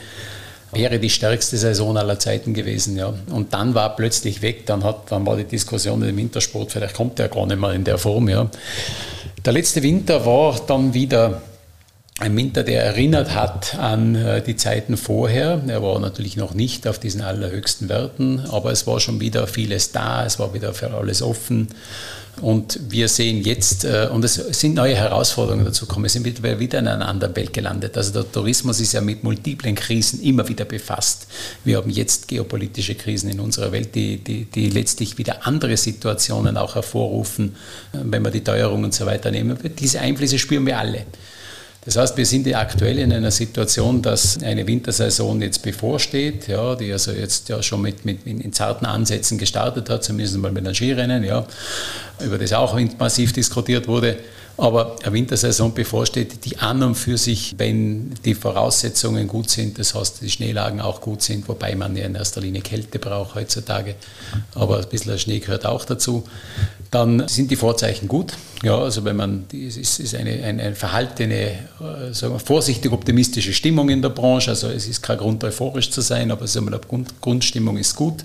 wäre 0.71 1.01
die 1.01 1.11
stärkste 1.11 1.59
Saison 1.59 1.97
aller 1.97 2.21
Zeiten 2.21 2.55
gewesen. 2.55 2.97
Ja. 2.97 3.13
Und 3.33 3.55
dann 3.55 3.75
war 3.75 3.97
plötzlich 3.97 4.41
weg, 4.41 4.67
dann, 4.67 4.85
hat, 4.85 5.11
dann 5.11 5.27
war 5.27 5.37
die 5.37 5.45
Diskussion 5.45 6.01
im 6.03 6.17
Wintersport, 6.17 6.71
vielleicht 6.71 6.95
kommt 6.95 7.19
der 7.19 7.29
gar 7.29 7.45
nicht 7.47 7.59
mehr 7.59 7.73
in 7.73 7.83
der 7.83 7.99
Form. 7.99 8.29
Ja. 8.29 8.49
Der 9.45 9.53
letzte 9.53 9.83
Winter 9.83 10.25
war 10.25 10.61
dann 10.65 10.95
wieder 10.95 11.43
ein 12.19 12.37
Winter, 12.37 12.65
der 12.65 12.83
erinnert 12.83 13.35
hat 13.35 13.77
an 13.77 14.17
äh, 14.17 14.43
die 14.43 14.57
Zeiten 14.57 14.97
vorher. 14.97 15.63
Er 15.69 15.83
war 15.83 16.01
natürlich 16.01 16.37
noch 16.37 16.53
nicht 16.53 16.89
auf 16.89 16.99
diesen 16.99 17.21
allerhöchsten 17.21 17.89
Werten, 17.89 18.41
aber 18.51 18.73
es 18.73 18.87
war 18.87 18.99
schon 18.99 19.21
wieder 19.21 19.47
vieles 19.47 19.93
da, 19.93 20.27
es 20.27 20.39
war 20.39 20.53
wieder 20.53 20.75
für 20.75 20.93
alles 20.93 21.23
offen. 21.23 21.69
Und 22.41 22.79
wir 22.89 23.09
sehen 23.09 23.43
jetzt, 23.43 23.85
äh, 23.85 24.09
und 24.13 24.25
es 24.25 24.35
sind 24.35 24.75
neue 24.75 24.97
Herausforderungen 24.97 25.65
dazu 25.65 25.87
gekommen, 25.87 26.05
wir 26.05 26.11
sind 26.11 26.25
wieder 26.25 26.79
in 26.79 26.89
einer 26.89 27.07
anderen 27.07 27.35
Welt 27.37 27.53
gelandet. 27.53 27.97
Also 27.97 28.13
der 28.13 28.31
Tourismus 28.31 28.81
ist 28.81 28.93
ja 28.93 29.01
mit 29.01 29.23
multiplen 29.23 29.75
Krisen 29.75 30.21
immer 30.21 30.49
wieder 30.49 30.65
befasst. 30.65 31.29
Wir 31.65 31.77
haben 31.77 31.91
jetzt 31.91 32.29
geopolitische 32.29 32.97
Krisen 32.97 33.31
in 33.31 33.41
unserer 33.41 33.71
Welt, 33.71 33.95
die, 33.95 34.19
die, 34.19 34.45
die 34.45 34.71
letztlich 34.71 35.19
wieder 35.19 35.47
andere 35.47 35.77
Situationen 35.77 36.57
auch 36.57 36.75
hervorrufen, 36.75 37.57
äh, 37.93 37.99
wenn 38.03 38.23
wir 38.23 38.33
die 38.33 38.43
Teuerung 38.43 38.83
und 38.83 38.95
so 38.95 39.07
weiter 39.07 39.31
nehmen. 39.31 39.57
Diese 39.79 40.01
Einflüsse 40.01 40.39
spüren 40.39 40.67
wir 40.67 40.79
alle. 40.79 41.07
Das 41.89 41.97
heißt, 41.97 42.19
wir 42.19 42.27
sind 42.27 42.47
ja 42.47 42.61
aktuell 42.61 42.99
in 42.99 43.11
einer 43.15 43.31
Situation, 43.31 44.03
dass 44.03 44.43
eine 44.43 44.67
Wintersaison 44.67 45.41
jetzt 45.41 45.63
bevorsteht, 45.63 46.47
ja, 46.47 46.75
die 46.75 46.93
also 46.93 47.13
jetzt 47.13 47.49
ja 47.49 47.63
schon 47.63 47.81
mit, 47.81 48.05
mit 48.05 48.27
in 48.27 48.53
zarten 48.53 48.85
Ansätzen 48.85 49.39
gestartet 49.39 49.89
hat, 49.89 50.05
zumindest 50.05 50.37
mal 50.37 50.53
mit 50.53 50.67
einem 50.67 50.75
Skirennen, 50.75 51.25
ja, 51.25 51.47
über 52.21 52.37
das 52.37 52.53
auch 52.53 52.79
massiv 52.99 53.33
diskutiert 53.33 53.89
wurde. 53.89 54.19
Aber 54.59 54.97
eine 55.03 55.15
Wintersaison 55.15 55.73
bevorsteht, 55.73 56.45
die 56.45 56.59
an 56.59 56.83
und 56.83 56.95
für 56.95 57.17
sich, 57.17 57.55
wenn 57.57 58.13
die 58.23 58.35
Voraussetzungen 58.35 59.27
gut 59.27 59.49
sind, 59.49 59.79
das 59.79 59.95
heißt, 59.95 60.21
die 60.21 60.29
Schneelagen 60.29 60.83
auch 60.83 61.01
gut 61.01 61.23
sind, 61.23 61.49
wobei 61.49 61.75
man 61.75 61.97
ja 61.97 62.05
in 62.05 62.17
erster 62.17 62.43
Linie 62.43 62.61
Kälte 62.61 62.99
braucht 62.99 63.35
heutzutage, 63.35 63.95
aber 64.55 64.81
ein 64.81 64.89
bisschen 64.91 65.19
Schnee 65.19 65.39
gehört 65.39 65.65
auch 65.65 65.87
dazu, 65.87 66.25
dann 66.91 67.29
sind 67.29 67.51
die 67.51 67.57
Vorzeichen 67.57 68.09
gut. 68.09 68.33
Ja, 68.63 68.79
also 68.79 69.05
wenn 69.05 69.17
man, 69.17 69.45
es 69.53 69.77
ist, 69.77 70.15
eine, 70.15 70.43
eine 70.43 70.75
verhaltene, 70.75 71.35
äh, 71.81 72.13
sagen 72.13 72.35
wir, 72.35 72.39
vorsichtig 72.41 72.91
optimistische 72.93 73.53
Stimmung 73.53 73.89
in 73.91 74.03
der 74.03 74.09
Branche, 74.09 74.51
also 74.51 74.69
es 74.69 74.89
ist 74.89 75.03
kein 75.03 75.19
Grund 75.19 75.45
euphorisch 75.45 75.91
zu 75.91 76.01
sein, 76.01 76.31
aber 76.31 76.47
sagen 76.47 76.71
wir, 76.71 76.79
die 76.79 76.89
Grund, 76.89 77.21
Grundstimmung 77.21 77.77
ist 77.77 77.95
gut. 77.95 78.25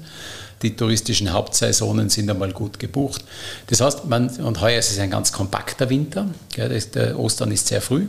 Die 0.62 0.76
touristischen 0.78 1.34
Hauptsaisonen 1.34 2.10
sind 2.10 2.30
einmal 2.30 2.54
gut 2.54 2.80
gebucht. 2.80 3.24
Das 3.68 3.82
heißt, 3.82 4.06
man, 4.06 4.30
und 4.30 4.62
heuer 4.62 4.80
ist 4.80 4.92
es 4.92 5.00
ein 5.00 5.12
ganz 5.12 5.34
kompakter 5.34 5.90
Winter. 5.90 6.28
Ja, 6.56 6.70
das, 6.70 6.90
der 6.90 7.20
Ostern 7.20 7.52
ist 7.52 7.68
sehr 7.68 7.82
früh. 7.82 8.06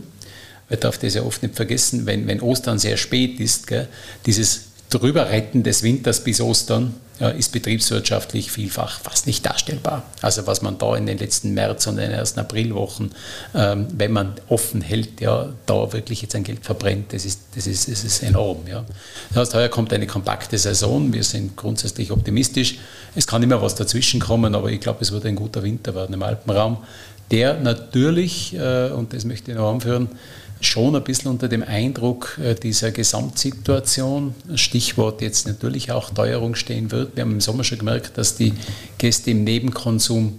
Man 0.71 0.81
darf 0.81 0.99
das 0.99 1.15
ja 1.15 1.23
oft 1.23 1.43
nicht 1.43 1.57
vergessen, 1.57 2.07
wenn, 2.07 2.29
wenn 2.29 2.41
Ostern 2.41 2.79
sehr 2.79 2.97
spät 2.97 3.41
ist, 3.41 3.67
gell, 3.67 3.89
dieses 4.25 4.67
Drüberretten 4.99 5.63
des 5.63 5.83
Winters 5.83 6.23
bis 6.23 6.41
Ostern 6.41 6.95
ist 7.39 7.53
betriebswirtschaftlich 7.53 8.51
vielfach 8.51 8.99
fast 8.99 9.29
nicht 9.29 9.47
darstellbar. 9.47 10.03
Also 10.21 10.49
was 10.49 10.63
man 10.63 10.79
da 10.79 10.97
in 10.97 11.07
den 11.07 11.19
letzten 11.19 11.55
März 11.55 11.87
und 11.87 11.97
den 11.97 12.11
ersten 12.11 12.41
Aprilwochen, 12.41 13.13
ähm, 13.55 13.87
wenn 13.97 14.11
man 14.11 14.33
offen 14.49 14.81
hält, 14.81 15.21
ja, 15.21 15.51
da 15.67 15.93
wirklich 15.93 16.23
jetzt 16.23 16.35
ein 16.35 16.43
Geld 16.43 16.65
verbrennt, 16.65 17.13
das 17.13 17.25
ist, 17.25 17.41
das 17.55 17.69
ist, 17.69 17.89
das 17.89 18.03
ist 18.03 18.25
enorm. 18.25 18.67
Ja. 18.69 18.85
Das 19.29 19.39
heißt, 19.39 19.55
heuer 19.55 19.69
kommt 19.69 19.93
eine 19.93 20.09
kompakte 20.09 20.59
Saison, 20.59 21.13
wir 21.13 21.23
sind 21.23 21.57
grundsätzlich 21.57 22.11
optimistisch. 22.11 22.79
Es 23.15 23.29
kann 23.29 23.45
immer 23.45 23.63
was 23.63 23.77
dazwischen 23.77 24.19
kommen, 24.19 24.57
aber 24.57 24.73
ich 24.73 24.81
glaube, 24.81 24.99
es 25.03 25.13
wird 25.13 25.25
ein 25.25 25.37
guter 25.37 25.63
Winter 25.63 25.95
werden 25.95 26.15
im 26.15 26.23
Alpenraum, 26.25 26.79
der 27.31 27.61
natürlich, 27.61 28.55
äh, 28.55 28.91
und 28.91 29.13
das 29.13 29.25
möchte 29.25 29.53
ich 29.53 29.57
noch 29.57 29.73
anführen, 29.73 30.09
schon 30.67 30.97
ein 30.97 31.05
bisschen 31.05 31.31
unter 31.31 31.49
dem 31.49 31.63
Eindruck 31.63 32.39
äh, 32.43 32.55
dieser 32.55 32.91
Gesamtsituation, 32.91 34.35
Stichwort 34.55 35.23
jetzt 35.23 35.47
natürlich 35.47 35.93
auch 35.93 36.11
Teuerung 36.11 36.55
stehen 36.55 36.91
wird. 36.91 37.17
Wir 37.17 37.23
haben 37.23 37.33
im 37.33 37.41
Sommer 37.41 37.65
schon 37.65 37.79
gemerkt, 37.79 38.19
dass 38.19 38.37
die 38.37 38.55
Gäste 38.99 39.31
im 39.31 39.45
Nebenkonsum 39.45 40.39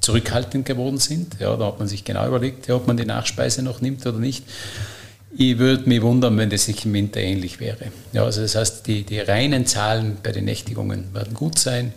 zurückhaltend 0.00 0.66
geworden 0.66 0.98
sind. 0.98 1.36
Ja, 1.40 1.56
da 1.56 1.66
hat 1.66 1.78
man 1.78 1.88
sich 1.88 2.04
genau 2.04 2.26
überlegt, 2.26 2.68
ja, 2.68 2.76
ob 2.76 2.86
man 2.86 2.96
die 2.96 3.04
Nachspeise 3.04 3.62
noch 3.62 3.80
nimmt 3.80 4.06
oder 4.06 4.18
nicht. 4.18 4.44
Ich 5.38 5.58
würde 5.58 5.88
mich 5.88 6.00
wundern, 6.00 6.38
wenn 6.38 6.48
das 6.48 6.64
sich 6.64 6.86
im 6.86 6.94
Winter 6.94 7.20
ähnlich 7.20 7.60
wäre. 7.60 7.92
Ja, 8.12 8.24
also 8.24 8.40
das 8.40 8.54
heißt, 8.54 8.86
die, 8.86 9.02
die 9.02 9.18
reinen 9.18 9.66
Zahlen 9.66 10.16
bei 10.22 10.32
den 10.32 10.46
Nächtigungen 10.46 11.12
werden 11.12 11.34
gut 11.34 11.58
sein. 11.58 11.92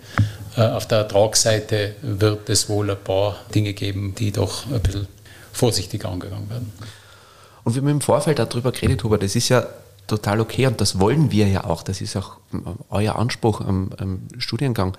Äh, 0.58 0.62
auf 0.62 0.88
der 0.88 1.00
Ertragsseite 1.00 1.96
wird 2.02 2.50
es 2.50 2.68
wohl 2.68 2.90
ein 2.92 2.98
paar 2.98 3.40
Dinge 3.54 3.74
geben, 3.74 4.16
die 4.18 4.32
doch 4.32 4.66
ein 4.70 4.82
bisschen 4.82 5.08
vorsichtiger 5.54 6.10
angegangen 6.10 6.50
werden. 6.50 6.74
Und 7.70 7.76
wir 7.76 7.84
haben 7.84 7.90
im 7.90 8.02
Vorfeld 8.02 8.40
darüber 8.40 8.72
geredet, 8.72 9.04
Hubert, 9.04 9.22
das 9.22 9.36
ist 9.36 9.50
ja 9.50 9.64
total 10.08 10.40
okay 10.40 10.66
und 10.66 10.82
das 10.82 11.00
wollen 11.00 11.30
wir 11.30 11.48
ja 11.48 11.66
auch. 11.66 11.84
Das 11.84 12.02
ist 12.02 12.16
auch 12.16 12.38
euer 12.90 13.16
Anspruch 13.16 13.62
am, 13.62 13.92
am 14.00 14.22
Studiengang, 14.40 14.98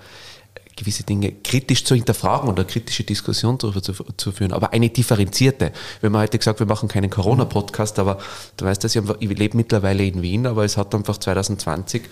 gewisse 0.77 1.03
Dinge 1.03 1.33
kritisch 1.43 1.83
zu 1.83 1.95
hinterfragen 1.95 2.49
oder 2.49 2.63
kritische 2.63 3.03
Diskussion 3.03 3.57
darüber 3.57 3.83
zu, 3.83 3.91
zu, 3.91 4.31
führen, 4.31 4.53
aber 4.53 4.71
eine 4.71 4.87
differenzierte. 4.87 5.73
Wir 5.99 6.09
haben 6.09 6.15
heute 6.15 6.37
gesagt, 6.37 6.59
wir 6.59 6.65
machen 6.65 6.87
keinen 6.87 7.09
Corona-Podcast, 7.09 7.99
aber 7.99 8.19
du 8.55 8.63
weißt, 8.63 8.81
dass 8.85 8.95
ich, 8.95 9.03
ich 9.19 9.37
lebe 9.37 9.57
mittlerweile 9.57 10.05
in 10.05 10.21
Wien, 10.21 10.47
aber 10.47 10.63
es 10.63 10.77
hat 10.77 10.95
einfach 10.95 11.17
2020 11.17 12.03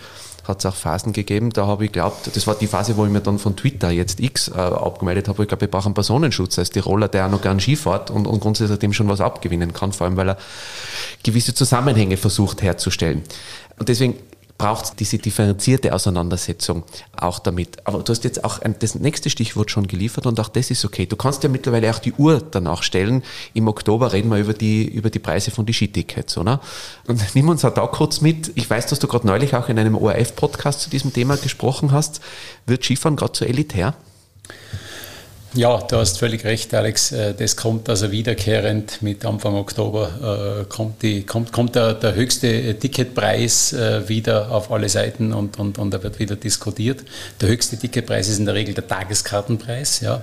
hat 0.50 0.58
es 0.58 0.66
auch 0.66 0.74
Phasen 0.74 1.12
gegeben, 1.12 1.50
da 1.50 1.66
habe 1.66 1.84
ich 1.84 1.92
geglaubt, 1.92 2.30
das 2.34 2.46
war 2.46 2.54
die 2.54 2.66
Phase, 2.66 2.96
wo 2.96 3.04
ich 3.06 3.10
mir 3.10 3.20
dann 3.20 3.38
von 3.38 3.56
Twitter, 3.56 3.90
jetzt 3.90 4.20
X, 4.20 4.48
äh, 4.48 4.58
abgemeldet 4.58 5.28
habe, 5.28 5.42
ich 5.42 5.48
glaube, 5.48 5.62
wir 5.62 5.70
brauchen 5.70 5.86
einen 5.86 5.94
Personenschutz 5.94 6.58
als 6.58 6.70
Tiroler, 6.70 7.08
der 7.08 7.26
auch 7.26 7.30
noch 7.30 7.42
gern 7.42 7.60
Ski 7.60 7.76
fährt 7.76 8.10
und, 8.10 8.26
und 8.26 8.40
grundsätzlich 8.40 8.78
dem 8.78 8.92
schon 8.92 9.08
was 9.08 9.20
abgewinnen 9.20 9.72
kann, 9.72 9.92
vor 9.92 10.06
allem 10.06 10.16
weil 10.16 10.30
er 10.30 10.38
gewisse 11.22 11.54
Zusammenhänge 11.54 12.16
versucht 12.16 12.62
herzustellen. 12.62 13.22
Und 13.78 13.88
deswegen 13.88 14.16
braucht 14.60 14.84
es 14.84 14.94
diese 14.94 15.16
differenzierte 15.16 15.94
Auseinandersetzung 15.94 16.84
auch 17.16 17.38
damit. 17.38 17.78
Aber 17.86 18.02
du 18.02 18.12
hast 18.12 18.24
jetzt 18.24 18.44
auch 18.44 18.60
das 18.78 18.94
nächste 18.94 19.30
Stichwort 19.30 19.70
schon 19.70 19.86
geliefert 19.86 20.26
und 20.26 20.38
auch 20.38 20.48
das 20.48 20.70
ist 20.70 20.84
okay. 20.84 21.06
Du 21.06 21.16
kannst 21.16 21.42
ja 21.42 21.48
mittlerweile 21.48 21.90
auch 21.90 21.98
die 21.98 22.12
Uhr 22.12 22.42
danach 22.50 22.82
stellen. 22.82 23.22
Im 23.54 23.68
Oktober 23.68 24.12
reden 24.12 24.30
wir 24.30 24.36
über 24.36 24.52
die, 24.52 24.86
über 24.86 25.08
die 25.08 25.18
Preise 25.18 25.50
von 25.50 25.64
den 25.64 25.72
Skitickets, 25.72 26.36
oder? 26.36 26.60
Und 27.06 27.24
nimm 27.34 27.48
uns 27.48 27.64
auch 27.64 27.72
da 27.72 27.86
kurz 27.86 28.20
mit. 28.20 28.52
Ich 28.54 28.68
weiß, 28.68 28.86
dass 28.88 28.98
du 28.98 29.08
gerade 29.08 29.26
neulich 29.26 29.56
auch 29.56 29.70
in 29.70 29.78
einem 29.78 29.96
ORF-Podcast 29.96 30.82
zu 30.82 30.90
diesem 30.90 31.10
Thema 31.10 31.36
gesprochen 31.36 31.92
hast. 31.92 32.20
Wird 32.66 32.84
Skifahren 32.84 33.16
gerade 33.16 33.38
so 33.38 33.46
elitär? 33.46 33.94
Ja, 35.52 35.78
du 35.78 35.96
hast 35.96 36.18
völlig 36.18 36.44
recht, 36.44 36.72
Alex. 36.74 37.10
Äh, 37.10 37.34
das 37.34 37.56
kommt 37.56 37.88
also 37.88 38.12
wiederkehrend 38.12 39.02
mit 39.02 39.24
Anfang 39.24 39.56
Oktober, 39.56 40.60
äh, 40.60 40.64
kommt, 40.66 41.02
die, 41.02 41.24
kommt, 41.26 41.52
kommt 41.52 41.74
der, 41.74 41.94
der 41.94 42.14
höchste 42.14 42.78
Ticketpreis 42.78 43.72
äh, 43.72 44.08
wieder 44.08 44.52
auf 44.52 44.70
alle 44.70 44.88
Seiten 44.88 45.32
und, 45.32 45.58
und, 45.58 45.78
und 45.78 45.90
da 45.92 46.00
wird 46.04 46.20
wieder 46.20 46.36
diskutiert. 46.36 47.00
Der 47.40 47.48
höchste 47.48 47.76
Ticketpreis 47.76 48.28
ist 48.28 48.38
in 48.38 48.46
der 48.46 48.54
Regel 48.54 48.74
der 48.74 48.86
Tageskartenpreis, 48.86 50.00
ja, 50.02 50.22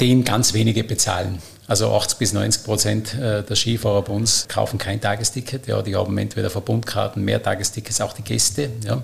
den 0.00 0.24
ganz 0.24 0.54
wenige 0.54 0.84
bezahlen. 0.84 1.42
Also 1.66 1.92
80 1.92 2.18
bis 2.18 2.32
90 2.32 2.64
Prozent 2.64 3.16
der 3.16 3.54
Skifahrer 3.54 4.02
bei 4.02 4.12
uns 4.12 4.48
kaufen 4.48 4.76
kein 4.76 5.00
Tagesticket. 5.00 5.68
Ja, 5.68 5.82
die 5.82 5.94
haben 5.94 6.18
entweder 6.18 6.50
Verbundkarten, 6.50 7.24
Mehrtagestickets, 7.24 8.00
auch 8.00 8.12
die 8.12 8.22
Gäste. 8.22 8.70
Ja. 8.84 9.00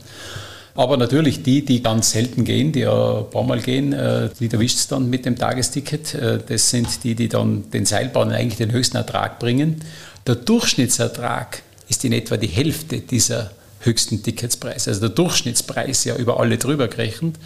Aber 0.77 0.99
natürlich 0.99 1.43
die, 1.43 1.65
die 1.65 1.83
ganz 1.83 2.11
selten 2.11 2.45
gehen, 2.45 2.71
die 2.71 2.81
ja 2.81 3.21
ein 3.21 3.31
paar 3.31 3.45
Mal 3.45 3.61
gehen, 3.61 3.93
äh, 3.95 4.29
die 4.39 4.51
erwischt 4.51 4.77
es 4.77 4.89
dann 4.89 5.09
mit 5.09 5.25
dem 5.25 5.37
Tagesticket. 5.37 6.15
Äh, 6.15 6.39
das 6.47 6.71
sind 6.71 7.03
die, 7.03 7.15
die 7.15 7.29
dann 7.29 7.71
den 7.71 7.87
Seilbahnen 7.87 8.35
eigentlich 8.35 8.59
den 8.59 8.73
höchsten 8.73 8.99
Ertrag 8.99 9.39
bringen. 9.39 9.81
Der 10.27 10.35
Durchschnittsertrag 10.35 11.63
ist 11.89 12.05
in 12.05 12.13
etwa 12.13 12.37
die 12.37 12.49
Hälfte 12.49 13.01
dieser 13.01 13.53
höchsten 13.87 14.23
Ticketspreise. 14.23 14.91
Also 14.91 15.01
der 15.01 15.11
Durchschnittspreis 15.11 16.05
ja 16.05 16.17
über 16.17 16.39
alle 16.41 16.59
drüber 16.59 16.89
gerechnet. 16.89 17.37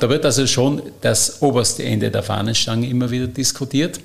Da 0.00 0.08
wird 0.08 0.24
also 0.24 0.46
schon 0.46 0.82
das 1.00 1.42
oberste 1.42 1.82
Ende 1.82 2.10
der 2.10 2.22
Fahnenstange 2.22 2.88
immer 2.88 3.10
wieder 3.10 3.26
diskutiert. 3.26 3.98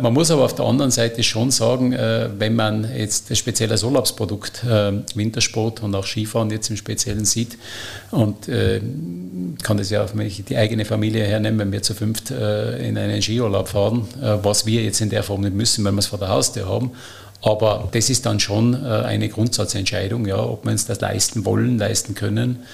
Man 0.00 0.12
muss 0.12 0.30
aber 0.30 0.44
auf 0.44 0.54
der 0.54 0.64
anderen 0.66 0.90
Seite 0.90 1.22
schon 1.22 1.50
sagen, 1.50 1.92
äh, 1.92 2.28
wenn 2.38 2.54
man 2.54 2.88
jetzt 2.96 3.30
das 3.30 3.38
spezielle 3.38 3.72
als 3.72 3.82
Urlaubsprodukt 3.82 4.62
äh, 4.64 4.92
Wintersport 5.14 5.82
und 5.82 5.94
auch 5.94 6.06
Skifahren 6.06 6.50
jetzt 6.50 6.70
im 6.70 6.76
Speziellen 6.76 7.24
sieht 7.24 7.58
und 8.10 8.48
äh, 8.48 8.80
kann 9.62 9.76
das 9.76 9.90
ja, 9.90 10.06
wenn 10.14 10.26
ich 10.26 10.44
die 10.44 10.56
eigene 10.56 10.84
Familie 10.84 11.24
hernehme, 11.24 11.58
wenn 11.58 11.72
wir 11.72 11.82
zu 11.82 11.94
fünft 11.94 12.30
in 12.30 12.96
einen 12.96 13.20
Skiurlaub 13.20 13.68
fahren, 13.68 14.06
was 14.42 14.64
wir 14.64 14.82
jetzt 14.82 15.00
in 15.00 15.10
der 15.10 15.22
Form 15.22 15.42
nicht 15.42 15.54
müssen, 15.54 15.84
weil 15.84 15.92
wir 15.92 15.98
es 15.98 16.06
vor 16.06 16.18
der 16.18 16.28
Haustür 16.28 16.68
haben, 16.68 16.92
aber 17.42 17.88
das 17.92 18.10
ist 18.10 18.26
dann 18.26 18.38
schon 18.38 18.74
eine 18.84 19.28
Grundsatzentscheidung, 19.28 20.26
ja, 20.26 20.38
ob 20.38 20.64
wir 20.64 20.72
uns 20.72 20.86
das 20.86 21.00
leisten 21.00 21.44
wollen, 21.44 21.78
leisten 21.78 22.14
können. 22.14 22.64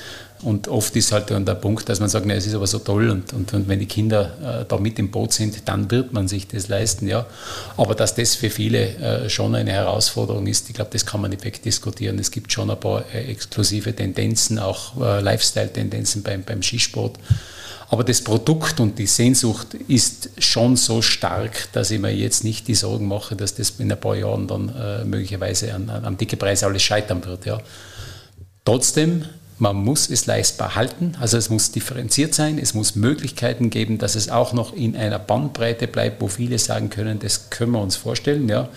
Und 0.42 0.68
oft 0.68 0.94
ist 0.96 1.12
halt 1.12 1.30
dann 1.30 1.46
der 1.46 1.54
Punkt, 1.54 1.88
dass 1.88 1.98
man 1.98 2.08
sagt, 2.08 2.26
na, 2.26 2.34
es 2.34 2.46
ist 2.46 2.54
aber 2.54 2.66
so 2.66 2.78
toll 2.78 3.08
und, 3.10 3.32
und, 3.32 3.54
und 3.54 3.68
wenn 3.68 3.78
die 3.78 3.86
Kinder 3.86 4.60
äh, 4.60 4.64
da 4.68 4.76
mit 4.76 4.98
im 4.98 5.10
Boot 5.10 5.32
sind, 5.32 5.66
dann 5.66 5.90
wird 5.90 6.12
man 6.12 6.28
sich 6.28 6.46
das 6.46 6.68
leisten, 6.68 7.08
ja. 7.08 7.26
Aber 7.76 7.94
dass 7.94 8.14
das 8.14 8.34
für 8.34 8.50
viele 8.50 8.96
äh, 8.96 9.30
schon 9.30 9.54
eine 9.54 9.72
Herausforderung 9.72 10.46
ist, 10.46 10.68
ich 10.68 10.74
glaube, 10.74 10.90
das 10.92 11.06
kann 11.06 11.22
man 11.22 11.30
nicht 11.30 11.44
wegdiskutieren. 11.44 12.18
Es 12.18 12.30
gibt 12.30 12.52
schon 12.52 12.70
ein 12.70 12.78
paar 12.78 13.04
äh, 13.14 13.30
exklusive 13.30 13.94
Tendenzen, 13.96 14.58
auch 14.58 15.00
äh, 15.00 15.20
Lifestyle-Tendenzen 15.20 16.22
beim, 16.22 16.42
beim 16.42 16.62
Skisport. 16.62 17.18
Aber 17.88 18.02
das 18.02 18.22
Produkt 18.22 18.80
und 18.80 18.98
die 18.98 19.06
Sehnsucht 19.06 19.74
ist 19.74 20.30
schon 20.38 20.76
so 20.76 21.02
stark, 21.02 21.68
dass 21.72 21.90
ich 21.90 22.00
mir 22.00 22.14
jetzt 22.14 22.42
nicht 22.42 22.66
die 22.66 22.74
Sorgen 22.74 23.06
mache, 23.06 23.36
dass 23.36 23.54
das 23.54 23.70
in 23.78 23.90
ein 23.92 24.00
paar 24.00 24.16
Jahren 24.16 24.48
dann 24.48 24.74
äh, 24.74 25.04
möglicherweise 25.04 25.72
an, 25.72 25.88
an, 25.88 26.04
am 26.04 26.16
dicke 26.16 26.36
Preis 26.36 26.64
alles 26.64 26.82
scheitern 26.82 27.24
wird. 27.24 27.46
Ja. 27.46 27.60
Trotzdem 28.64 29.24
man 29.58 29.76
muss 29.76 30.10
es 30.10 30.26
leistbar 30.26 30.74
halten, 30.74 31.14
also 31.18 31.38
es 31.38 31.48
muss 31.48 31.70
differenziert 31.70 32.34
sein, 32.34 32.58
es 32.58 32.74
muss 32.74 32.94
Möglichkeiten 32.94 33.70
geben, 33.70 33.98
dass 33.98 34.14
es 34.14 34.28
auch 34.28 34.52
noch 34.52 34.74
in 34.74 34.96
einer 34.96 35.18
Bandbreite 35.18 35.86
bleibt, 35.86 36.20
wo 36.20 36.28
viele 36.28 36.58
sagen 36.58 36.90
können, 36.90 37.18
das 37.20 37.48
können 37.48 37.72
wir 37.72 37.80
uns 37.80 37.96
vorstellen. 37.96 38.48
Ja. 38.48 38.68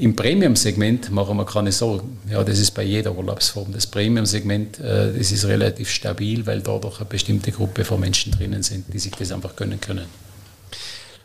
Im 0.00 0.16
Premium-Segment 0.16 1.10
machen 1.10 1.36
wir 1.36 1.44
keine 1.44 1.72
Sorgen. 1.72 2.16
Ja, 2.30 2.42
das 2.42 2.58
ist 2.58 2.70
bei 2.70 2.82
jeder 2.82 3.14
Urlaubsform. 3.14 3.70
Das 3.70 3.86
Premium-Segment, 3.86 4.80
äh, 4.80 5.12
das 5.12 5.30
ist 5.30 5.44
relativ 5.44 5.90
stabil, 5.90 6.46
weil 6.46 6.62
da 6.62 6.78
doch 6.78 7.00
eine 7.00 7.08
bestimmte 7.08 7.52
Gruppe 7.52 7.84
von 7.84 8.00
Menschen 8.00 8.32
drinnen 8.32 8.62
sind, 8.62 8.86
die 8.94 8.98
sich 8.98 9.12
das 9.12 9.30
einfach 9.30 9.54
gönnen 9.56 9.78
können. 9.78 10.06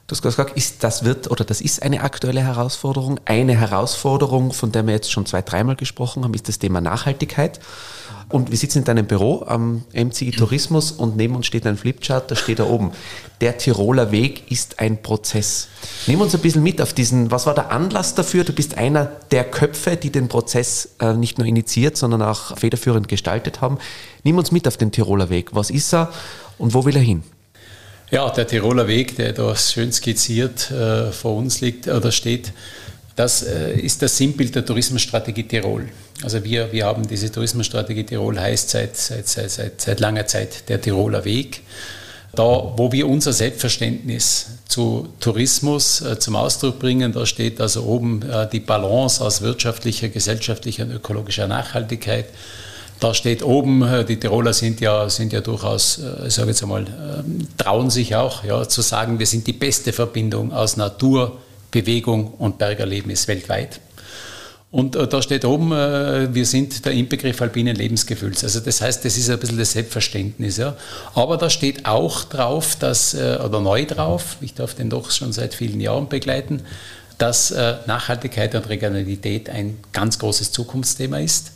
Du 0.07 0.11
hast 0.11 0.21
gesagt, 0.21 0.55
ist, 0.55 0.83
das 0.83 1.03
wird 1.03 1.31
oder 1.31 1.43
das 1.43 1.61
ist 1.61 1.81
eine 1.81 2.01
aktuelle 2.01 2.41
Herausforderung. 2.41 3.19
Eine 3.25 3.59
Herausforderung, 3.59 4.53
von 4.53 4.71
der 4.71 4.85
wir 4.85 4.93
jetzt 4.93 5.11
schon 5.11 5.25
zwei, 5.25 5.41
dreimal 5.41 5.75
gesprochen 5.75 6.23
haben, 6.23 6.35
ist 6.35 6.47
das 6.47 6.59
Thema 6.59 6.79
Nachhaltigkeit. 6.79 7.59
Und 8.29 8.51
wir 8.51 8.57
sitzen 8.57 8.79
in 8.79 8.83
deinem 8.83 9.07
Büro 9.07 9.43
am 9.47 9.83
MCI 9.93 10.29
Tourismus 10.31 10.91
und 10.91 11.17
neben 11.17 11.35
uns 11.35 11.47
steht 11.47 11.65
ein 11.65 11.75
Flipchart, 11.75 12.29
da 12.29 12.35
steht 12.35 12.59
da 12.59 12.65
oben, 12.65 12.91
der 13.41 13.57
Tiroler 13.57 14.11
Weg 14.11 14.51
ist 14.51 14.79
ein 14.79 15.01
Prozess. 15.01 15.69
Nimm 16.05 16.21
uns 16.21 16.35
ein 16.35 16.41
bisschen 16.41 16.61
mit 16.61 16.81
auf 16.81 16.93
diesen, 16.93 17.31
was 17.31 17.47
war 17.47 17.55
der 17.55 17.71
Anlass 17.71 18.13
dafür? 18.13 18.43
Du 18.43 18.53
bist 18.53 18.77
einer 18.77 19.05
der 19.31 19.43
Köpfe, 19.43 19.97
die 19.97 20.11
den 20.11 20.27
Prozess 20.27 20.89
äh, 20.99 21.13
nicht 21.13 21.39
nur 21.39 21.47
initiiert, 21.47 21.97
sondern 21.97 22.21
auch 22.21 22.57
federführend 22.57 23.07
gestaltet 23.07 23.61
haben. 23.61 23.79
Nimm 24.23 24.37
uns 24.37 24.51
mit 24.51 24.67
auf 24.67 24.77
den 24.77 24.91
Tiroler 24.91 25.29
Weg. 25.29 25.55
Was 25.55 25.71
ist 25.71 25.93
er 25.93 26.11
und 26.59 26.75
wo 26.75 26.85
will 26.85 26.95
er 26.95 27.01
hin? 27.01 27.23
Ja, 28.11 28.29
der 28.29 28.45
Tiroler 28.45 28.87
Weg, 28.87 29.15
der 29.15 29.33
da 29.33 29.55
schön 29.55 29.91
skizziert 29.91 30.69
äh, 30.69 31.11
vor 31.11 31.35
uns 31.35 31.61
liegt 31.61 31.87
oder 31.87 32.11
steht, 32.11 32.53
das 33.15 33.41
äh, 33.43 33.79
ist 33.79 34.01
das 34.01 34.17
Sinnbild 34.17 34.53
der 34.53 34.65
Tourismusstrategie 34.65 35.43
Tirol. 35.43 35.89
Also 36.21 36.43
wir, 36.43 36.71
wir 36.71 36.85
haben 36.85 37.07
diese 37.07 37.31
Tourismusstrategie 37.31 38.03
Tirol, 38.03 38.39
heißt 38.39 38.69
seit, 38.69 38.95
seit, 38.95 39.27
seit, 39.27 39.49
seit, 39.49 39.81
seit 39.81 39.99
langer 39.99 40.27
Zeit 40.27 40.69
der 40.69 40.79
Tiroler 40.81 41.25
Weg. 41.25 41.61
Da, 42.35 42.43
wo 42.43 42.91
wir 42.91 43.07
unser 43.07 43.31
Selbstverständnis 43.33 44.47
zu 44.67 45.07
Tourismus 45.19 46.01
äh, 46.01 46.19
zum 46.19 46.35
Ausdruck 46.35 46.79
bringen, 46.79 47.11
da 47.11 47.25
steht 47.25 47.59
also 47.59 47.83
oben 47.83 48.21
äh, 48.21 48.47
die 48.49 48.59
Balance 48.59 49.23
aus 49.23 49.41
wirtschaftlicher, 49.41 50.09
gesellschaftlicher 50.09 50.83
und 50.83 50.91
ökologischer 50.91 51.47
Nachhaltigkeit. 51.47 52.25
Da 52.99 53.13
steht 53.13 53.43
oben, 53.43 53.81
äh, 53.81 54.05
die 54.05 54.17
Tiroler 54.17 54.53
sind 54.53 54.79
ja, 54.79 55.09
sind 55.09 55.33
ja 55.33 55.41
durchaus, 55.41 55.99
äh, 55.99 56.27
ich 56.27 56.33
sage 56.33 56.49
jetzt 56.49 56.63
einmal, 56.63 56.83
äh, 56.83 56.87
trauen 57.57 57.89
sich 57.89 58.15
auch 58.15 58.43
ja, 58.43 58.67
zu 58.67 58.81
sagen, 58.81 59.19
wir 59.19 59.27
sind 59.27 59.45
die 59.47 59.53
beste 59.53 59.91
Verbindung 59.91 60.53
aus 60.53 60.77
Natur, 60.77 61.39
Bewegung 61.71 62.33
und 62.35 62.57
Bergerlebnis 62.57 63.27
weltweit. 63.27 63.81
Und 64.71 64.95
äh, 64.95 65.07
da 65.07 65.21
steht 65.21 65.45
oben, 65.45 65.71
wir 65.71 66.45
sind 66.45 66.85
der 66.85 66.93
Inbegriff 66.93 67.41
alpinen 67.41 67.75
Lebensgefühls. 67.75 68.43
Also 68.43 68.59
das 68.59 68.81
heißt, 68.81 69.05
das 69.05 69.17
ist 69.17 69.29
ein 69.29 69.39
bisschen 69.39 69.57
das 69.57 69.71
Selbstverständnis. 69.71 70.57
Ja. 70.57 70.75
Aber 71.13 71.37
da 71.37 71.49
steht 71.49 71.85
auch 71.85 72.23
drauf, 72.25 72.75
dass, 72.77 73.15
oder 73.15 73.61
neu 73.61 73.85
drauf, 73.85 74.37
ich 74.41 74.53
darf 74.53 74.73
den 74.73 74.89
doch 74.89 75.11
schon 75.11 75.31
seit 75.31 75.53
vielen 75.53 75.79
Jahren 75.79 76.09
begleiten, 76.09 76.61
dass 77.17 77.51
Nachhaltigkeit 77.85 78.53
und 78.53 78.67
Regionalität 78.67 79.49
ein 79.49 79.77
ganz 79.93 80.19
großes 80.19 80.51
Zukunftsthema 80.51 81.19
ist. 81.19 81.53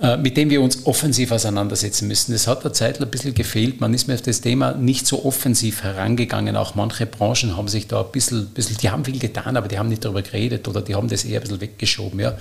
Äh, 0.00 0.16
mit 0.16 0.36
dem 0.36 0.48
wir 0.48 0.62
uns 0.62 0.86
offensiv 0.86 1.32
auseinandersetzen 1.32 2.06
müssen. 2.06 2.30
Das 2.30 2.46
hat 2.46 2.62
der 2.62 2.72
Zeit 2.72 3.00
ein 3.00 3.10
bisschen 3.10 3.34
gefehlt. 3.34 3.80
Man 3.80 3.92
ist 3.94 4.06
mir 4.06 4.14
auf 4.14 4.22
das 4.22 4.40
Thema 4.40 4.72
nicht 4.74 5.08
so 5.08 5.24
offensiv 5.24 5.82
herangegangen. 5.82 6.56
Auch 6.56 6.76
manche 6.76 7.04
Branchen 7.04 7.56
haben 7.56 7.66
sich 7.66 7.88
da 7.88 8.02
ein 8.02 8.12
bisschen, 8.12 8.46
bisschen, 8.50 8.76
die 8.76 8.90
haben 8.90 9.04
viel 9.04 9.18
getan, 9.18 9.56
aber 9.56 9.66
die 9.66 9.76
haben 9.76 9.88
nicht 9.88 10.04
darüber 10.04 10.22
geredet 10.22 10.68
oder 10.68 10.82
die 10.82 10.94
haben 10.94 11.08
das 11.08 11.24
eher 11.24 11.40
ein 11.40 11.42
bisschen 11.42 11.60
weggeschoben. 11.60 12.20
Ja. 12.20 12.38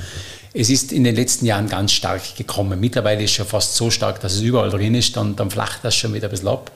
Es 0.54 0.70
ist 0.70 0.92
in 0.92 1.04
den 1.04 1.16
letzten 1.16 1.48
Jahren 1.48 1.68
ganz 1.68 1.94
stark 1.94 2.36
gekommen. 2.36 2.80
Mittlerweile 2.80 3.24
ist 3.24 3.32
es 3.32 3.36
schon 3.38 3.48
fast 3.48 3.76
so 3.76 3.90
stark, 3.90 4.20
dass 4.20 4.36
es 4.36 4.42
überall 4.42 4.70
drin 4.70 4.94
ist, 4.94 5.18
dann, 5.18 5.36
dann 5.36 5.50
flacht 5.50 5.80
das 5.82 5.96
schon 5.96 6.14
wieder 6.14 6.28
ein 6.28 6.32
bisschen 6.32 6.50
ab. 6.50 6.72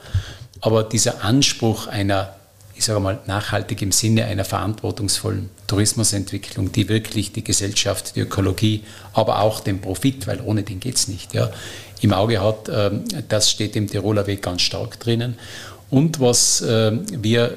Aber 0.62 0.82
dieser 0.82 1.22
Anspruch 1.22 1.86
einer 1.86 2.34
ich 2.74 2.86
sage 2.86 2.98
mal, 2.98 3.20
nachhaltig 3.26 3.82
im 3.82 3.92
Sinne 3.92 4.24
einer 4.24 4.44
verantwortungsvollen 4.44 5.50
Tourismusentwicklung, 5.72 6.70
die 6.70 6.90
wirklich 6.90 7.32
die 7.32 7.42
Gesellschaft, 7.42 8.14
die 8.14 8.20
Ökologie, 8.20 8.82
aber 9.14 9.40
auch 9.40 9.60
den 9.60 9.80
Profit, 9.80 10.26
weil 10.26 10.42
ohne 10.42 10.64
den 10.64 10.80
geht 10.80 10.96
es 10.96 11.08
nicht, 11.08 11.32
ja, 11.32 11.50
im 12.02 12.12
Auge 12.12 12.42
hat. 12.42 12.68
Ähm, 12.70 13.04
das 13.30 13.50
steht 13.50 13.74
im 13.74 13.88
Tiroler 13.88 14.26
Weg 14.26 14.42
ganz 14.42 14.60
stark 14.60 15.00
drinnen. 15.00 15.38
Und 15.88 16.20
was 16.20 16.62
ähm, 16.66 17.06
wir 17.10 17.56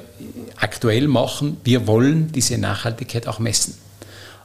aktuell 0.56 1.08
machen, 1.08 1.58
wir 1.62 1.86
wollen 1.86 2.32
diese 2.32 2.56
Nachhaltigkeit 2.56 3.28
auch 3.28 3.38
messen. 3.38 3.74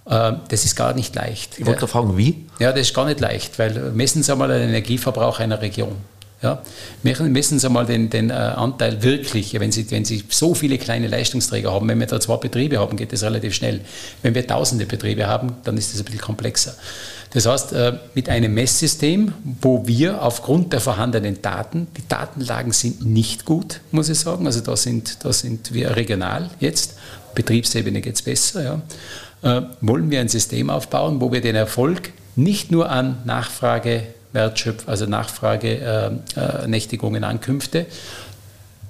Ähm, 0.06 0.42
das 0.50 0.66
ist 0.66 0.76
gar 0.76 0.94
nicht 0.94 1.16
leicht. 1.16 1.58
Ich 1.58 1.66
wollte 1.66 1.88
fragen, 1.88 2.18
wie? 2.18 2.46
Ja, 2.60 2.74
das 2.74 2.82
ist 2.82 2.94
gar 2.94 3.06
nicht 3.06 3.22
leicht, 3.22 3.58
weil 3.58 3.94
messen 3.94 4.22
Sie 4.22 4.34
einmal 4.34 4.50
den 4.50 4.68
Energieverbrauch 4.68 5.40
einer 5.40 5.62
Region. 5.62 5.96
Ja? 6.42 6.62
Messen 7.04 7.60
Sie 7.60 7.70
mal 7.70 7.86
den, 7.86 8.10
den 8.10 8.30
äh, 8.30 8.34
Anteil 8.34 9.04
wirklich, 9.04 9.60
wenn 9.60 9.72
Sie, 9.72 9.90
wenn 9.92 10.06
Sie 10.06 10.24
so 10.30 10.56
viele 10.56 10.78
kleine 10.78 11.08
Leistungsträger 11.08 11.72
haben, 11.72 11.88
wenn 11.88 12.00
wir 12.00 12.08
da 12.08 12.20
zwei 12.20 12.38
Betriebe 12.38 12.80
haben, 12.80 12.98
geht 12.98 13.14
das 13.14 13.24
relativ 13.24 13.54
schnell. 13.54 13.82
Wenn 14.22 14.34
wir 14.34 14.46
tausende 14.46 14.86
Betriebe 14.86 15.28
haben, 15.28 15.54
dann 15.64 15.78
ist 15.78 15.94
das 15.94 16.02
ein 16.02 16.06
bisschen 16.06 16.22
komplexer. 16.22 16.76
Das 17.34 17.46
heißt, 17.46 17.74
äh, 17.74 17.94
mit 18.14 18.28
einem 18.28 18.54
Messsystem, 18.54 19.34
wo 19.62 19.88
wir 19.88 20.22
aufgrund 20.22 20.74
der 20.74 20.82
vorhandenen 20.82 21.42
Daten, 21.42 21.88
die 21.98 22.08
Datenlagen 22.08 22.74
sind 22.74 23.06
nicht 23.06 23.46
gut, 23.46 23.80
muss 23.92 24.10
ich 24.10 24.20
sagen, 24.20 24.46
also 24.46 24.60
da 24.60 24.76
sind, 24.76 25.24
da 25.24 25.32
sind 25.32 25.74
wir 25.74 25.96
regional 25.96 26.50
jetzt, 26.60 26.96
Betriebsebene 27.34 28.02
geht 28.02 28.16
es 28.16 28.22
besser, 28.22 28.64
ja, 28.64 28.82
äh, 29.44 29.62
wollen 29.80 30.12
wir 30.12 30.20
ein 30.20 30.28
System 30.28 30.70
aufbauen, 30.70 31.22
wo 31.22 31.32
wir 31.32 31.40
den 31.40 31.56
Erfolg 31.56 32.12
nicht 32.36 32.72
nur 32.72 32.90
an 32.90 33.22
Nachfrage, 33.26 34.04
Wertschöpfung, 34.34 34.90
also 34.90 35.06
Nachfrage, 35.06 36.20
äh, 36.36 36.68
Nächtigungen, 36.68 37.24
Ankünfte, 37.24 37.86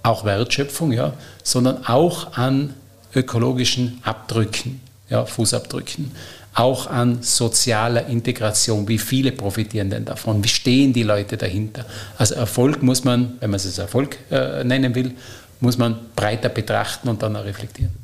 auch 0.04 0.26
Wertschöpfung, 0.26 0.92
ja, 0.92 1.14
sondern 1.44 1.86
auch 1.86 2.34
an 2.38 2.74
ökologischen 3.16 4.00
Abdrücken, 4.04 4.82
ja, 5.10 5.26
Fußabdrücken, 5.26 6.12
auch 6.54 6.88
an 6.88 7.22
sozialer 7.22 8.08
Integration. 8.08 8.88
Wie 8.88 8.98
viele 8.98 9.32
profitieren 9.32 9.90
denn 9.90 10.06
davon? 10.06 10.44
Wie 10.44 10.50
stehen 10.50 10.94
die 10.94 11.04
Leute 11.04 11.38
dahinter? 11.38 11.86
Also 12.18 12.36
Erfolg 12.36 12.84
muss 12.84 13.04
man, 13.04 13.38
wenn 13.40 13.50
man 13.50 13.58
es 13.58 13.78
Erfolg 13.78 14.18
äh, 14.30 14.64
nennen 14.64 14.94
will, 14.96 15.14
muss 15.60 15.78
man 15.78 15.98
breiter 16.16 16.50
betrachten 16.50 17.08
und 17.08 17.22
dann 17.22 17.36
auch 17.36 17.46
reflektieren. 17.46 18.01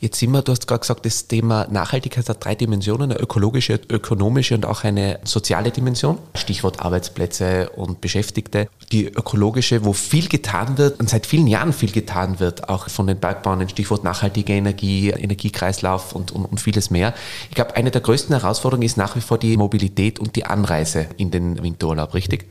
Jetzt 0.00 0.20
sind 0.20 0.30
wir, 0.30 0.42
du 0.42 0.52
hast 0.52 0.68
gerade 0.68 0.80
gesagt, 0.80 1.04
das 1.04 1.26
Thema 1.26 1.66
Nachhaltigkeit 1.70 2.28
hat 2.28 2.44
drei 2.44 2.54
Dimensionen, 2.54 3.10
eine 3.10 3.20
ökologische, 3.20 3.80
ökonomische 3.90 4.54
und 4.54 4.64
auch 4.64 4.84
eine 4.84 5.18
soziale 5.24 5.72
Dimension. 5.72 6.18
Stichwort 6.34 6.80
Arbeitsplätze 6.80 7.70
und 7.70 8.00
Beschäftigte. 8.00 8.68
Die 8.92 9.06
ökologische, 9.06 9.84
wo 9.84 9.92
viel 9.92 10.28
getan 10.28 10.78
wird 10.78 11.00
und 11.00 11.10
seit 11.10 11.26
vielen 11.26 11.48
Jahren 11.48 11.72
viel 11.72 11.90
getan 11.90 12.38
wird, 12.38 12.68
auch 12.68 12.88
von 12.88 13.08
den 13.08 13.18
Bergbauern, 13.18 13.68
Stichwort 13.68 14.04
nachhaltige 14.04 14.52
Energie, 14.52 15.10
Energiekreislauf 15.10 16.14
und, 16.14 16.30
und, 16.30 16.44
und 16.44 16.60
vieles 16.60 16.90
mehr. 16.90 17.12
Ich 17.48 17.56
glaube, 17.56 17.74
eine 17.74 17.90
der 17.90 18.00
größten 18.00 18.38
Herausforderungen 18.38 18.86
ist 18.86 18.96
nach 18.96 19.16
wie 19.16 19.20
vor 19.20 19.38
die 19.38 19.56
Mobilität 19.56 20.20
und 20.20 20.36
die 20.36 20.44
Anreise 20.44 21.06
in 21.16 21.32
den 21.32 21.60
Winterurlaub, 21.60 22.14
richtig? 22.14 22.46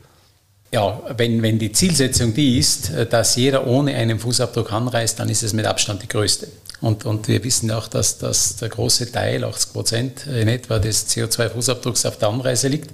Ja, 0.70 1.00
wenn, 1.16 1.40
wenn 1.40 1.58
die 1.58 1.72
Zielsetzung 1.72 2.34
die 2.34 2.58
ist, 2.58 2.92
dass 3.10 3.36
jeder 3.36 3.66
ohne 3.66 3.94
einen 3.94 4.18
Fußabdruck 4.18 4.70
anreist, 4.70 5.18
dann 5.18 5.30
ist 5.30 5.42
es 5.42 5.54
mit 5.54 5.64
Abstand 5.64 6.02
die 6.02 6.08
größte. 6.08 6.48
Und, 6.80 7.04
und 7.04 7.26
wir 7.26 7.42
wissen 7.42 7.70
auch, 7.70 7.88
dass, 7.88 8.18
dass 8.18 8.56
der 8.56 8.68
große 8.68 9.10
Teil, 9.10 9.44
80 9.44 9.72
Prozent 9.72 10.26
in 10.26 10.48
etwa 10.48 10.78
des 10.78 11.08
CO2-Fußabdrucks 11.08 12.06
auf 12.06 12.18
der 12.18 12.28
Anreise 12.28 12.68
liegt. 12.68 12.90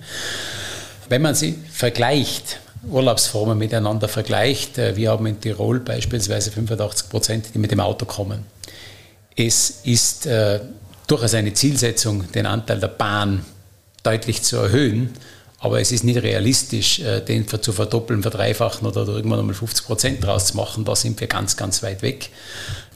Wenn 1.09 1.21
man 1.23 1.35
sie 1.35 1.59
vergleicht, 1.71 2.61
Urlaubsformen 2.89 3.59
miteinander 3.59 4.09
vergleicht, 4.09 4.79
äh, 4.79 4.97
wir 4.97 5.11
haben 5.11 5.27
in 5.27 5.41
Tirol 5.41 5.81
beispielsweise 5.81 6.51
85 6.51 7.09
Prozent, 7.09 7.47
die 7.55 7.59
mit 7.59 7.71
dem 7.71 7.81
Auto 7.81 8.07
kommen. 8.07 8.45
Es 9.37 9.81
ist 9.85 10.27
äh, 10.27 10.61
durchaus 11.07 11.35
eine 11.35 11.53
Zielsetzung, 11.53 12.31
den 12.33 12.47
Anteil 12.47 12.81
der 12.81 12.89
Bahn 12.89 13.45
deutlich 14.03 14.43
zu 14.43 14.57
erhöhen. 14.57 15.11
Aber 15.59 15.81
es 15.81 15.93
ist 15.93 16.05
nicht 16.05 16.23
realistisch, 16.23 17.01
äh, 17.01 17.21
den 17.21 17.49
zu 17.49 17.73
verdoppeln, 17.73 18.21
verdreifachen 18.21 18.87
oder 18.87 19.09
irgendwann 19.09 19.41
einmal 19.41 19.55
50 19.55 19.87
Prozent 19.87 20.25
draus 20.25 20.49
zu 20.49 20.57
machen. 20.59 20.85
Da 20.85 20.95
sind 20.95 21.19
wir 21.21 21.27
ganz, 21.27 21.57
ganz 21.57 21.83
weit 21.83 22.03
weg. 22.03 22.29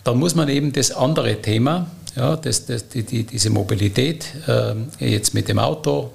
Dann 0.08 0.18
muss 0.18 0.34
man 0.34 0.48
eben 0.48 0.72
das 0.72 0.90
andere 0.90 1.42
Thema, 1.42 1.86
ja, 2.16 2.34
das, 2.34 2.64
das, 2.64 2.88
die, 2.88 3.02
die, 3.02 3.24
diese 3.24 3.50
Mobilität, 3.50 4.24
äh, 4.46 4.74
jetzt 5.06 5.34
mit 5.34 5.48
dem 5.48 5.58
Auto, 5.58 6.12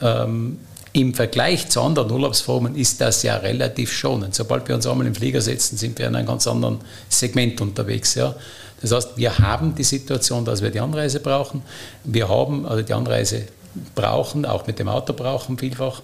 ähm, 0.00 0.60
im 0.94 1.12
Vergleich 1.12 1.68
zu 1.68 1.82
anderen 1.82 2.10
Urlaubsformen 2.10 2.74
ist 2.74 3.02
das 3.02 3.22
ja 3.22 3.36
relativ 3.36 3.92
schonend. 3.92 4.34
Sobald 4.34 4.66
wir 4.66 4.74
uns 4.74 4.86
einmal 4.86 5.06
im 5.06 5.14
Flieger 5.14 5.42
setzen, 5.42 5.76
sind 5.76 5.98
wir 5.98 6.06
in 6.06 6.16
einem 6.16 6.26
ganz 6.26 6.46
anderen 6.46 6.78
Segment 7.10 7.60
unterwegs. 7.60 8.14
Ja. 8.14 8.34
Das 8.80 8.92
heißt, 8.92 9.18
wir 9.18 9.38
haben 9.38 9.74
die 9.74 9.84
Situation, 9.84 10.46
dass 10.46 10.62
wir 10.62 10.70
die 10.70 10.80
Anreise 10.80 11.20
brauchen. 11.20 11.60
Wir 12.02 12.30
haben, 12.30 12.64
also 12.64 12.80
die 12.80 12.94
Anreise 12.94 13.42
brauchen, 13.94 14.46
auch 14.46 14.66
mit 14.66 14.78
dem 14.78 14.88
Auto 14.88 15.12
brauchen 15.12 15.58
vielfach 15.58 16.00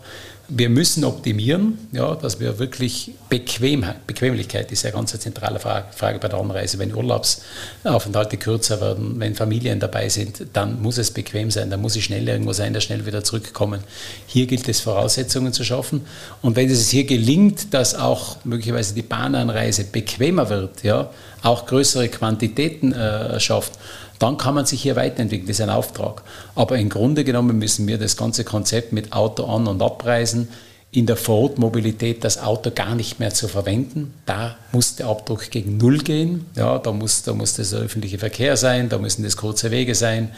wir 0.50 0.68
müssen 0.68 1.04
optimieren, 1.04 1.78
ja, 1.92 2.14
dass 2.14 2.40
wir 2.40 2.58
wirklich 2.58 3.12
Bequemheit, 3.28 4.06
Bequemlichkeit 4.06 4.72
ist 4.72 4.82
ja 4.82 4.90
ganz 4.90 5.18
zentrale 5.18 5.60
Frage, 5.60 5.86
Frage 5.92 6.18
bei 6.18 6.28
der 6.28 6.38
Anreise. 6.38 6.78
Wenn 6.78 6.94
Urlaubsaufenthalte 6.94 8.36
kürzer 8.36 8.80
werden, 8.80 9.20
wenn 9.20 9.34
Familien 9.34 9.78
dabei 9.78 10.08
sind, 10.08 10.46
dann 10.52 10.82
muss 10.82 10.98
es 10.98 11.12
bequem 11.12 11.50
sein, 11.50 11.70
dann 11.70 11.80
muss 11.80 11.96
es 11.96 12.02
schnell 12.02 12.28
irgendwo 12.28 12.52
sein, 12.52 12.74
dass 12.74 12.84
schnell 12.84 13.06
wieder 13.06 13.22
zurückkommen. 13.22 13.80
Hier 14.26 14.46
gilt 14.46 14.68
es, 14.68 14.80
Voraussetzungen 14.80 15.52
zu 15.52 15.64
schaffen. 15.64 16.02
Und 16.42 16.56
wenn 16.56 16.68
es 16.68 16.90
hier 16.90 17.04
gelingt, 17.04 17.72
dass 17.72 17.94
auch 17.94 18.36
möglicherweise 18.44 18.94
die 18.94 19.02
Bahnanreise 19.02 19.84
bequemer 19.84 20.48
wird, 20.50 20.82
ja, 20.82 21.10
auch 21.42 21.66
größere 21.66 22.08
Quantitäten 22.08 22.92
äh, 22.92 23.40
schafft, 23.40 23.72
dann 24.18 24.36
kann 24.36 24.54
man 24.54 24.66
sich 24.66 24.82
hier 24.82 24.96
weiterentwickeln. 24.96 25.48
Das 25.48 25.58
ist 25.58 25.62
ein 25.62 25.70
Auftrag. 25.70 26.22
Aber 26.54 26.78
im 26.78 26.90
Grunde 26.90 27.24
genommen 27.24 27.58
müssen 27.58 27.86
wir 27.86 27.98
das 27.98 28.16
ganze 28.16 28.44
Konzept 28.44 28.92
mit 28.92 29.12
Auto 29.12 29.44
an- 29.44 29.66
und 29.66 29.80
abreisen 29.80 30.48
in 30.92 31.06
der 31.06 31.16
Vorortmobilität 31.16 32.24
das 32.24 32.42
Auto 32.42 32.72
gar 32.74 32.96
nicht 32.96 33.20
mehr 33.20 33.32
zu 33.32 33.46
verwenden. 33.46 34.12
Da 34.26 34.56
muss 34.72 34.96
der 34.96 35.06
Abdruck 35.06 35.48
gegen 35.52 35.76
Null 35.76 35.98
gehen. 35.98 36.46
Ja, 36.56 36.78
da, 36.78 36.90
muss, 36.90 37.22
da 37.22 37.32
muss 37.32 37.54
das 37.54 37.70
der 37.70 37.80
öffentliche 37.80 38.18
Verkehr 38.18 38.56
sein, 38.56 38.88
da 38.88 38.98
müssen 38.98 39.22
das 39.22 39.36
kurze 39.36 39.70
Wege 39.70 39.94
sein. 39.94 40.32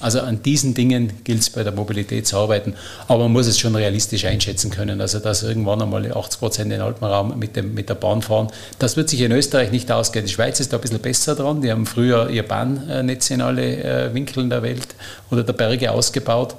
Also 0.00 0.20
an 0.20 0.42
diesen 0.42 0.72
Dingen 0.72 1.12
gilt 1.24 1.40
es 1.40 1.50
bei 1.50 1.62
der 1.62 1.74
Mobilität 1.74 2.26
zu 2.26 2.38
arbeiten. 2.38 2.72
Aber 3.06 3.24
man 3.24 3.32
muss 3.32 3.48
es 3.48 3.58
schon 3.58 3.76
realistisch 3.76 4.24
einschätzen 4.24 4.70
können. 4.70 5.02
Also 5.02 5.18
dass 5.18 5.42
irgendwann 5.42 5.82
einmal 5.82 6.10
80 6.10 6.40
Prozent 6.40 6.64
in 6.66 6.78
den 6.78 6.80
Alpenraum 6.80 7.38
mit, 7.38 7.54
dem, 7.54 7.74
mit 7.74 7.90
der 7.90 7.94
Bahn 7.94 8.22
fahren, 8.22 8.48
das 8.78 8.96
wird 8.96 9.10
sich 9.10 9.20
in 9.20 9.32
Österreich 9.32 9.72
nicht 9.72 9.92
ausgehen. 9.92 10.24
Die 10.24 10.32
Schweiz 10.32 10.58
ist 10.58 10.72
da 10.72 10.78
ein 10.78 10.80
bisschen 10.80 11.00
besser 11.00 11.34
dran. 11.34 11.60
Die 11.60 11.70
haben 11.70 11.84
früher 11.84 12.30
ihr 12.30 12.48
Bahnnetz 12.48 13.28
in 13.28 13.42
alle 13.42 13.76
äh, 13.84 14.14
Winkeln 14.14 14.48
der 14.48 14.62
Welt 14.62 14.88
oder 15.30 15.42
der 15.42 15.52
Berge 15.52 15.92
ausgebaut. 15.92 16.54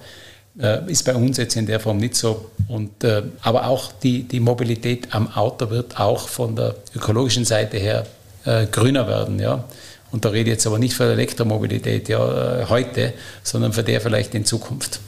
Äh, 0.61 0.91
ist 0.91 1.03
bei 1.03 1.15
uns 1.15 1.37
jetzt 1.37 1.55
in 1.55 1.65
der 1.65 1.79
Form 1.79 1.97
nicht 1.97 2.15
so. 2.15 2.49
Und, 2.67 3.03
äh, 3.03 3.23
aber 3.41 3.67
auch 3.67 3.93
die, 3.93 4.23
die 4.23 4.39
Mobilität 4.39 5.13
am 5.13 5.31
Auto 5.33 5.69
wird 5.69 5.99
auch 5.99 6.27
von 6.27 6.55
der 6.55 6.75
ökologischen 6.95 7.45
Seite 7.45 7.77
her 7.77 8.05
äh, 8.45 8.65
grüner 8.65 9.07
werden. 9.07 9.39
Ja? 9.39 9.63
Und 10.11 10.25
da 10.25 10.29
rede 10.29 10.49
ich 10.49 10.55
jetzt 10.55 10.67
aber 10.67 10.77
nicht 10.77 10.95
von 10.95 11.05
der 11.05 11.13
Elektromobilität 11.13 12.09
ja, 12.09 12.61
äh, 12.61 12.65
heute, 12.65 13.13
sondern 13.43 13.71
für 13.71 13.83
der 13.83 14.01
vielleicht 14.01 14.35
in 14.35 14.43
Zukunft. 14.43 14.99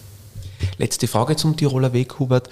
Letzte 0.77 1.07
Frage 1.07 1.35
zum 1.35 1.57
Tiroler 1.57 1.91
Weg, 1.91 2.19
Hubert. 2.19 2.47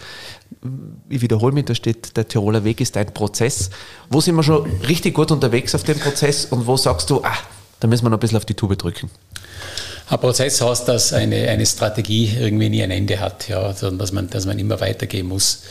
Ich 1.09 1.21
wiederhole 1.21 1.53
mich, 1.53 1.65
da 1.65 1.75
steht, 1.75 2.17
der 2.17 2.27
Tiroler 2.27 2.63
Weg 2.63 2.81
ist 2.81 2.97
ein 2.97 3.13
Prozess. 3.13 3.69
Wo 4.09 4.19
sind 4.19 4.35
wir 4.35 4.43
schon 4.43 4.65
richtig 4.87 5.13
gut 5.13 5.31
unterwegs 5.31 5.73
auf 5.73 5.83
dem 5.83 5.99
Prozess 5.99 6.45
und 6.45 6.67
wo 6.67 6.75
sagst 6.75 7.09
du, 7.09 7.23
ah, 7.23 7.37
da 7.79 7.87
müssen 7.87 8.03
wir 8.03 8.09
noch 8.09 8.17
ein 8.17 8.19
bisschen 8.19 8.37
auf 8.37 8.45
die 8.45 8.55
Tube 8.55 8.77
drücken? 8.77 9.09
Ein 10.09 10.19
Prozess 10.19 10.59
heißt, 10.59 10.87
dass 10.87 11.13
eine, 11.13 11.47
eine 11.49 11.65
Strategie 11.67 12.35
irgendwie 12.39 12.69
nie 12.69 12.81
ein 12.81 12.89
Ende 12.89 13.19
hat, 13.19 13.47
ja, 13.47 13.71
sondern 13.73 13.99
dass 13.99 14.11
man, 14.11 14.27
dass 14.27 14.47
man 14.47 14.57
immer 14.57 14.79
weitergehen 14.81 15.27
muss. 15.27 15.61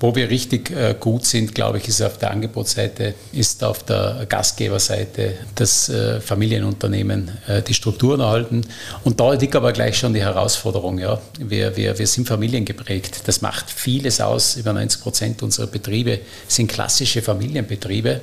Wo 0.00 0.16
wir 0.16 0.30
richtig 0.30 0.70
äh, 0.70 0.96
gut 0.98 1.26
sind, 1.26 1.54
glaube 1.54 1.76
ich, 1.76 1.86
ist 1.86 2.00
auf 2.00 2.16
der 2.16 2.30
Angebotsseite, 2.30 3.14
ist 3.32 3.62
auf 3.62 3.84
der 3.84 4.24
Gastgeberseite 4.28 5.34
das 5.54 5.90
äh, 5.90 6.20
Familienunternehmen 6.20 7.38
äh, 7.46 7.60
die 7.60 7.74
Strukturen 7.74 8.20
erhalten. 8.20 8.62
Und 9.04 9.20
da 9.20 9.34
liegt 9.34 9.54
aber 9.54 9.72
gleich 9.72 9.98
schon 9.98 10.14
die 10.14 10.22
Herausforderung. 10.22 10.98
Ja. 10.98 11.20
Wir, 11.38 11.76
wir, 11.76 11.98
wir 11.98 12.06
sind 12.06 12.26
familiengeprägt. 12.26 13.28
Das 13.28 13.42
macht 13.42 13.70
vieles 13.70 14.22
aus. 14.22 14.56
Über 14.56 14.72
90 14.72 15.02
Prozent 15.02 15.42
unserer 15.42 15.66
Betriebe 15.66 16.20
sind 16.48 16.68
klassische 16.68 17.20
Familienbetriebe. 17.20 18.22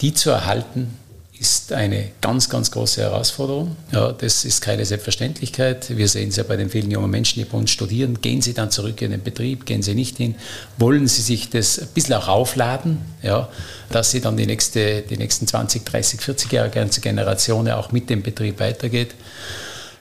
Die 0.00 0.14
zu 0.14 0.30
erhalten, 0.30 0.98
ist 1.44 1.74
eine 1.74 2.12
ganz, 2.22 2.48
ganz 2.48 2.70
große 2.70 3.02
Herausforderung. 3.02 3.76
Ja, 3.92 4.12
das 4.12 4.46
ist 4.46 4.62
keine 4.62 4.86
Selbstverständlichkeit. 4.86 5.94
Wir 5.94 6.08
sehen 6.08 6.30
es 6.30 6.36
ja 6.36 6.42
bei 6.42 6.56
den 6.56 6.70
vielen 6.70 6.90
jungen 6.90 7.10
Menschen, 7.10 7.38
die 7.38 7.44
bei 7.44 7.58
uns 7.58 7.70
studieren. 7.70 8.22
Gehen 8.22 8.40
sie 8.40 8.54
dann 8.54 8.70
zurück 8.70 9.02
in 9.02 9.10
den 9.10 9.22
Betrieb, 9.22 9.66
gehen 9.66 9.82
sie 9.82 9.94
nicht 9.94 10.16
hin? 10.16 10.36
Wollen 10.78 11.06
sie 11.06 11.20
sich 11.20 11.50
das 11.50 11.78
ein 11.78 11.88
bisschen 11.88 12.14
auch 12.14 12.28
aufladen, 12.28 13.02
ja, 13.22 13.50
dass 13.90 14.10
sie 14.10 14.22
dann 14.22 14.38
die, 14.38 14.46
nächste, 14.46 15.02
die 15.02 15.18
nächsten 15.18 15.46
20, 15.46 15.84
30, 15.84 16.22
40 16.22 16.50
Jahre 16.50 16.70
ganze 16.70 17.02
Generation 17.02 17.68
auch 17.68 17.92
mit 17.92 18.08
dem 18.08 18.22
Betrieb 18.22 18.58
weitergeht? 18.58 19.14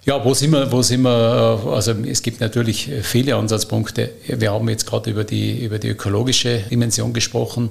Ja, 0.05 0.25
wo 0.25 0.33
sind 0.33 0.51
wir, 0.51 0.69
wo 0.69 0.81
sind 0.81 1.03
wir, 1.03 1.63
äh, 1.65 1.69
also 1.69 1.93
es 2.05 2.21
gibt 2.21 2.41
natürlich 2.41 2.89
viele 3.03 3.37
Ansatzpunkte. 3.37 4.09
Wir 4.27 4.51
haben 4.51 4.67
jetzt 4.67 4.85
gerade 4.85 5.09
über 5.09 5.23
die, 5.23 5.63
über 5.63 5.79
die 5.79 5.87
ökologische 5.87 6.57
Dimension 6.69 7.13
gesprochen. 7.13 7.69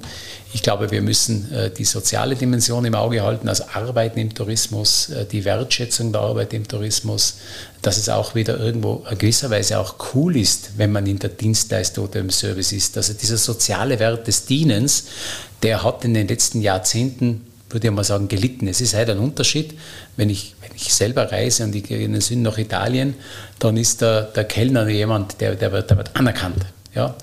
Ich 0.51 0.63
glaube, 0.63 0.89
wir 0.89 1.03
müssen 1.03 1.51
äh, 1.53 1.69
die 1.69 1.85
soziale 1.85 2.35
Dimension 2.35 2.85
im 2.85 2.95
Auge 2.95 3.21
halten, 3.21 3.47
also 3.47 3.65
Arbeiten 3.73 4.17
im 4.17 4.33
Tourismus, 4.33 5.09
äh, 5.09 5.27
die 5.27 5.45
Wertschätzung 5.45 6.11
der 6.11 6.21
Arbeit 6.21 6.53
im 6.55 6.67
Tourismus, 6.67 7.37
dass 7.83 7.97
es 7.97 8.09
auch 8.09 8.33
wieder 8.33 8.59
irgendwo 8.59 9.05
in 9.11 9.17
gewisser 9.19 9.51
Weise 9.51 9.77
auch 9.77 9.97
cool 10.15 10.35
ist, 10.35 10.71
wenn 10.77 10.91
man 10.91 11.05
in 11.05 11.19
der 11.19 11.29
Dienstleistung 11.29 12.05
oder 12.05 12.19
im 12.19 12.31
Service 12.31 12.71
ist. 12.71 12.97
Also 12.97 13.13
dieser 13.13 13.37
soziale 13.37 13.99
Wert 13.99 14.25
des 14.25 14.45
Dienens, 14.45 15.03
der 15.61 15.83
hat 15.83 16.03
in 16.03 16.15
den 16.15 16.27
letzten 16.27 16.61
Jahrzehnten 16.61 17.41
würde 17.73 17.87
ich 17.87 17.93
mal 17.93 18.03
sagen, 18.03 18.27
gelitten. 18.27 18.67
Es 18.67 18.81
ist 18.81 18.93
halt 18.93 19.09
ein 19.09 19.19
Unterschied, 19.19 19.73
wenn 20.15 20.29
ich, 20.29 20.55
wenn 20.61 20.71
ich 20.75 20.93
selber 20.93 21.31
reise 21.31 21.63
und 21.63 21.75
ich 21.75 21.83
gehe 21.83 21.99
in 21.99 22.13
den 22.13 22.21
Süden 22.21 22.43
nach 22.43 22.57
Italien, 22.57 23.15
dann 23.59 23.77
ist 23.77 24.01
der, 24.01 24.23
der 24.23 24.43
Kellner 24.45 24.87
jemand, 24.87 25.41
der, 25.41 25.55
der, 25.55 25.71
wird, 25.71 25.89
der 25.89 25.97
wird 25.97 26.15
anerkannt. 26.15 26.65
Ja? 26.93 27.15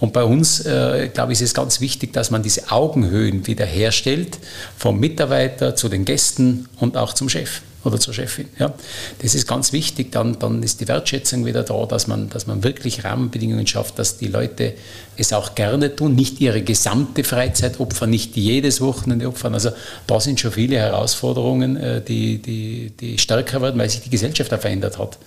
Und 0.00 0.12
bei 0.12 0.24
uns, 0.24 0.60
äh, 0.66 1.08
glaube 1.12 1.32
ich, 1.32 1.40
ist 1.40 1.48
es 1.48 1.54
ganz 1.54 1.80
wichtig, 1.80 2.12
dass 2.12 2.30
man 2.30 2.42
diese 2.42 2.70
Augenhöhen 2.70 3.46
wiederherstellt, 3.46 4.38
vom 4.76 4.98
Mitarbeiter 4.98 5.76
zu 5.76 5.88
den 5.88 6.04
Gästen 6.04 6.68
und 6.78 6.96
auch 6.96 7.12
zum 7.12 7.28
Chef 7.28 7.62
oder 7.84 8.00
zur 8.00 8.14
Chefin. 8.14 8.48
Ja. 8.58 8.72
Das 9.20 9.34
ist 9.34 9.46
ganz 9.46 9.72
wichtig, 9.72 10.12
dann, 10.12 10.38
dann 10.38 10.62
ist 10.62 10.80
die 10.80 10.88
Wertschätzung 10.88 11.44
wieder 11.44 11.62
da, 11.62 11.86
dass 11.86 12.06
man, 12.06 12.30
dass 12.30 12.46
man 12.46 12.64
wirklich 12.64 13.04
Rahmenbedingungen 13.04 13.66
schafft, 13.66 13.98
dass 13.98 14.16
die 14.16 14.28
Leute 14.28 14.74
es 15.16 15.32
auch 15.32 15.54
gerne 15.54 15.94
tun, 15.94 16.14
nicht 16.14 16.40
ihre 16.40 16.62
gesamte 16.62 17.24
Freizeit 17.24 17.80
opfern, 17.80 18.10
nicht 18.10 18.36
jedes 18.36 18.80
Wochenende 18.80 19.28
opfern. 19.28 19.54
Also 19.54 19.70
da 20.06 20.20
sind 20.20 20.40
schon 20.40 20.52
viele 20.52 20.76
Herausforderungen, 20.76 21.76
äh, 21.76 22.00
die, 22.00 22.38
die, 22.38 22.92
die 22.98 23.18
stärker 23.18 23.60
werden, 23.60 23.78
weil 23.78 23.90
sich 23.90 24.00
die 24.00 24.10
Gesellschaft 24.10 24.52
auch 24.52 24.60
verändert 24.60 24.98
hat. 24.98 25.18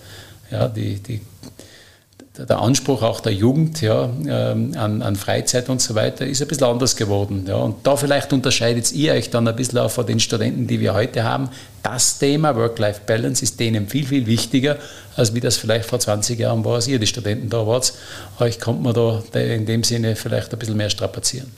Ja, 0.50 0.68
die, 0.68 0.96
die 0.96 1.20
der 2.46 2.60
Anspruch 2.60 3.02
auch 3.02 3.20
der 3.20 3.32
Jugend 3.32 3.80
ja, 3.80 4.08
ähm, 4.26 4.72
an, 4.76 5.02
an, 5.02 5.16
Freizeit 5.16 5.68
und 5.68 5.80
so 5.80 5.94
weiter 5.94 6.26
ist 6.26 6.40
ein 6.40 6.48
bisschen 6.48 6.66
anders 6.66 6.94
geworden. 6.94 7.44
Ja. 7.48 7.56
Und 7.56 7.86
da 7.86 7.96
vielleicht 7.96 8.32
unterscheidet 8.32 8.92
ihr 8.92 9.14
euch 9.14 9.30
dann 9.30 9.48
ein 9.48 9.56
bisschen 9.56 9.78
auch 9.78 9.90
von 9.90 10.06
den 10.06 10.20
Studenten, 10.20 10.66
die 10.66 10.78
wir 10.80 10.94
heute 10.94 11.24
haben. 11.24 11.48
Das 11.90 12.18
Thema 12.18 12.54
Work-Life-Balance 12.54 13.42
ist 13.42 13.58
denen 13.58 13.88
viel, 13.88 14.06
viel 14.06 14.26
wichtiger, 14.26 14.76
als 15.16 15.32
wie 15.32 15.40
das 15.40 15.56
vielleicht 15.56 15.88
vor 15.88 15.98
20 15.98 16.38
Jahren 16.38 16.62
war, 16.62 16.74
als 16.74 16.86
ihr 16.86 16.98
die 16.98 17.06
Studenten 17.06 17.48
da 17.48 17.66
wart. 17.66 17.94
Euch 18.40 18.60
kommt 18.60 18.82
man 18.82 18.92
da 18.92 19.22
in 19.32 19.64
dem 19.64 19.82
Sinne 19.82 20.14
vielleicht 20.14 20.52
ein 20.52 20.58
bisschen 20.58 20.76
mehr 20.76 20.90
strapazieren. 20.90 21.50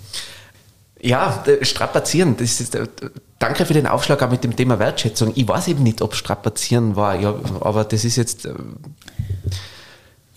Ja, 1.00 1.44
strapazieren, 1.62 2.36
das 2.36 2.60
ist, 2.60 2.78
danke 3.40 3.66
für 3.66 3.74
den 3.74 3.88
Aufschlag 3.88 4.22
auch 4.22 4.30
mit 4.30 4.44
dem 4.44 4.54
Thema 4.54 4.78
Wertschätzung. 4.78 5.32
Ich 5.34 5.48
weiß 5.48 5.66
eben 5.66 5.82
nicht, 5.82 6.00
ob 6.00 6.14
strapazieren 6.14 6.94
war, 6.94 7.18
ja, 7.18 7.34
aber 7.60 7.82
das 7.82 8.04
ist 8.04 8.14
jetzt 8.14 8.46
äh, 8.46 8.54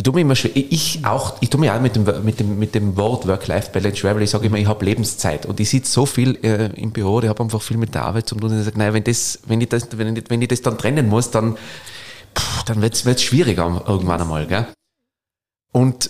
ich 0.03 0.05
tue 0.05 0.15
mir 0.15 0.21
immer 0.21 0.35
schwer, 0.35 0.51
ich 0.53 0.99
auch, 1.05 1.37
ich 1.39 1.49
tue 1.49 1.61
mir 1.61 1.73
auch 1.73 1.79
mit 1.79 1.95
dem, 1.95 2.03
mit 2.25 2.37
dem, 2.37 2.59
mit 2.59 2.75
dem 2.75 2.97
Wort 2.97 3.25
Work-Life-Balance 3.25 3.95
schwer, 3.95 4.13
weil 4.15 4.23
ich 4.23 4.31
sage 4.31 4.47
immer, 4.47 4.57
ich 4.57 4.67
habe 4.67 4.83
Lebenszeit 4.83 5.45
und 5.45 5.61
ich 5.61 5.69
sitze 5.69 5.89
so 5.93 6.05
viel 6.05 6.37
äh, 6.43 6.65
im 6.75 6.91
Büro, 6.91 7.21
ich 7.21 7.29
habe 7.29 7.41
einfach 7.41 7.61
viel 7.61 7.77
mit 7.77 7.95
der 7.95 8.03
Arbeit 8.03 8.27
zu 8.27 8.35
tun 8.35 8.51
und 8.51 8.59
ich 8.59 8.65
sage, 8.65 8.77
naja, 8.77 8.93
wenn, 8.93 9.05
das, 9.05 9.39
wenn, 9.45 9.61
ich 9.61 9.69
das, 9.69 9.97
wenn, 9.97 10.13
ich, 10.13 10.25
wenn 10.27 10.41
ich 10.41 10.49
das 10.49 10.61
dann 10.61 10.77
trennen 10.77 11.07
muss, 11.07 11.31
dann, 11.31 11.57
dann 12.65 12.81
wird 12.81 13.05
es 13.05 13.23
schwieriger 13.23 13.81
irgendwann 13.87 14.19
einmal. 14.19 14.45
Gell? 14.45 14.67
Und 15.71 16.09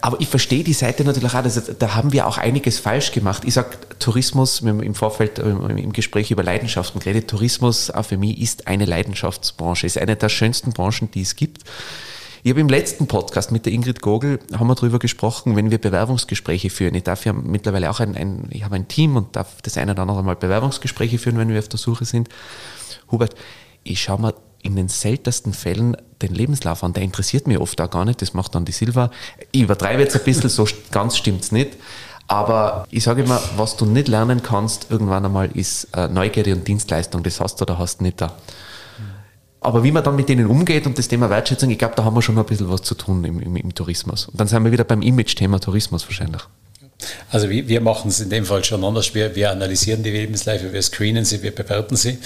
aber 0.00 0.20
ich 0.20 0.28
verstehe 0.28 0.64
die 0.64 0.74
Seite 0.74 1.04
natürlich 1.04 1.32
auch, 1.32 1.42
dass, 1.42 1.78
da 1.78 1.94
haben 1.94 2.12
wir 2.12 2.26
auch 2.26 2.36
einiges 2.36 2.80
falsch 2.80 3.12
gemacht. 3.12 3.44
Ich 3.46 3.54
sage, 3.54 3.78
Tourismus, 4.00 4.62
wir 4.62 4.70
haben 4.70 4.82
im 4.82 4.96
Vorfeld 4.96 5.38
äh, 5.38 5.42
im 5.42 5.92
Gespräch 5.92 6.32
über 6.32 6.42
Leidenschaften 6.42 6.98
geredet, 6.98 7.30
Tourismus 7.30 7.90
auch 7.92 8.04
für 8.04 8.18
mich 8.18 8.40
ist 8.40 8.66
eine 8.66 8.86
Leidenschaftsbranche, 8.86 9.86
ist 9.86 9.98
eine 9.98 10.16
der 10.16 10.28
schönsten 10.28 10.72
Branchen, 10.72 11.10
die 11.12 11.22
es 11.22 11.36
gibt. 11.36 11.62
Ich 12.42 12.50
habe 12.50 12.60
im 12.60 12.68
letzten 12.68 13.06
Podcast 13.06 13.50
mit 13.50 13.66
der 13.66 13.72
Ingrid 13.72 14.00
Gogel 14.00 14.38
haben 14.56 14.68
wir 14.68 14.74
darüber 14.74 14.98
gesprochen, 14.98 15.56
wenn 15.56 15.70
wir 15.70 15.78
Bewerbungsgespräche 15.78 16.70
führen. 16.70 16.94
Ich 16.94 17.02
darf 17.02 17.24
ja 17.24 17.32
mittlerweile 17.32 17.90
auch 17.90 18.00
ein, 18.00 18.16
ein 18.16 18.48
ich 18.50 18.64
habe 18.64 18.76
ein 18.76 18.86
Team 18.86 19.16
und 19.16 19.34
darf 19.34 19.60
das 19.62 19.76
eine 19.76 19.92
oder 19.92 20.02
andere 20.02 20.22
Mal 20.22 20.36
Bewerbungsgespräche 20.36 21.18
führen, 21.18 21.38
wenn 21.38 21.48
wir 21.48 21.58
auf 21.58 21.68
der 21.68 21.78
Suche 21.78 22.04
sind. 22.04 22.28
Hubert, 23.10 23.34
ich 23.82 24.00
schaue 24.00 24.20
mir 24.20 24.34
in 24.62 24.76
den 24.76 24.88
seltensten 24.88 25.52
Fällen 25.52 25.96
den 26.22 26.34
Lebenslauf 26.34 26.84
an. 26.84 26.92
Der 26.92 27.02
interessiert 27.02 27.46
mich 27.46 27.58
oft 27.58 27.80
auch 27.80 27.90
gar 27.90 28.04
nicht. 28.04 28.22
Das 28.22 28.34
macht 28.34 28.54
dann 28.54 28.64
die 28.64 28.72
Silva. 28.72 29.10
Ich 29.50 29.62
übertreibe 29.62 30.02
jetzt 30.02 30.16
ein 30.16 30.24
bisschen, 30.24 30.50
so 30.50 30.66
ganz 30.90 31.16
stimmt 31.16 31.42
es 31.42 31.52
nicht. 31.52 31.76
Aber 32.28 32.86
ich 32.90 33.04
sage 33.04 33.22
immer, 33.22 33.40
was 33.56 33.76
du 33.76 33.86
nicht 33.86 34.06
lernen 34.06 34.42
kannst 34.42 34.90
irgendwann 34.90 35.24
einmal, 35.24 35.50
ist 35.56 35.88
äh, 35.96 36.08
Neugierde 36.08 36.54
und 36.54 36.68
Dienstleistung. 36.68 37.22
Das 37.22 37.40
hast 37.40 37.60
du 37.60 37.64
oder 37.64 37.78
hast 37.78 38.00
du 38.00 38.04
nicht 38.04 38.20
da. 38.20 38.36
Aber 39.60 39.82
wie 39.82 39.90
man 39.90 40.04
dann 40.04 40.16
mit 40.16 40.28
denen 40.28 40.46
umgeht 40.46 40.86
und 40.86 40.98
das 40.98 41.08
Thema 41.08 41.30
Wertschätzung, 41.30 41.70
ich 41.70 41.78
glaube, 41.78 41.94
da 41.96 42.04
haben 42.04 42.14
wir 42.14 42.22
schon 42.22 42.38
ein 42.38 42.44
bisschen 42.44 42.70
was 42.70 42.82
zu 42.82 42.94
tun 42.94 43.24
im, 43.24 43.40
im, 43.40 43.56
im 43.56 43.74
Tourismus. 43.74 44.26
Und 44.26 44.38
dann 44.38 44.46
sind 44.46 44.62
wir 44.64 44.70
wieder 44.72 44.84
beim 44.84 45.02
Image-Thema 45.02 45.58
Tourismus 45.58 46.06
wahrscheinlich. 46.06 46.42
Also 47.30 47.48
wir, 47.48 47.68
wir 47.68 47.80
machen 47.80 48.08
es 48.08 48.18
in 48.18 48.28
dem 48.28 48.44
Fall 48.44 48.64
schon 48.64 48.82
anders. 48.82 49.14
Wir, 49.14 49.36
wir 49.36 49.50
analysieren 49.50 50.02
die 50.02 50.10
Lebensläufe, 50.10 50.72
wir 50.72 50.82
screenen 50.82 51.24
sie, 51.24 51.42
wir 51.42 51.54
bewerten 51.54 51.94
sie. 51.94 52.18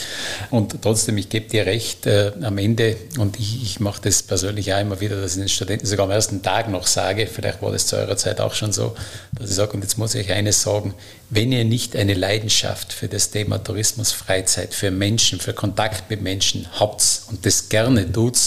Und 0.51 0.81
trotzdem, 0.81 1.19
ich 1.19 1.29
gebe 1.29 1.49
dir 1.49 1.67
recht, 1.67 2.07
äh, 2.07 2.33
am 2.41 2.57
Ende, 2.57 2.97
und 3.19 3.39
ich, 3.39 3.63
ich 3.63 3.81
mache 3.81 4.01
das 4.03 4.23
persönlich 4.23 4.73
auch 4.73 4.81
immer 4.81 5.01
wieder, 5.01 5.21
dass 5.21 5.33
ich 5.33 5.43
den 5.43 5.49
Studenten 5.51 5.87
sogar 5.87 6.07
am 6.07 6.13
ersten 6.13 6.43
Tag 6.43 6.71
noch 6.71 6.87
sage, 6.87 7.27
vielleicht 7.27 7.61
war 7.61 7.71
das 7.71 7.87
zu 7.87 7.97
eurer 7.97 8.17
Zeit 8.17 8.41
auch 8.41 8.55
schon 8.55 8.73
so, 8.73 8.95
dass 9.33 9.51
ich 9.51 9.57
sage, 9.57 9.73
und 9.73 9.83
jetzt 9.83 9.99
muss 9.99 10.15
ich 10.15 10.33
eines 10.33 10.63
sagen, 10.63 10.95
wenn 11.29 11.53
ihr 11.53 11.65
nicht 11.65 11.95
eine 11.95 12.15
Leidenschaft 12.15 12.95
für 12.95 13.09
das 13.09 13.31
Thema 13.31 13.63
Tourismus, 13.63 14.13
Freizeit, 14.13 14.73
für 14.73 14.91
Menschen, 14.91 15.39
für 15.39 15.53
Kontakt 15.53 16.09
mit 16.09 16.23
Menschen 16.23 16.67
habt 16.79 17.23
und 17.29 17.45
das 17.45 17.69
gerne 17.69 18.11
tut, 18.11 18.39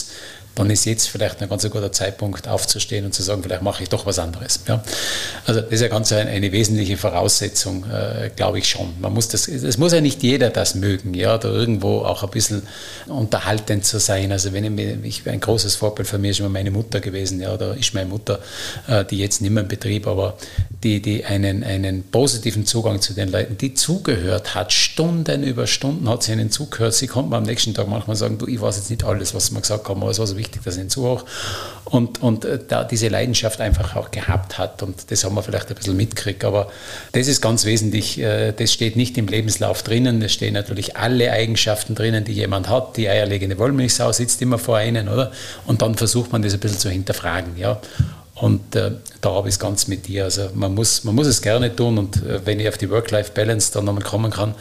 dann 0.56 0.70
ist 0.70 0.86
jetzt 0.86 1.10
vielleicht 1.10 1.42
ein 1.42 1.50
ganz 1.50 1.70
guter 1.70 1.92
Zeitpunkt 1.92 2.48
aufzustehen 2.48 3.06
und 3.06 3.14
zu 3.14 3.24
sagen, 3.24 3.44
vielleicht 3.44 3.62
mache 3.62 3.84
ich 3.84 3.90
doch 3.90 4.06
was 4.06 4.20
anderes. 4.20 4.62
Ja. 4.68 4.84
Also 5.46 5.62
das 5.62 5.72
ist 5.72 5.82
ja 5.82 5.90
ganz 5.90 6.12
eine, 6.14 6.30
eine 6.30 6.52
wesentliche 6.52 6.98
Voraussetzung, 6.98 7.86
äh, 7.92 8.30
glaube 8.36 8.60
ich 8.60 8.70
schon. 8.70 8.94
Man 9.00 9.14
muss 9.14 9.28
das, 9.28 9.48
es 9.48 9.78
muss 9.78 9.92
ja 9.92 10.02
nicht 10.02 10.24
jeder 10.24 10.50
das 10.50 10.76
mögen, 10.76 11.14
ja, 11.14 11.38
da 11.38 11.50
irgendwo 11.50 12.00
auch 12.00 12.24
ein 12.24 12.30
bisschen 12.30 12.64
unterhaltend 13.08 13.86
zu 13.86 14.00
sein. 14.00 14.32
Also 14.32 14.54
wenn 14.54 14.64
ich, 14.64 14.72
mir, 14.72 14.98
ich 15.04 15.28
ein 15.28 15.42
großes 15.42 15.76
Vorbild 15.76 16.08
für 16.08 16.18
mich 16.18 16.32
ist 16.32 16.40
immer 16.40 16.50
meine 16.50 16.72
Mutter 16.72 17.02
gewesen, 17.02 17.42
ja, 17.42 17.58
da 17.58 17.74
ist 17.74 17.94
meine 17.94 18.10
Mutter, 18.10 18.40
äh, 18.88 19.04
die 19.04 19.18
jetzt 19.18 19.42
nicht 19.42 19.52
mehr 19.52 19.64
im 19.64 19.70
Betrieb, 19.70 20.08
aber 20.08 20.38
die, 20.84 21.02
die 21.02 21.26
einen, 21.26 21.64
einen 21.64 22.04
positiven 22.04 22.66
Zugang 22.66 23.02
zu 23.02 23.14
den 23.14 23.30
Leuten, 23.30 23.58
die 23.58 23.74
zugehört 23.74 24.56
hat, 24.56 24.72
Stunden 24.72 25.44
über 25.44 25.68
Stunden 25.68 26.08
hat 26.08 26.24
sie 26.24 26.32
ihnen 26.32 26.50
zugehört. 26.50 26.94
Sie 26.94 27.08
konnte 27.08 27.30
mir 27.30 27.38
am 27.38 27.44
nächsten 27.44 27.74
Tag 27.74 27.88
manchmal 27.88 28.16
sagen, 28.16 28.38
du, 28.38 28.48
ich 28.48 28.62
weiß 28.62 28.78
jetzt 28.78 28.90
nicht 28.90 29.04
alles, 29.04 29.34
was 29.34 29.52
mir 29.52 29.62
gesagt 29.62 29.90
haben, 29.90 30.02
aber 30.02 30.12
es 30.12 30.20
war 30.20 30.28
so 30.28 30.38
wichtig, 30.38 30.45
dass 30.64 30.76
ich 30.76 30.82
ihnen 30.82 30.90
zuhöre. 30.90 31.24
Und, 31.86 32.22
und 32.22 32.46
äh, 32.46 32.60
da 32.68 32.84
diese 32.84 33.10
Leidenschaft 33.10 33.62
einfach 33.62 33.96
auch 33.96 34.12
gehabt 34.12 34.58
hat 34.58 34.82
und 34.82 35.12
das 35.12 35.24
haben 35.24 35.36
wir 35.36 35.44
vielleicht 35.44 35.70
ein 35.70 35.76
bisschen 35.76 35.96
mitgekriegt, 35.96 36.44
aber 36.44 36.72
das 37.12 37.28
ist 37.28 37.42
ganz 37.42 37.66
wesentlich, 37.66 38.20
äh, 38.20 38.54
das 38.54 38.74
steht 38.74 38.96
nicht 38.96 39.18
im 39.18 39.28
Lebenslauf 39.28 39.84
drinnen, 39.84 40.22
es 40.22 40.34
stehen 40.34 40.56
natürlich 40.56 40.98
alle 40.98 41.32
Eigenschaften 41.32 41.94
drinnen, 41.94 42.24
die 42.24 42.34
jemand 42.34 42.70
hat, 42.70 42.98
die 42.98 43.08
eierlegende 43.08 43.58
Wollmilchsau 43.60 44.12
sitzt 44.12 44.42
immer 44.42 44.58
vor 44.58 44.78
einem, 44.78 45.08
oder? 45.08 45.32
Und 45.68 45.82
dann 45.82 45.96
versucht 45.96 46.32
man 46.32 46.42
das 46.42 46.54
ein 46.54 46.60
bisschen 46.60 46.80
zu 46.80 46.90
hinterfragen, 46.90 47.58
ja. 47.58 47.80
Und 48.36 48.76
äh, 48.76 48.92
da 49.22 49.34
habe 49.34 49.48
ich 49.48 49.56
es 49.56 49.60
ganz 49.60 49.88
mit 49.88 50.08
dir. 50.08 50.26
Also 50.26 50.50
man 50.54 50.76
muss, 50.76 51.06
man 51.06 51.16
muss 51.16 51.26
es 51.26 51.42
gerne 51.42 51.74
tun 51.74 51.98
und 51.98 52.18
äh, 52.18 52.46
wenn 52.46 52.60
ich 52.60 52.68
auf 52.68 52.78
die 52.78 52.90
Work-Life-Balance 52.90 53.72
dann 53.74 53.86
nochmal 53.86 54.04
kommen 54.04 54.30
kann, 54.30 54.56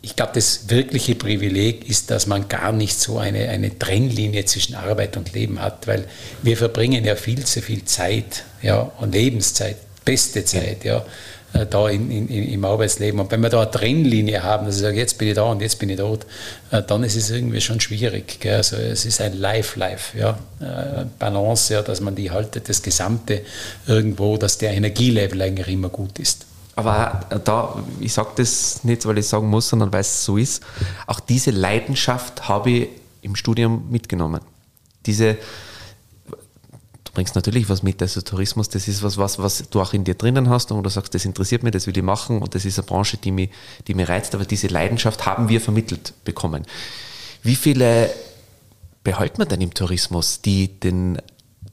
ich 0.00 0.14
glaube, 0.14 0.32
das 0.34 0.68
wirkliche 0.68 1.14
Privileg 1.14 1.88
ist, 1.88 2.10
dass 2.10 2.26
man 2.26 2.48
gar 2.48 2.72
nicht 2.72 2.98
so 2.98 3.18
eine, 3.18 3.48
eine 3.48 3.78
Trennlinie 3.78 4.44
zwischen 4.44 4.74
Arbeit 4.74 5.16
und 5.16 5.32
Leben 5.32 5.60
hat, 5.60 5.86
weil 5.86 6.04
wir 6.42 6.56
verbringen 6.56 7.04
ja 7.04 7.16
viel 7.16 7.44
zu 7.44 7.60
viel 7.60 7.84
Zeit 7.84 8.44
ja, 8.62 8.92
und 8.98 9.12
Lebenszeit, 9.12 9.76
beste 10.04 10.44
Zeit, 10.44 10.84
ja, 10.84 11.04
äh, 11.52 11.66
da 11.66 11.88
in, 11.88 12.10
in, 12.10 12.28
im 12.28 12.64
Arbeitsleben. 12.64 13.18
Und 13.18 13.30
wenn 13.32 13.40
wir 13.40 13.48
da 13.48 13.62
eine 13.62 13.70
Trennlinie 13.70 14.42
haben, 14.42 14.66
dass 14.66 14.76
ich 14.76 14.82
sage, 14.82 14.98
jetzt 14.98 15.18
bin 15.18 15.28
ich 15.28 15.34
da 15.34 15.42
und 15.44 15.62
jetzt 15.62 15.78
bin 15.80 15.88
ich 15.88 15.96
dort, 15.96 16.26
äh, 16.70 16.82
dann 16.82 17.02
ist 17.02 17.16
es 17.16 17.30
irgendwie 17.30 17.60
schon 17.60 17.80
schwierig. 17.80 18.38
Gell? 18.38 18.56
Also 18.56 18.76
es 18.76 19.04
ist 19.04 19.20
ein 19.20 19.36
Life-Life, 19.36 20.16
ja? 20.16 20.38
Äh, 20.60 21.06
Balance, 21.18 21.74
ja, 21.74 21.82
dass 21.82 22.00
man 22.00 22.14
die 22.14 22.30
haltet, 22.30 22.68
das 22.68 22.82
Gesamte 22.82 23.42
irgendwo, 23.86 24.36
dass 24.36 24.58
der 24.58 24.72
Energielevel 24.74 25.42
eigentlich 25.42 25.68
immer 25.68 25.88
gut 25.88 26.18
ist. 26.20 26.47
Aber 26.78 27.22
da, 27.44 27.82
ich 27.98 28.12
sage 28.12 28.28
das 28.36 28.84
nicht, 28.84 29.04
weil 29.04 29.18
ich 29.18 29.26
sagen 29.26 29.50
muss, 29.50 29.68
sondern 29.68 29.92
weil 29.92 30.02
es 30.02 30.24
so 30.24 30.36
ist, 30.36 30.62
auch 31.08 31.18
diese 31.18 31.50
Leidenschaft 31.50 32.48
habe 32.48 32.70
ich 32.70 32.88
im 33.20 33.34
Studium 33.34 33.90
mitgenommen. 33.90 34.42
Diese, 35.04 35.38
bringst 37.14 37.34
natürlich 37.34 37.68
was 37.68 37.82
mit. 37.82 38.00
Also 38.00 38.20
Tourismus, 38.20 38.68
das 38.68 38.86
ist 38.86 39.02
was, 39.02 39.18
was, 39.18 39.40
was 39.40 39.68
du 39.68 39.80
auch 39.80 39.92
in 39.92 40.04
dir 40.04 40.14
drinnen 40.14 40.48
hast 40.48 40.70
und 40.70 40.84
du 40.84 40.88
sagst, 40.88 41.12
das 41.16 41.24
interessiert 41.24 41.64
mich, 41.64 41.72
das 41.72 41.88
will 41.88 41.98
ich 41.98 42.04
machen 42.04 42.40
und 42.40 42.54
das 42.54 42.64
ist 42.64 42.78
eine 42.78 42.86
Branche, 42.86 43.16
die 43.16 43.32
mich, 43.32 43.50
die 43.88 43.94
mich 43.94 44.08
reizt, 44.08 44.36
aber 44.36 44.44
diese 44.44 44.68
Leidenschaft 44.68 45.26
haben 45.26 45.48
wir 45.48 45.60
vermittelt 45.60 46.14
bekommen. 46.22 46.64
Wie 47.42 47.56
viele 47.56 48.08
behalten 49.02 49.38
wir 49.38 49.46
denn 49.46 49.62
im 49.62 49.74
Tourismus, 49.74 50.42
die, 50.42 50.68
den, 50.78 51.18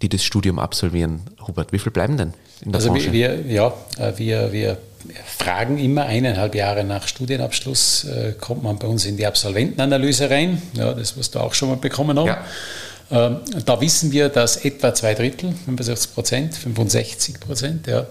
die 0.02 0.10
das 0.10 0.24
Studium 0.24 0.58
absolvieren, 0.58 1.22
Hubert? 1.48 1.72
Wie 1.72 1.78
viele 1.78 1.92
bleiben 1.92 2.18
denn 2.18 2.34
in 2.62 2.72
der 2.72 2.80
also 2.80 2.90
Branche? 2.90 3.12
Wir, 3.12 3.46
ja, 3.46 3.72
äh, 4.00 4.18
wir, 4.18 4.52
wir 4.52 4.80
fragen 5.26 5.78
immer 5.78 6.06
eineinhalb 6.06 6.56
Jahre 6.56 6.84
nach 6.84 7.08
Studienabschluss, 7.08 8.06
äh, 8.06 8.34
kommt 8.40 8.64
man 8.64 8.78
bei 8.78 8.88
uns 8.88 9.06
in 9.06 9.18
die 9.18 9.26
Absolventenanalyse 9.26 10.30
rein. 10.30 10.62
Ja, 10.74 10.94
das, 10.94 11.18
was 11.18 11.32
du 11.32 11.40
auch 11.40 11.54
schon 11.54 11.70
mal 11.70 11.78
bekommen 11.78 12.20
hast. 12.20 12.28
Ja. 12.28 12.46
Ähm, 13.12 13.40
da 13.66 13.80
wissen 13.82 14.12
wir, 14.12 14.30
dass 14.30 14.58
etwa 14.58 14.94
zwei 14.94 15.14
Drittel, 15.14 15.54
65 15.66 16.14
Prozent, 16.14 16.56
65 16.56 17.40
Prozent, 17.40 17.88
ja, 17.88 18.08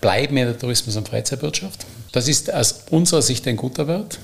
bleiben 0.00 0.36
in 0.36 0.46
der 0.46 0.58
Tourismus- 0.58 0.96
und 0.96 1.08
Freizeitwirtschaft. 1.08 1.84
Das 2.12 2.28
ist 2.28 2.52
aus 2.52 2.84
unserer 2.90 3.22
Sicht 3.22 3.46
ein 3.48 3.56
guter 3.56 3.88
Wert. 3.88 4.18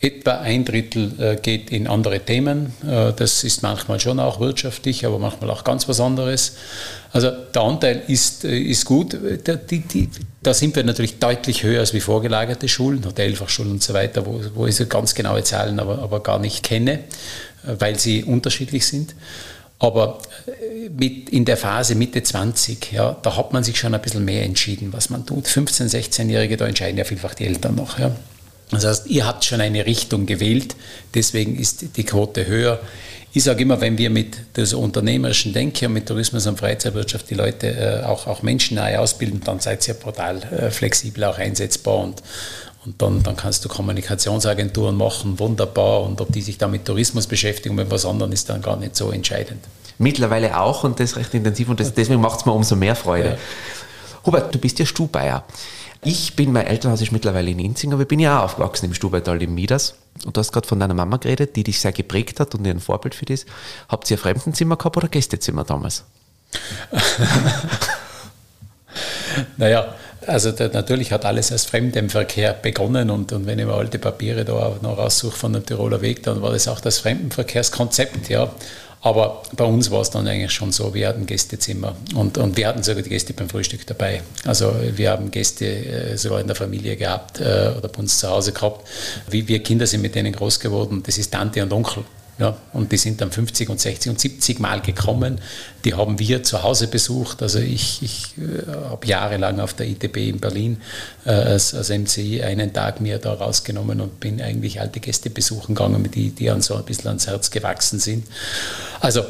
Etwa 0.00 0.38
ein 0.38 0.64
Drittel 0.64 1.12
äh, 1.18 1.36
geht 1.36 1.70
in 1.70 1.88
andere 1.88 2.20
Themen. 2.20 2.72
Äh, 2.86 3.12
das 3.14 3.42
ist 3.42 3.62
manchmal 3.62 3.98
schon 3.98 4.20
auch 4.20 4.38
wirtschaftlich, 4.38 5.04
aber 5.04 5.18
manchmal 5.18 5.50
auch 5.50 5.64
ganz 5.64 5.88
was 5.88 6.00
anderes. 6.00 6.54
Also 7.12 7.30
der 7.30 7.62
Anteil 7.62 8.02
ist, 8.06 8.44
äh, 8.44 8.58
ist 8.58 8.84
gut. 8.84 9.16
Die, 9.70 9.80
die, 9.80 10.08
da 10.42 10.54
sind 10.54 10.76
wir 10.76 10.84
natürlich 10.84 11.18
deutlich 11.18 11.62
höher 11.62 11.80
als 11.80 11.94
wie 11.94 12.00
vorgelagerte 12.00 12.68
Schulen, 12.68 13.04
Hotelfachschulen 13.04 13.72
und 13.72 13.82
so 13.82 13.92
weiter, 13.92 14.24
wo, 14.24 14.40
wo 14.54 14.66
ich 14.66 14.76
so 14.76 14.86
ganz 14.86 15.14
genaue 15.14 15.42
Zahlen 15.42 15.80
aber, 15.80 15.98
aber 15.98 16.22
gar 16.22 16.38
nicht 16.38 16.62
kenne, 16.62 17.00
weil 17.64 17.98
sie 17.98 18.24
unterschiedlich 18.24 18.86
sind. 18.86 19.14
Aber 19.80 20.18
äh, 20.46 20.88
mit, 20.88 21.30
in 21.30 21.44
der 21.44 21.56
Phase 21.56 21.94
Mitte 21.94 22.22
20, 22.22 22.92
ja, 22.92 23.16
da 23.22 23.36
hat 23.36 23.52
man 23.52 23.62
sich 23.64 23.78
schon 23.78 23.94
ein 23.94 24.02
bisschen 24.02 24.24
mehr 24.24 24.44
entschieden, 24.44 24.92
was 24.92 25.10
man 25.10 25.26
tut. 25.26 25.46
15-, 25.46 25.88
16-Jährige, 25.90 26.56
da 26.56 26.66
entscheiden 26.66 26.98
ja 26.98 27.04
vielfach 27.04 27.34
die 27.34 27.46
Eltern 27.46 27.74
noch. 27.74 27.98
Ja. 27.98 28.14
Das 28.70 28.84
heißt, 28.84 29.06
ihr 29.06 29.26
habt 29.26 29.44
schon 29.44 29.60
eine 29.60 29.86
Richtung 29.86 30.26
gewählt, 30.26 30.76
deswegen 31.14 31.58
ist 31.58 31.96
die 31.96 32.04
Quote 32.04 32.46
höher. 32.46 32.80
Ich 33.38 33.44
sage 33.44 33.62
immer, 33.62 33.80
wenn 33.80 33.96
wir 33.96 34.10
mit 34.10 34.36
dieser 34.56 34.78
unternehmerischen 34.78 35.52
Denke 35.52 35.86
und 35.86 35.92
mit 35.92 36.06
Tourismus 36.06 36.48
und 36.48 36.58
Freizeitwirtschaft 36.58 37.30
die 37.30 37.36
Leute 37.36 37.68
äh, 37.68 38.04
auch, 38.04 38.26
auch 38.26 38.42
menschennahe 38.42 38.98
ausbilden, 38.98 39.42
dann 39.44 39.60
seid 39.60 39.86
ihr 39.86 39.94
brutal 39.94 40.42
äh, 40.42 40.72
flexibel 40.72 41.22
auch 41.22 41.38
einsetzbar 41.38 41.98
und, 41.98 42.20
und 42.84 43.00
dann, 43.00 43.22
dann 43.22 43.36
kannst 43.36 43.64
du 43.64 43.68
Kommunikationsagenturen 43.68 44.96
machen, 44.96 45.38
wunderbar. 45.38 46.02
Und 46.02 46.20
ob 46.20 46.32
die 46.32 46.42
sich 46.42 46.58
da 46.58 46.66
mit 46.66 46.84
Tourismus 46.84 47.28
beschäftigen 47.28 47.76
mit 47.76 47.88
was 47.92 48.04
anderem, 48.04 48.32
ist 48.32 48.48
dann 48.48 48.60
gar 48.60 48.76
nicht 48.76 48.96
so 48.96 49.12
entscheidend. 49.12 49.64
Mittlerweile 49.98 50.58
auch 50.58 50.82
und 50.82 50.98
das 50.98 51.14
recht 51.14 51.32
intensiv 51.32 51.68
und 51.68 51.78
das, 51.78 51.94
deswegen 51.94 52.20
macht 52.20 52.40
es 52.40 52.44
mir 52.44 52.52
umso 52.52 52.74
mehr 52.74 52.96
Freude. 52.96 53.28
Ja. 53.28 53.36
Hubert, 54.26 54.52
du 54.52 54.58
bist 54.58 54.80
ja 54.80 54.84
Stubaier. 54.84 55.44
Ich 56.02 56.36
bin, 56.36 56.52
mein 56.52 56.66
Elternhaus 56.66 57.00
ist 57.00 57.12
mittlerweile 57.12 57.50
in 57.50 57.58
Inzing, 57.58 57.92
aber 57.92 58.02
ich 58.02 58.08
bin 58.08 58.20
ja 58.20 58.38
auch 58.38 58.44
aufgewachsen 58.44 58.86
im 58.86 58.94
Stubaital 58.94 59.42
im 59.42 59.54
Mieders. 59.54 59.94
Und 60.24 60.36
du 60.36 60.40
hast 60.40 60.52
gerade 60.52 60.66
von 60.66 60.78
deiner 60.78 60.94
Mama 60.94 61.16
geredet, 61.16 61.56
die 61.56 61.64
dich 61.64 61.80
sehr 61.80 61.92
geprägt 61.92 62.40
hat 62.40 62.54
und 62.54 62.66
ein 62.66 62.80
Vorbild 62.80 63.14
für 63.14 63.24
dich. 63.24 63.46
Habt 63.88 64.10
ihr 64.10 64.16
ein 64.16 64.20
Fremdenzimmer 64.20 64.76
gehabt 64.76 64.96
oder 64.96 65.08
Gästezimmer 65.08 65.64
damals? 65.64 66.04
naja, 69.56 69.94
also 70.26 70.52
der, 70.52 70.70
natürlich 70.70 71.12
hat 71.12 71.24
alles 71.24 71.52
als 71.52 71.64
Fremdenverkehr 71.64 72.52
begonnen 72.52 73.10
und, 73.10 73.32
und 73.32 73.46
wenn 73.46 73.58
ich 73.58 73.66
mir 73.66 73.74
alte 73.74 73.98
Papiere 73.98 74.44
da 74.44 74.76
noch 74.82 74.98
raussuche 74.98 75.36
von 75.36 75.52
dem 75.52 75.64
Tiroler 75.64 76.00
Weg, 76.00 76.22
dann 76.22 76.42
war 76.42 76.52
das 76.52 76.68
auch 76.68 76.80
das 76.80 76.98
Fremdenverkehrskonzept, 76.98 78.28
ja. 78.28 78.50
Aber 79.00 79.42
bei 79.56 79.64
uns 79.64 79.90
war 79.90 80.00
es 80.00 80.10
dann 80.10 80.26
eigentlich 80.26 80.52
schon 80.52 80.72
so, 80.72 80.92
wir 80.92 81.08
hatten 81.08 81.24
Gästezimmer 81.24 81.94
und, 82.14 82.36
und 82.36 82.56
wir 82.56 82.66
hatten 82.66 82.82
sogar 82.82 83.02
die 83.02 83.08
Gäste 83.08 83.32
beim 83.32 83.48
Frühstück 83.48 83.86
dabei. 83.86 84.22
Also 84.44 84.74
wir 84.96 85.10
haben 85.10 85.30
Gäste 85.30 85.66
äh, 85.66 86.16
sogar 86.16 86.40
in 86.40 86.48
der 86.48 86.56
Familie 86.56 86.96
gehabt 86.96 87.40
äh, 87.40 87.72
oder 87.76 87.88
bei 87.88 87.98
uns 88.00 88.18
zu 88.18 88.28
Hause 88.28 88.52
gehabt. 88.52 88.86
Wie 89.30 89.46
wir 89.46 89.62
Kinder 89.62 89.86
sind 89.86 90.02
mit 90.02 90.14
denen 90.14 90.32
groß 90.32 90.58
geworden, 90.58 91.02
das 91.06 91.16
ist 91.16 91.32
Tante 91.32 91.62
und 91.62 91.72
Onkel. 91.72 92.04
Ja, 92.38 92.56
und 92.72 92.92
die 92.92 92.96
sind 92.96 93.20
dann 93.20 93.32
50 93.32 93.68
und 93.68 93.80
60 93.80 94.10
und 94.10 94.20
70 94.20 94.60
Mal 94.60 94.80
gekommen. 94.80 95.40
Die 95.84 95.94
haben 95.94 96.20
wir 96.20 96.44
zu 96.44 96.62
Hause 96.62 96.86
besucht. 96.86 97.42
Also 97.42 97.58
ich, 97.58 98.00
ich 98.00 98.34
äh, 98.38 98.70
habe 98.90 99.04
jahrelang 99.06 99.58
auf 99.58 99.74
der 99.74 99.88
ITB 99.88 100.16
in 100.18 100.38
Berlin 100.38 100.80
äh, 101.24 101.30
als, 101.30 101.74
als 101.74 101.90
MCI 101.90 102.42
einen 102.42 102.72
Tag 102.72 103.00
mir 103.00 103.18
da 103.18 103.32
rausgenommen 103.32 104.00
und 104.00 104.20
bin 104.20 104.40
eigentlich 104.40 104.80
alte 104.80 105.00
Gäste 105.00 105.30
besuchen 105.30 105.74
gegangen, 105.74 106.08
die, 106.12 106.30
die 106.30 106.48
an 106.48 106.62
so 106.62 106.76
ein 106.76 106.84
bisschen 106.84 107.08
ans 107.08 107.26
Herz 107.26 107.50
gewachsen 107.50 107.98
sind. 107.98 108.24
Also 109.00 109.24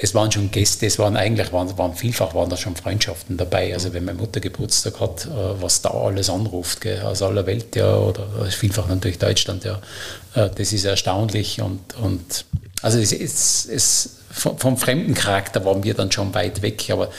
es 0.00 0.14
waren 0.14 0.30
schon 0.30 0.50
Gäste, 0.50 0.86
es 0.86 0.98
waren 0.98 1.16
eigentlich, 1.16 1.52
waren, 1.52 1.76
waren 1.76 1.94
vielfach 1.94 2.34
waren 2.34 2.48
da 2.48 2.56
schon 2.56 2.76
Freundschaften 2.76 3.36
dabei. 3.36 3.74
Also 3.74 3.92
wenn 3.92 4.04
meine 4.04 4.18
Mutter 4.18 4.40
Geburtstag 4.40 5.00
hat, 5.00 5.26
äh, 5.26 5.60
was 5.60 5.82
da 5.82 5.90
alles 5.90 6.30
anruft, 6.30 6.80
gell, 6.80 7.00
aus 7.02 7.22
aller 7.22 7.46
Welt, 7.46 7.74
ja, 7.76 7.96
oder 7.96 8.26
vielfach 8.48 8.86
natürlich 8.88 9.18
Deutschland, 9.18 9.64
ja, 9.64 9.80
äh, 10.34 10.48
das 10.54 10.72
ist 10.72 10.84
erstaunlich 10.84 11.60
und, 11.60 11.96
und 12.02 12.44
also 12.82 12.98
es, 12.98 13.12
es, 13.66 14.18
vom, 14.30 14.76
fremden 14.76 15.14
Charakter 15.14 15.64
waren 15.64 15.82
wir 15.82 15.94
dann 15.94 16.12
schon 16.12 16.32
weit 16.34 16.62
weg. 16.62 16.90
Aber 16.90 17.10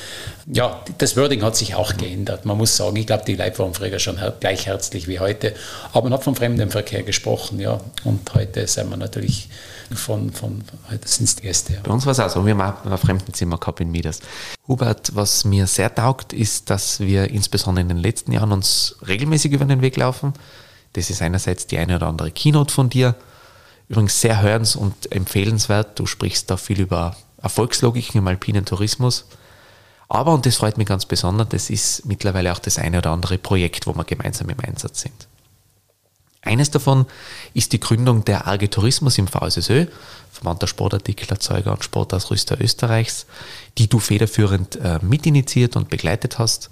ja, 0.48 0.84
das 0.98 1.18
Wording 1.18 1.44
hat 1.44 1.56
sich 1.56 1.76
auch 1.76 1.98
geändert. 1.98 2.46
Man 2.46 2.58
muss 2.58 2.76
sagen, 2.76 2.96
ich 2.96 3.08
glaube, 3.08 3.26
die 3.26 3.36
Leute 3.36 3.60
waren 3.60 3.74
früher 3.74 4.00
schon 4.00 4.18
gleich 4.40 4.68
herzlich 4.68 5.08
wie 5.08 5.20
heute. 5.20 5.54
Aber 5.92 6.04
man 6.04 6.14
hat 6.14 6.24
vom 6.24 6.36
Fremdenverkehr 6.36 7.04
gesprochen, 7.04 7.60
ja. 7.60 7.80
Und 8.04 8.34
heute 8.34 8.68
sind 8.68 8.90
wir 8.90 8.98
natürlich 8.98 9.50
von, 9.92 10.32
von 10.32 10.64
heute 10.90 11.08
sind 11.08 11.26
es 11.26 11.36
die 11.36 11.44
Gäste. 11.44 11.74
Ja. 11.74 11.80
Bei 11.84 11.92
uns 11.92 12.06
war 12.06 12.12
es 12.12 12.20
auch 12.20 12.30
so, 12.30 12.46
wir 12.46 12.56
haben 12.56 12.92
ein 12.92 12.98
Fremdenzimmer 12.98 13.58
gehabt 13.58 13.82
in 13.82 13.92
Midas. 13.92 14.20
Hubert, 14.68 15.16
was 15.16 15.46
mir 15.46 15.68
sehr 15.68 15.94
taugt, 15.94 16.32
ist, 16.32 16.70
dass 16.70 17.00
wir 17.00 17.30
insbesondere 17.32 17.82
in 17.82 17.90
den 17.90 17.98
letzten 17.98 18.32
Jahren 18.32 18.52
uns 18.52 18.96
regelmäßig 19.08 19.52
über 19.52 19.66
den 19.66 19.82
Weg 19.82 19.98
laufen. 19.98 20.34
Das 20.94 21.10
ist 21.10 21.22
einerseits 21.22 21.68
die 21.68 21.78
eine 21.78 21.96
oder 21.96 22.08
andere 22.08 22.32
Keynote 22.32 22.74
von 22.74 22.90
dir, 22.90 23.16
Übrigens 23.90 24.22
sehr 24.22 24.42
hörens- 24.42 24.76
und 24.76 25.12
empfehlenswert. 25.12 26.00
Du 26.00 26.06
sprichst 26.06 26.50
da 26.50 26.58
viel 26.58 26.80
über 26.80 27.18
Erfolgslogiken 27.42 28.20
im 28.20 28.28
alpinen 28.28 28.64
Tourismus. 28.64 29.26
Aber, 30.08 30.34
und 30.34 30.46
das 30.46 30.58
freut 30.58 30.78
mich 30.78 30.88
ganz 30.88 31.06
besonders, 31.06 31.50
das 31.50 31.70
ist 31.70 32.06
mittlerweile 32.06 32.52
auch 32.52 32.60
das 32.60 32.80
eine 32.80 33.00
oder 33.00 33.12
andere 33.12 33.38
Projekt, 33.38 33.86
wo 33.86 33.94
wir 33.94 34.04
gemeinsam 34.04 34.50
im 34.50 34.60
Einsatz 34.60 35.02
sind. 35.02 35.28
Eines 36.42 36.72
davon 36.72 37.06
ist 37.54 37.74
die 37.74 37.80
Gründung 37.80 38.24
der 38.26 38.48
Arge 38.48 38.70
Tourismus 38.70 39.18
im 39.18 39.28
VSSÖ, 39.28 39.88
Verband 40.32 40.62
der 40.62 40.68
Sportartikelerzeuger 40.68 41.72
und 41.72 41.84
Sportausrüster 41.84 42.60
Österreichs, 42.62 43.26
die 43.78 43.88
du 43.88 44.00
federführend 44.00 44.78
äh, 44.78 45.00
mitinitiiert 45.02 45.76
und 45.76 45.90
begleitet 45.90 46.40
hast. 46.40 46.70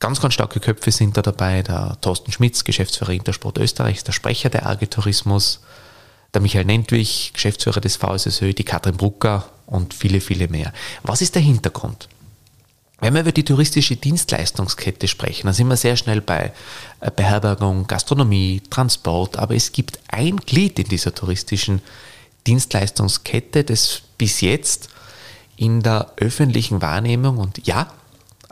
Ganz, 0.00 0.20
ganz 0.20 0.34
starke 0.34 0.60
Köpfe 0.60 0.90
sind 0.90 1.16
da 1.16 1.22
dabei. 1.22 1.62
Der 1.62 1.96
Thorsten 2.00 2.32
Schmitz, 2.32 2.64
Geschäftsführer 2.64 3.12
Intersport 3.12 3.58
Österreichs, 3.58 4.04
der 4.04 4.12
Sprecher 4.12 4.50
der 4.50 4.66
Arge 4.66 4.90
Tourismus, 4.90 5.60
der 6.34 6.42
Michael 6.42 6.64
Nentwich, 6.64 7.30
Geschäftsführer 7.32 7.80
des 7.80 7.96
VSSÖ, 7.96 8.52
die 8.52 8.64
Katrin 8.64 8.96
Brucker 8.96 9.48
und 9.66 9.94
viele, 9.94 10.20
viele 10.20 10.48
mehr. 10.48 10.72
Was 11.02 11.22
ist 11.22 11.34
der 11.34 11.42
Hintergrund? 11.42 12.08
Wenn 13.00 13.14
wir 13.14 13.22
über 13.22 13.32
die 13.32 13.44
touristische 13.44 13.96
Dienstleistungskette 13.96 15.08
sprechen, 15.08 15.46
dann 15.46 15.54
sind 15.54 15.68
wir 15.68 15.76
sehr 15.76 15.96
schnell 15.96 16.20
bei 16.20 16.52
äh, 17.00 17.10
Beherbergung, 17.10 17.86
Gastronomie, 17.86 18.62
Transport, 18.70 19.36
aber 19.36 19.54
es 19.54 19.72
gibt 19.72 19.98
ein 20.08 20.38
Glied 20.38 20.78
in 20.78 20.88
dieser 20.88 21.14
touristischen 21.14 21.82
Dienstleistungskette, 22.46 23.64
das 23.64 24.02
bis 24.16 24.40
jetzt 24.40 24.88
in 25.56 25.82
der 25.82 26.12
öffentlichen 26.16 26.82
Wahrnehmung 26.82 27.38
und 27.38 27.66
ja, 27.66 27.92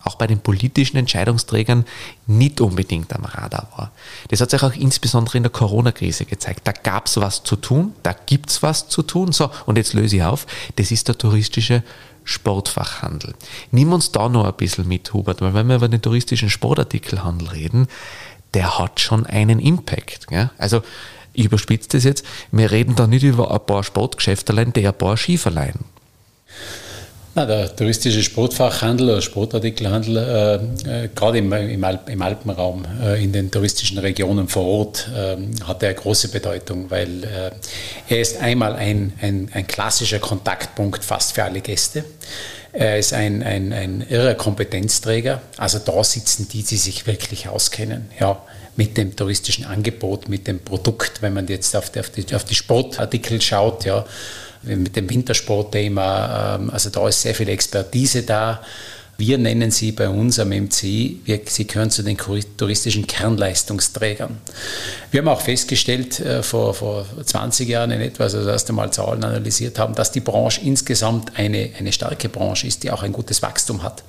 auch 0.05 0.17
bei 0.17 0.27
den 0.27 0.41
politischen 0.41 0.97
Entscheidungsträgern 0.97 1.85
nicht 2.27 2.61
unbedingt 2.61 3.15
am 3.15 3.25
Radar 3.25 3.69
war. 3.77 3.93
Das 4.29 4.41
hat 4.41 4.51
sich 4.51 4.63
auch 4.63 4.75
insbesondere 4.75 5.37
in 5.37 5.45
der 5.45 5.53
Corona-Krise 5.53 6.25
gezeigt. 6.25 6.63
Da 6.65 6.73
gab 6.73 7.07
es 7.07 7.17
was 7.19 7.43
zu 7.45 7.57
tun, 7.57 7.95
da 8.03 8.15
gibt 8.27 8.51
es 8.51 8.63
was 8.63 8.89
zu 8.89 9.03
tun. 9.03 9.33
So, 9.33 9.51
und 9.67 9.77
jetzt 9.77 9.93
löse 9.93 10.17
ich 10.17 10.23
auf, 10.23 10.47
das 10.77 10.91
ist 10.91 11.09
der 11.09 11.19
touristische 11.19 11.83
Sportfachhandel. 12.25 13.35
Nimm 13.71 13.93
uns 13.93 14.13
da 14.13 14.29
noch 14.29 14.45
ein 14.45 14.55
bisschen 14.55 14.87
mit, 14.87 15.13
Hubert, 15.13 15.41
weil 15.41 15.55
wenn 15.55 15.69
wir 15.69 15.77
über 15.77 15.89
den 15.89 16.03
touristischen 16.03 16.51
Sportartikelhandel 16.51 17.49
reden, 17.49 17.89
der 18.55 18.79
hat 18.79 19.01
schon 19.01 19.27
einen 19.27 19.59
Impact. 19.59 20.29
Gell? 20.29 20.51
Also 20.59 20.83
ich 21.33 21.47
überspitze 21.47 21.89
das 21.93 22.05
jetzt, 22.05 22.25
wir 22.51 22.71
reden 22.71 22.95
da 22.95 23.07
nicht 23.07 23.23
über 23.23 23.51
ein 23.51 23.65
paar 23.65 23.83
Sportgeschäfte, 23.83 24.55
die 24.67 24.87
ein 24.87 24.95
paar 24.95 25.17
Schieferlein 25.17 25.75
na, 27.35 27.47
der 27.47 27.75
touristische 27.75 28.23
Sportfachhandel 28.23 29.11
oder 29.11 29.23
Sportartikelhandel, 29.23 30.17
äh, 30.17 31.05
äh, 31.05 31.09
gerade 31.15 31.39
im, 31.39 31.53
im, 31.53 31.83
Alp, 31.83 32.09
im, 32.09 32.21
Alpenraum, 32.21 32.85
äh, 33.03 33.23
in 33.23 33.33
den 33.33 33.51
touristischen 33.51 33.99
Regionen 33.99 34.49
vor 34.49 34.65
Ort, 34.65 35.09
äh, 35.17 35.37
hat 35.65 35.83
er 35.83 35.95
große 35.95 36.29
Bedeutung, 36.29 36.91
weil 36.91 37.25
äh, 37.25 37.51
er 38.09 38.21
ist 38.21 38.41
einmal 38.41 38.75
ein, 38.75 39.15
ein, 39.23 39.49
ein, 39.53 39.67
klassischer 39.67 40.19
Kontaktpunkt 40.19 41.05
fast 41.05 41.33
für 41.33 41.45
alle 41.45 41.61
Gäste. 41.61 42.05
Er 42.75 42.99
ist 42.99 43.13
ein, 43.13 43.43
ein, 43.43 43.73
ein 43.73 44.07
irrer 44.09 44.35
Kompetenzträger. 44.35 45.43
Also 45.57 45.79
da 45.79 46.03
sitzen 46.05 46.49
die, 46.49 46.63
die 46.63 46.77
sich 46.77 47.07
wirklich 47.07 47.49
auskennen. 47.49 48.11
Ja, 48.19 48.43
mit 48.77 48.97
dem 48.97 49.15
touristischen 49.15 49.67
Angebot, 49.67 50.29
mit 50.29 50.47
dem 50.47 50.61
Produkt, 50.61 51.21
wenn 51.21 51.35
man 51.35 51.47
jetzt 51.49 51.77
auf 51.77 51.91
die, 51.91 52.01
auf 52.01 52.11
die, 52.11 52.35
auf 52.35 52.45
die 52.45 52.55
Sportartikel 52.55 53.41
schaut, 53.43 53.85
ja, 53.85 54.07
mit 54.63 54.97
dem 54.97 55.09
Wintersportthema. 55.09 56.57
Ähm, 56.57 56.71
also 56.71 56.91
da 56.91 57.09
ist 57.09 57.23
sehr 57.23 57.35
viel 57.35 57.49
Expertise 57.49 58.23
da. 58.23 58.61
Wir 59.19 59.39
nennen 59.39 59.71
sie 59.71 59.93
bei 59.93 60.09
uns 60.09 60.39
am 60.39 60.49
MC, 60.49 60.83
wir, 61.25 61.41
sie 61.45 61.67
gehören 61.67 61.91
zu 61.91 62.03
den 62.03 62.17
touristischen 62.17 63.07
Kernleistungsträgern. 63.07 64.39
Wir 65.11 65.21
haben 65.21 65.29
auch 65.29 65.43
festgestellt, 65.43 66.19
äh, 66.19 66.43
vor, 66.43 66.75
vor 66.75 67.07
20 67.25 67.69
Jahren 67.69 67.91
in 67.91 68.01
etwa, 68.01 68.25
also 68.25 68.39
das 68.39 68.49
erste 68.49 68.73
Mal 68.73 68.93
Zahlen 68.93 69.23
analysiert 69.23 69.79
haben, 69.79 69.95
dass 69.95 70.13
die 70.13 70.21
Branche 70.21 70.63
insgesamt 70.63 71.37
eine, 71.37 71.71
eine 71.79 71.93
starke 71.93 72.29
Branche 72.29 72.67
ist, 72.67 72.83
die 72.83 72.91
auch 72.91 73.03
ein 73.03 73.13
gutes 73.13 73.43
Wachstum 73.43 73.83
hat. 73.83 74.03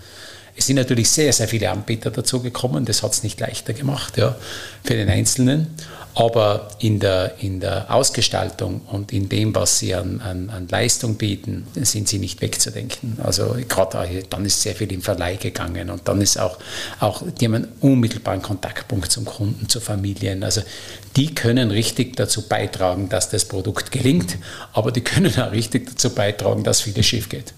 Es 0.55 0.67
sind 0.67 0.75
natürlich 0.75 1.09
sehr, 1.09 1.33
sehr 1.33 1.47
viele 1.47 1.69
Anbieter 1.69 2.11
dazu 2.11 2.41
gekommen. 2.41 2.85
Das 2.85 3.03
hat 3.03 3.13
es 3.13 3.23
nicht 3.23 3.39
leichter 3.39 3.73
gemacht 3.73 4.17
ja, 4.17 4.35
für 4.83 4.93
den 4.93 5.09
Einzelnen. 5.09 5.67
Aber 6.15 6.69
in 6.79 6.99
der, 6.99 7.35
in 7.39 7.59
der 7.59 7.93
Ausgestaltung 7.93 8.81
und 8.81 9.11
in 9.11 9.29
dem, 9.29 9.55
was 9.55 9.79
sie 9.79 9.95
an, 9.95 10.21
an, 10.21 10.49
an 10.51 10.67
Leistung 10.67 11.15
bieten, 11.15 11.65
sind 11.73 12.07
sie 12.07 12.19
nicht 12.19 12.41
wegzudenken. 12.41 13.17
Also 13.23 13.55
gerade 13.67 14.23
dann 14.29 14.45
ist 14.45 14.61
sehr 14.61 14.75
viel 14.75 14.91
im 14.91 15.01
Verleih 15.01 15.37
gegangen 15.37 15.89
und 15.89 16.07
dann 16.07 16.21
ist 16.21 16.39
auch, 16.39 16.59
auch 16.99 17.23
die 17.39 17.45
haben 17.45 17.55
einen 17.55 17.71
unmittelbaren 17.81 18.43
Kontaktpunkt 18.43 19.11
zum 19.11 19.25
Kunden, 19.25 19.67
zu 19.67 19.79
Familien. 19.79 20.43
Also 20.43 20.61
die 21.15 21.33
können 21.33 21.71
richtig 21.71 22.15
dazu 22.15 22.47
beitragen, 22.47 23.09
dass 23.09 23.29
das 23.29 23.45
Produkt 23.45 23.91
gelingt, 23.91 24.37
aber 24.73 24.91
die 24.91 25.01
können 25.01 25.33
auch 25.39 25.51
richtig 25.51 25.87
dazu 25.87 26.11
beitragen, 26.11 26.63
dass 26.63 26.81
vieles 26.81 27.05
schief 27.07 27.29
geht. 27.29 27.53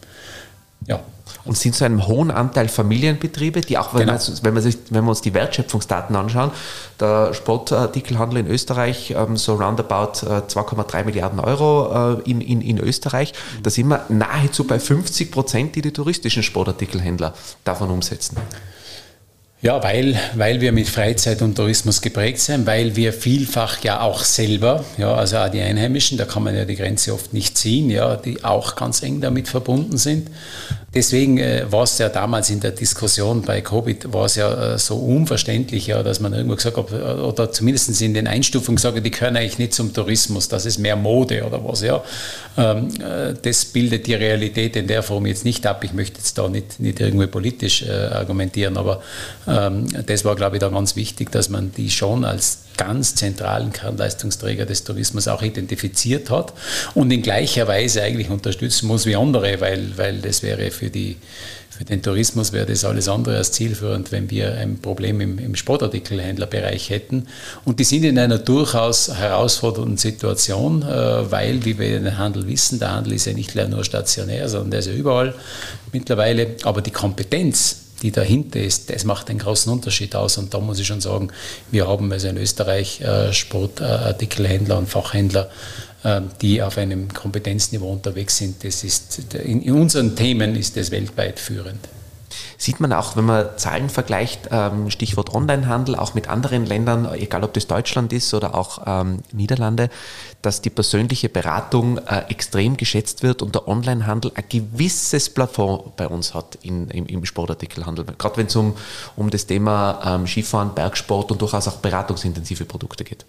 Und 1.45 1.57
sind 1.57 1.75
zu 1.75 1.85
einem 1.85 2.07
hohen 2.07 2.31
Anteil 2.31 2.67
Familienbetriebe, 2.67 3.61
die 3.61 3.77
auch, 3.77 3.93
wenn, 3.93 4.07
Genau. 4.07 4.13
man, 4.13 4.21
wenn, 4.41 4.53
man 4.55 4.63
sich, 4.63 4.77
wenn 4.89 5.03
wir 5.03 5.09
uns 5.09 5.21
die 5.21 5.33
Wertschöpfungsdaten 5.33 6.15
anschauen, 6.15 6.51
der 6.99 7.33
Sportartikelhandel 7.33 8.39
in 8.39 8.47
Österreich 8.47 9.13
ähm, 9.15 9.37
so 9.37 9.55
roundabout 9.55 10.25
äh, 10.25 10.41
2,3 10.47 11.03
Milliarden 11.03 11.39
Euro 11.39 12.17
äh, 12.17 12.29
in, 12.29 12.41
in, 12.41 12.61
in 12.61 12.79
Österreich, 12.79 13.33
da 13.61 13.69
sind 13.69 13.87
wir 13.87 14.05
nahezu 14.09 14.63
bei 14.65 14.79
50 14.79 15.31
Prozent, 15.31 15.75
die 15.75 15.81
die 15.81 15.93
touristischen 15.93 16.41
Sportartikelhändler 16.43 17.33
davon 17.63 17.91
umsetzen. 17.91 18.37
Ja, 19.65 19.81
weil, 19.81 20.15
weil 20.35 20.61
wir 20.61 20.71
mit 20.71 20.87
Freizeit 20.87 21.41
und 21.41 21.55
Tourismus 21.55 21.99
geprägt 21.99 22.39
sind, 22.39 22.67
weil 22.67 22.95
wir 22.95 23.11
vielfach 23.11 23.83
ja 23.83 24.01
auch 24.01 24.23
selber, 24.23 24.85
ja, 24.99 25.15
also 25.15 25.37
auch 25.37 25.49
die 25.49 25.59
Einheimischen, 25.59 26.19
da 26.19 26.25
kann 26.25 26.43
man 26.43 26.55
ja 26.55 26.65
die 26.65 26.75
Grenze 26.75 27.11
oft 27.15 27.33
nicht 27.33 27.57
ziehen, 27.57 27.89
ja, 27.89 28.15
die 28.15 28.43
auch 28.43 28.75
ganz 28.75 29.01
eng 29.01 29.21
damit 29.21 29.47
verbunden 29.47 29.97
sind. 29.97 30.29
Deswegen 30.93 31.39
äh, 31.39 31.65
war 31.71 31.81
es 31.83 31.97
ja 31.97 32.09
damals 32.09 32.51
in 32.51 32.59
der 32.59 32.71
Diskussion 32.71 33.41
bei 33.41 33.61
Covid, 33.61 34.13
war 34.13 34.25
es 34.25 34.35
ja 34.35 34.75
äh, 34.75 34.77
so 34.77 34.97
unverständlich, 34.97 35.87
ja, 35.87 36.03
dass 36.03 36.19
man 36.19 36.33
irgendwo 36.33 36.55
gesagt 36.55 36.77
hat, 36.77 36.91
äh, 36.91 37.21
oder 37.21 37.51
zumindest 37.51 37.99
in 38.03 38.13
den 38.13 38.27
Einstufungen 38.27 38.75
gesagt 38.75 38.97
hat, 38.97 39.03
die 39.03 39.09
können 39.09 39.35
eigentlich 39.35 39.57
nicht 39.57 39.73
zum 39.73 39.91
Tourismus, 39.93 40.47
das 40.47 40.67
ist 40.67 40.77
mehr 40.77 40.95
Mode 40.95 41.43
oder 41.43 41.65
was, 41.65 41.81
ja. 41.81 42.03
Ähm, 42.55 42.89
äh, 43.01 43.33
das 43.41 43.65
bildet 43.65 44.05
die 44.05 44.13
Realität 44.13 44.75
in 44.75 44.85
der 44.85 45.01
Form 45.01 45.25
jetzt 45.25 45.43
nicht 45.43 45.65
ab. 45.65 45.83
Ich 45.83 45.91
möchte 45.91 46.19
jetzt 46.19 46.37
da 46.37 46.47
nicht, 46.47 46.79
nicht 46.79 47.01
irgendwie 47.01 47.27
politisch 47.27 47.81
äh, 47.81 47.91
argumentieren, 47.91 48.77
aber 48.77 49.01
ähm, 49.47 49.54
das 50.05 50.25
war, 50.25 50.35
glaube 50.35 50.57
ich, 50.57 50.59
da 50.59 50.69
ganz 50.69 50.95
wichtig, 50.95 51.31
dass 51.31 51.49
man 51.49 51.71
die 51.71 51.89
schon 51.89 52.25
als 52.25 52.59
ganz 52.77 53.15
zentralen 53.15 53.71
Kernleistungsträger 53.71 54.65
des 54.65 54.83
Tourismus 54.83 55.27
auch 55.27 55.41
identifiziert 55.41 56.29
hat 56.29 56.53
und 56.93 57.11
in 57.11 57.21
gleicher 57.21 57.67
Weise 57.67 58.01
eigentlich 58.01 58.29
unterstützen 58.29 58.87
muss 58.87 59.05
wie 59.05 59.15
andere, 59.15 59.61
weil, 59.61 59.97
weil 59.97 60.19
das 60.19 60.43
wäre 60.43 60.71
für, 60.71 60.89
die, 60.89 61.17
für 61.69 61.85
den 61.85 62.01
Tourismus 62.01 62.51
wäre 62.51 62.65
das 62.65 62.83
alles 62.83 63.07
andere 63.07 63.37
als 63.37 63.51
zielführend, 63.51 64.11
wenn 64.11 64.29
wir 64.29 64.55
ein 64.55 64.79
Problem 64.79 65.21
im, 65.21 65.39
im 65.39 65.55
Sportartikelhändlerbereich 65.55 66.89
hätten. 66.89 67.27
Und 67.63 67.79
die 67.79 67.85
sind 67.85 68.03
in 68.03 68.19
einer 68.19 68.39
durchaus 68.39 69.13
herausfordernden 69.13 69.97
Situation, 69.97 70.83
äh, 70.83 71.31
weil, 71.31 71.63
wie 71.65 71.79
wir 71.79 71.99
den 71.99 72.17
Handel 72.17 72.47
wissen, 72.47 72.79
der 72.79 72.91
Handel 72.91 73.13
ist 73.13 73.25
ja 73.25 73.33
nicht 73.33 73.55
nur 73.55 73.83
stationär, 73.83 74.49
sondern 74.49 74.71
der 74.71 74.79
ist 74.81 74.87
ja 74.87 74.93
überall 74.93 75.33
mittlerweile, 75.93 76.55
aber 76.63 76.81
die 76.81 76.91
Kompetenz, 76.91 77.84
die 78.01 78.11
dahinter 78.11 78.59
ist, 78.59 78.89
das 78.89 79.03
macht 79.03 79.29
einen 79.29 79.39
großen 79.39 79.71
Unterschied 79.71 80.15
aus. 80.15 80.37
Und 80.37 80.53
da 80.53 80.59
muss 80.59 80.79
ich 80.79 80.87
schon 80.87 81.01
sagen, 81.01 81.29
wir 81.71 81.87
haben 81.87 82.11
also 82.11 82.27
in 82.27 82.37
Österreich 82.37 83.01
äh, 83.01 83.33
Sportartikelhändler 83.33 84.77
und 84.77 84.87
Fachhändler, 84.87 85.49
äh, 86.03 86.21
die 86.41 86.61
auf 86.61 86.77
einem 86.77 87.13
Kompetenzniveau 87.13 87.91
unterwegs 87.91 88.37
sind. 88.37 88.63
Das 88.63 88.83
ist, 88.83 89.33
in 89.33 89.71
unseren 89.71 90.15
Themen 90.15 90.55
ist 90.55 90.77
das 90.77 90.91
weltweit 90.91 91.39
führend. 91.39 91.79
Sieht 92.57 92.79
man 92.79 92.93
auch, 92.93 93.15
wenn 93.15 93.25
man 93.25 93.45
Zahlen 93.57 93.89
vergleicht, 93.89 94.49
ähm, 94.51 94.89
Stichwort 94.89 95.33
Onlinehandel, 95.33 95.95
auch 95.95 96.13
mit 96.13 96.27
anderen 96.29 96.65
Ländern, 96.65 97.11
egal 97.13 97.43
ob 97.43 97.53
das 97.53 97.67
Deutschland 97.67 98.13
ist 98.13 98.33
oder 98.33 98.55
auch 98.55 98.81
ähm, 98.85 99.19
Niederlande, 99.31 99.89
dass 100.41 100.61
die 100.61 100.69
persönliche 100.69 101.29
Beratung 101.29 101.97
äh, 101.99 102.23
extrem 102.29 102.77
geschätzt 102.77 103.23
wird 103.23 103.41
und 103.41 103.55
der 103.55 103.67
Onlinehandel 103.67 104.31
ein 104.35 104.45
gewisses 104.49 105.29
Plafond 105.29 105.95
bei 105.95 106.07
uns 106.07 106.33
hat 106.33 106.57
im, 106.61 107.25
Sportartikelhandel. 107.25 108.05
Gerade 108.17 108.37
wenn 108.37 108.47
es 108.47 108.55
um, 108.55 108.75
um 109.15 109.29
das 109.29 109.45
Thema 109.47 109.99
ähm, 110.05 110.27
Skifahren, 110.27 110.75
Bergsport 110.75 111.31
und 111.31 111.41
durchaus 111.41 111.67
auch 111.67 111.77
beratungsintensive 111.77 112.65
Produkte 112.65 113.03
geht. 113.03 113.25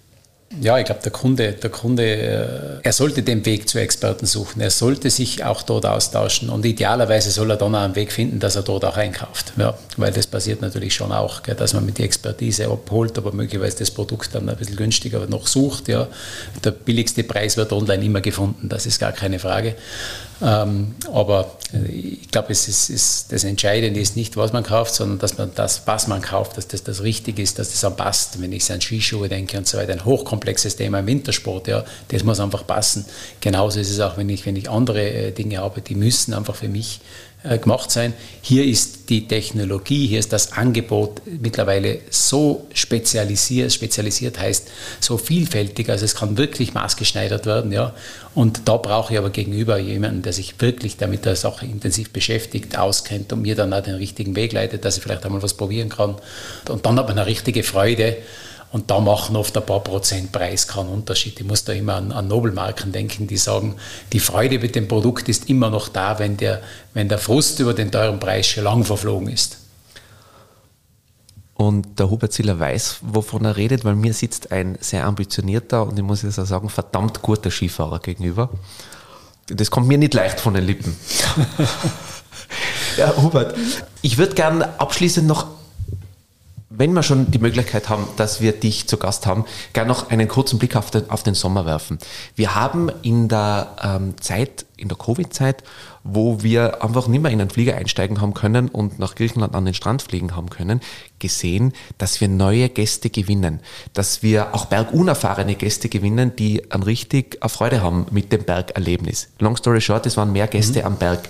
Ja, 0.60 0.78
ich 0.78 0.84
glaube, 0.84 1.00
der 1.02 1.10
Kunde, 1.10 1.52
der 1.52 1.70
Kunde, 1.70 2.04
äh, 2.04 2.80
er 2.84 2.92
sollte 2.92 3.22
den 3.22 3.44
Weg 3.44 3.68
zu 3.68 3.80
Experten 3.80 4.26
suchen. 4.26 4.60
Er 4.60 4.70
sollte 4.70 5.10
sich 5.10 5.44
auch 5.44 5.62
dort 5.62 5.86
austauschen 5.86 6.50
und 6.50 6.64
idealerweise 6.64 7.30
soll 7.30 7.50
er 7.50 7.56
dann 7.56 7.74
auch 7.74 7.80
einen 7.80 7.96
Weg 7.96 8.12
finden, 8.12 8.38
dass 8.38 8.54
er 8.54 8.62
dort 8.62 8.84
auch 8.84 8.96
einkauft. 8.96 9.52
Ja, 9.56 9.76
weil 9.96 10.12
das 10.12 10.28
passiert 10.28 10.62
natürlich 10.62 10.94
schon 10.94 11.10
auch, 11.10 11.42
gell, 11.42 11.56
dass 11.56 11.74
man 11.74 11.84
mit 11.84 11.98
die 11.98 12.04
Expertise 12.04 12.68
abholt, 12.68 13.18
aber 13.18 13.32
möglicherweise 13.32 13.78
das 13.78 13.90
Produkt 13.90 14.34
dann 14.36 14.48
ein 14.48 14.56
bisschen 14.56 14.76
günstiger 14.76 15.26
noch 15.26 15.48
sucht. 15.48 15.88
Ja. 15.88 16.06
Der 16.62 16.70
billigste 16.70 17.24
Preis 17.24 17.56
wird 17.56 17.72
online 17.72 18.04
immer 18.04 18.20
gefunden, 18.20 18.68
das 18.68 18.86
ist 18.86 19.00
gar 19.00 19.12
keine 19.12 19.40
Frage. 19.40 19.74
Ähm, 20.42 20.94
aber 21.12 21.50
ich 21.88 22.30
glaube, 22.30 22.52
es 22.52 22.68
ist, 22.68 22.90
ist, 22.90 23.32
das 23.32 23.44
Entscheidende 23.44 23.98
ist 23.98 24.16
nicht, 24.16 24.36
was 24.36 24.52
man 24.52 24.62
kauft, 24.62 24.94
sondern 24.94 25.18
dass 25.18 25.38
man 25.38 25.50
das, 25.54 25.82
was 25.86 26.08
man 26.08 26.20
kauft, 26.20 26.56
dass 26.56 26.68
das 26.68 26.82
das 26.82 27.02
Richtige 27.02 27.42
ist, 27.42 27.58
dass 27.58 27.70
das 27.70 27.84
am 27.84 27.96
passt. 27.96 28.40
Wenn 28.40 28.52
ich 28.52 28.70
an 28.70 28.80
Skischuhe 28.80 29.28
denke 29.28 29.56
und 29.56 29.66
so 29.66 29.78
weiter, 29.78 29.92
ein 29.92 30.04
hochkomplexes 30.04 30.76
Thema 30.76 31.00
im 31.00 31.06
Wintersport, 31.06 31.68
ja, 31.68 31.84
das 32.08 32.22
muss 32.22 32.38
einfach 32.40 32.66
passen. 32.66 33.06
Genauso 33.40 33.80
ist 33.80 33.90
es 33.90 34.00
auch, 34.00 34.16
wenn 34.18 34.28
ich, 34.28 34.44
wenn 34.44 34.56
ich 34.56 34.68
andere 34.68 35.08
äh, 35.08 35.32
Dinge 35.32 35.58
habe, 35.58 35.80
die 35.80 35.94
müssen 35.94 36.34
einfach 36.34 36.54
für 36.54 36.68
mich 36.68 37.00
äh, 37.00 37.25
gemacht 37.62 37.90
sein. 37.90 38.12
Hier 38.42 38.64
ist 38.64 39.08
die 39.08 39.28
Technologie, 39.28 40.06
hier 40.06 40.18
ist 40.18 40.32
das 40.32 40.52
Angebot 40.52 41.22
mittlerweile 41.26 42.00
so 42.10 42.66
spezialisiert, 42.74 43.72
spezialisiert 43.72 44.38
heißt 44.38 44.68
so 45.00 45.16
vielfältig, 45.16 45.88
also 45.88 46.04
es 46.04 46.14
kann 46.14 46.36
wirklich 46.36 46.74
maßgeschneidert 46.74 47.46
werden, 47.46 47.72
ja. 47.72 47.94
Und 48.34 48.62
da 48.66 48.76
brauche 48.76 49.12
ich 49.12 49.18
aber 49.18 49.30
gegenüber 49.30 49.78
jemanden, 49.78 50.22
der 50.22 50.32
sich 50.32 50.60
wirklich 50.60 50.96
damit 50.96 51.24
der 51.24 51.36
Sache 51.36 51.66
intensiv 51.66 52.10
beschäftigt, 52.10 52.76
auskennt 52.76 53.32
und 53.32 53.42
mir 53.42 53.54
dann 53.54 53.72
auch 53.72 53.82
den 53.82 53.94
richtigen 53.94 54.36
Weg 54.36 54.52
leitet, 54.52 54.84
dass 54.84 54.96
ich 54.96 55.02
vielleicht 55.02 55.24
einmal 55.24 55.42
was 55.42 55.54
probieren 55.54 55.88
kann. 55.88 56.16
Und 56.68 56.84
dann 56.84 56.98
hat 56.98 57.08
man 57.08 57.18
eine 57.18 57.26
richtige 57.26 57.62
Freude. 57.62 58.16
Und 58.72 58.90
da 58.90 59.00
machen 59.00 59.36
oft 59.36 59.56
ein 59.56 59.64
paar 59.64 59.80
Prozent 59.80 60.32
Preis 60.32 60.66
keinen 60.66 60.88
Unterschied. 60.88 61.38
Ich 61.40 61.46
muss 61.46 61.64
da 61.64 61.72
immer 61.72 61.94
an, 61.94 62.12
an 62.12 62.28
Nobelmarken 62.28 62.92
denken, 62.92 63.26
die 63.26 63.36
sagen, 63.36 63.76
die 64.12 64.20
Freude 64.20 64.58
mit 64.58 64.74
dem 64.74 64.88
Produkt 64.88 65.28
ist 65.28 65.48
immer 65.48 65.70
noch 65.70 65.88
da, 65.88 66.18
wenn 66.18 66.36
der, 66.36 66.62
wenn 66.92 67.08
der 67.08 67.18
Frust 67.18 67.60
über 67.60 67.74
den 67.74 67.90
teuren 67.90 68.18
Preis 68.18 68.46
schon 68.46 68.64
lang 68.64 68.84
verflogen 68.84 69.28
ist. 69.28 69.58
Und 71.54 71.98
der 71.98 72.10
Hubert 72.10 72.34
Ziller 72.34 72.58
weiß, 72.58 72.98
wovon 73.00 73.46
er 73.46 73.56
redet, 73.56 73.84
weil 73.84 73.94
mir 73.94 74.12
sitzt 74.12 74.52
ein 74.52 74.76
sehr 74.80 75.06
ambitionierter 75.06 75.86
und 75.86 75.98
ich 75.98 76.04
muss 76.04 76.20
jetzt 76.20 76.38
auch 76.38 76.44
sagen, 76.44 76.68
verdammt 76.68 77.22
guter 77.22 77.50
Skifahrer 77.50 77.98
gegenüber. 77.98 78.50
Das 79.46 79.70
kommt 79.70 79.88
mir 79.88 79.96
nicht 79.96 80.12
leicht 80.12 80.38
von 80.38 80.52
den 80.52 80.64
Lippen. 80.64 80.94
ja, 82.98 83.16
Hubert, 83.16 83.56
ich 84.02 84.18
würde 84.18 84.34
gern 84.34 84.62
abschließend 84.62 85.26
noch 85.26 85.46
wenn 86.68 86.92
wir 86.94 87.02
schon 87.04 87.30
die 87.30 87.38
Möglichkeit 87.38 87.88
haben, 87.88 88.08
dass 88.16 88.40
wir 88.40 88.52
dich 88.52 88.88
zu 88.88 88.96
Gast 88.96 89.26
haben, 89.26 89.44
gerne 89.72 89.88
noch 89.88 90.10
einen 90.10 90.26
kurzen 90.26 90.58
Blick 90.58 90.74
auf 90.74 90.90
den, 90.90 91.08
auf 91.10 91.22
den 91.22 91.34
Sommer 91.34 91.64
werfen. 91.64 91.98
Wir 92.34 92.56
haben 92.56 92.90
in 93.02 93.28
der 93.28 93.76
ähm, 93.82 94.14
Zeit, 94.20 94.66
in 94.76 94.88
der 94.88 94.98
Covid-Zeit, 94.98 95.62
wo 96.02 96.42
wir 96.42 96.82
einfach 96.82 97.06
nicht 97.06 97.22
mehr 97.22 97.30
in 97.30 97.40
einen 97.40 97.50
Flieger 97.50 97.76
einsteigen 97.76 98.20
haben 98.20 98.34
können 98.34 98.68
und 98.68 98.98
nach 98.98 99.14
Griechenland 99.14 99.54
an 99.54 99.64
den 99.64 99.74
Strand 99.74 100.02
fliegen 100.02 100.34
haben 100.34 100.50
können, 100.50 100.80
gesehen, 101.20 101.72
dass 101.98 102.20
wir 102.20 102.28
neue 102.28 102.68
Gäste 102.68 103.10
gewinnen, 103.10 103.60
dass 103.92 104.24
wir 104.24 104.52
auch 104.54 104.66
bergunerfahrene 104.66 105.54
Gäste 105.54 105.88
gewinnen, 105.88 106.34
die 106.36 106.70
an 106.72 106.82
richtig 106.82 107.38
Freude 107.46 107.80
haben 107.80 108.06
mit 108.10 108.32
dem 108.32 108.44
Bergerlebnis. 108.44 109.28
Long 109.38 109.56
story 109.56 109.80
short, 109.80 110.04
es 110.06 110.16
waren 110.16 110.32
mehr 110.32 110.48
Gäste 110.48 110.80
mhm. 110.80 110.86
am 110.86 110.96
Berg 110.96 111.28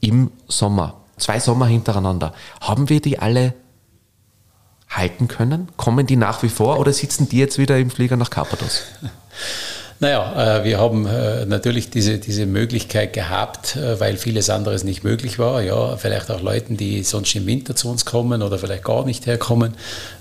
im 0.00 0.30
Sommer. 0.46 1.00
Zwei 1.16 1.40
Sommer 1.40 1.66
hintereinander. 1.66 2.34
Haben 2.60 2.88
wir 2.90 3.00
die 3.00 3.18
alle 3.18 3.54
halten 4.88 5.28
können? 5.28 5.68
Kommen 5.76 6.06
die 6.06 6.16
nach 6.16 6.42
wie 6.42 6.48
vor 6.48 6.78
oder 6.78 6.92
sitzen 6.92 7.28
die 7.28 7.38
jetzt 7.38 7.58
wieder 7.58 7.78
im 7.78 7.90
Flieger 7.90 8.16
nach 8.16 8.30
Karpathos? 8.30 8.82
Naja, 10.00 10.62
wir 10.62 10.78
haben 10.78 11.08
natürlich 11.48 11.90
diese, 11.90 12.18
diese 12.18 12.46
Möglichkeit 12.46 13.14
gehabt, 13.14 13.76
weil 13.98 14.16
vieles 14.16 14.48
anderes 14.48 14.84
nicht 14.84 15.02
möglich 15.02 15.40
war. 15.40 15.60
Ja, 15.60 15.96
vielleicht 15.96 16.30
auch 16.30 16.40
Leuten, 16.40 16.76
die 16.76 17.02
sonst 17.02 17.34
im 17.34 17.46
Winter 17.46 17.74
zu 17.74 17.90
uns 17.90 18.04
kommen 18.04 18.42
oder 18.42 18.60
vielleicht 18.60 18.84
gar 18.84 19.04
nicht 19.04 19.26
herkommen, 19.26 19.74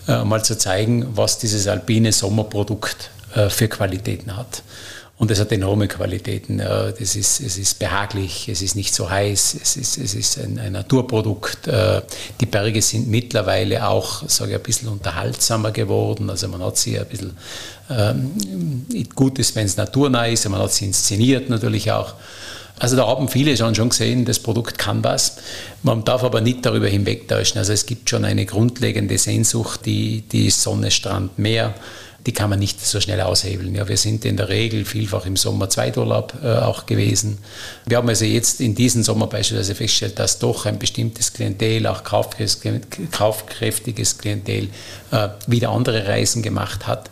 mal 0.07 0.43
zu 0.43 0.57
zeigen, 0.57 1.15
was 1.15 1.37
dieses 1.37 1.67
alpine 1.67 2.11
Sommerprodukt 2.11 3.11
für 3.49 3.67
Qualitäten 3.67 4.35
hat. 4.35 4.63
Und 5.19 5.31
es 5.31 5.39
hat 5.39 5.51
enorme 5.51 5.87
Qualitäten. 5.87 6.59
Das 6.59 7.15
ist, 7.15 7.39
es 7.39 7.57
ist 7.57 7.79
behaglich, 7.79 8.49
es 8.49 8.61
ist 8.61 8.75
nicht 8.75 8.93
so 8.93 9.09
heiß, 9.09 9.57
es 9.59 9.75
ist, 9.75 9.97
es 9.97 10.13
ist 10.13 10.37
ein, 10.37 10.59
ein 10.59 10.73
Naturprodukt. 10.73 11.67
Die 12.39 12.45
Berge 12.45 12.83
sind 12.83 13.07
mittlerweile 13.07 13.87
auch, 13.87 14.29
sage 14.29 14.51
ich, 14.51 14.57
ein 14.57 14.63
bisschen 14.63 14.89
unterhaltsamer 14.89 15.71
geworden. 15.71 16.29
Also 16.29 16.47
man 16.47 16.61
hat 16.61 16.77
sie 16.77 16.99
ein 16.99 17.07
bisschen, 17.07 17.35
ähm, 17.89 18.85
gut 19.15 19.39
ist, 19.39 19.55
wenn 19.55 19.65
es 19.65 19.75
naturnah 19.75 20.27
ist, 20.27 20.47
man 20.49 20.61
hat 20.61 20.73
sie 20.73 20.85
inszeniert 20.85 21.49
natürlich 21.49 21.91
auch. 21.91 22.13
Also 22.79 22.95
da 22.95 23.07
haben 23.07 23.27
viele 23.27 23.57
schon, 23.57 23.73
schon 23.73 23.89
gesehen, 23.89 24.23
das 24.25 24.37
Produkt 24.37 24.77
kann 24.77 25.03
was. 25.03 25.37
Man 25.81 26.05
darf 26.05 26.23
aber 26.23 26.41
nicht 26.41 26.63
darüber 26.63 26.87
hinwegtäuschen. 26.87 27.57
Also 27.57 27.73
es 27.73 27.87
gibt 27.87 28.07
schon 28.09 28.23
eine 28.23 28.45
grundlegende 28.45 29.17
Sehnsucht, 29.17 29.85
die, 29.85 30.21
die 30.21 30.51
Sonne, 30.51 30.91
Strand, 30.91 31.39
Meer 31.39 31.73
die 32.27 32.33
kann 32.33 32.49
man 32.49 32.59
nicht 32.59 32.85
so 32.85 32.99
schnell 32.99 33.21
aushebeln. 33.21 33.73
Ja, 33.73 33.87
wir 33.87 33.95
sind 33.95 34.25
in 34.25 34.35
der 34.35 34.49
Regel 34.49 34.83
vielfach 34.83 35.25
im 35.25 35.37
Sommer 35.37 35.69
Zweiturlaub 35.69 36.33
äh, 36.43 36.57
auch 36.57 36.85
gewesen. 36.85 37.37
Wir 37.85 37.95
haben 37.97 38.09
also 38.09 38.25
jetzt 38.25 38.59
in 38.59 38.75
diesem 38.75 39.01
Sommer 39.01 39.27
beispielsweise 39.27 39.75
festgestellt, 39.75 40.19
dass 40.19 40.37
doch 40.37 40.65
ein 40.65 40.77
bestimmtes 40.77 41.31
Klientel, 41.31 41.87
auch 41.87 42.03
kaufkräftiges 42.03 44.17
Klientel, 44.17 44.67
äh, 45.11 45.29
wieder 45.47 45.69
andere 45.69 46.05
Reisen 46.05 46.43
gemacht 46.43 46.85
hat. 46.85 47.09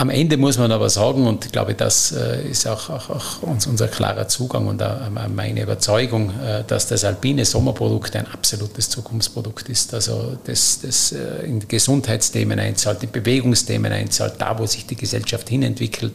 Am 0.00 0.08
Ende 0.08 0.38
muss 0.38 0.56
man 0.56 0.72
aber 0.72 0.88
sagen, 0.88 1.26
und 1.26 1.44
ich 1.44 1.52
glaube, 1.52 1.74
das 1.74 2.12
äh, 2.12 2.48
ist 2.48 2.66
auch, 2.66 2.88
auch, 2.88 3.10
auch 3.10 3.42
uns, 3.42 3.66
unser 3.66 3.86
klarer 3.86 4.28
Zugang 4.28 4.66
und 4.66 4.82
auch 4.82 4.96
meine 5.28 5.60
Überzeugung, 5.60 6.30
äh, 6.40 6.64
dass 6.66 6.86
das 6.86 7.04
alpine 7.04 7.44
Sommerprodukt 7.44 8.16
ein 8.16 8.26
absolutes 8.32 8.88
Zukunftsprodukt 8.88 9.68
ist. 9.68 9.92
Also 9.92 10.38
das, 10.44 10.80
das 10.80 11.12
äh, 11.12 11.44
in 11.44 11.68
Gesundheitsthemen 11.68 12.58
einzahlt, 12.58 13.02
in 13.02 13.10
Bewegungsthemen 13.10 13.92
einzahlt, 13.92 14.36
da 14.38 14.58
wo 14.58 14.64
sich 14.64 14.86
die 14.86 14.96
Gesellschaft 14.96 15.50
hinentwickelt, 15.50 16.14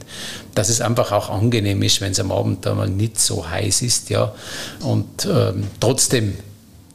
dass 0.55 0.69
es 0.69 0.81
einfach 0.81 1.11
auch 1.11 1.29
angenehm 1.29 1.83
ist, 1.83 2.01
wenn 2.01 2.13
es 2.13 2.19
am 2.19 2.31
Abend 2.31 2.65
einmal 2.65 2.89
nicht 2.89 3.19
so 3.19 3.47
heiß 3.47 3.83
ist. 3.83 4.09
Ja. 4.09 4.33
Und 4.79 5.27
ähm, 5.31 5.67
trotzdem 5.79 6.33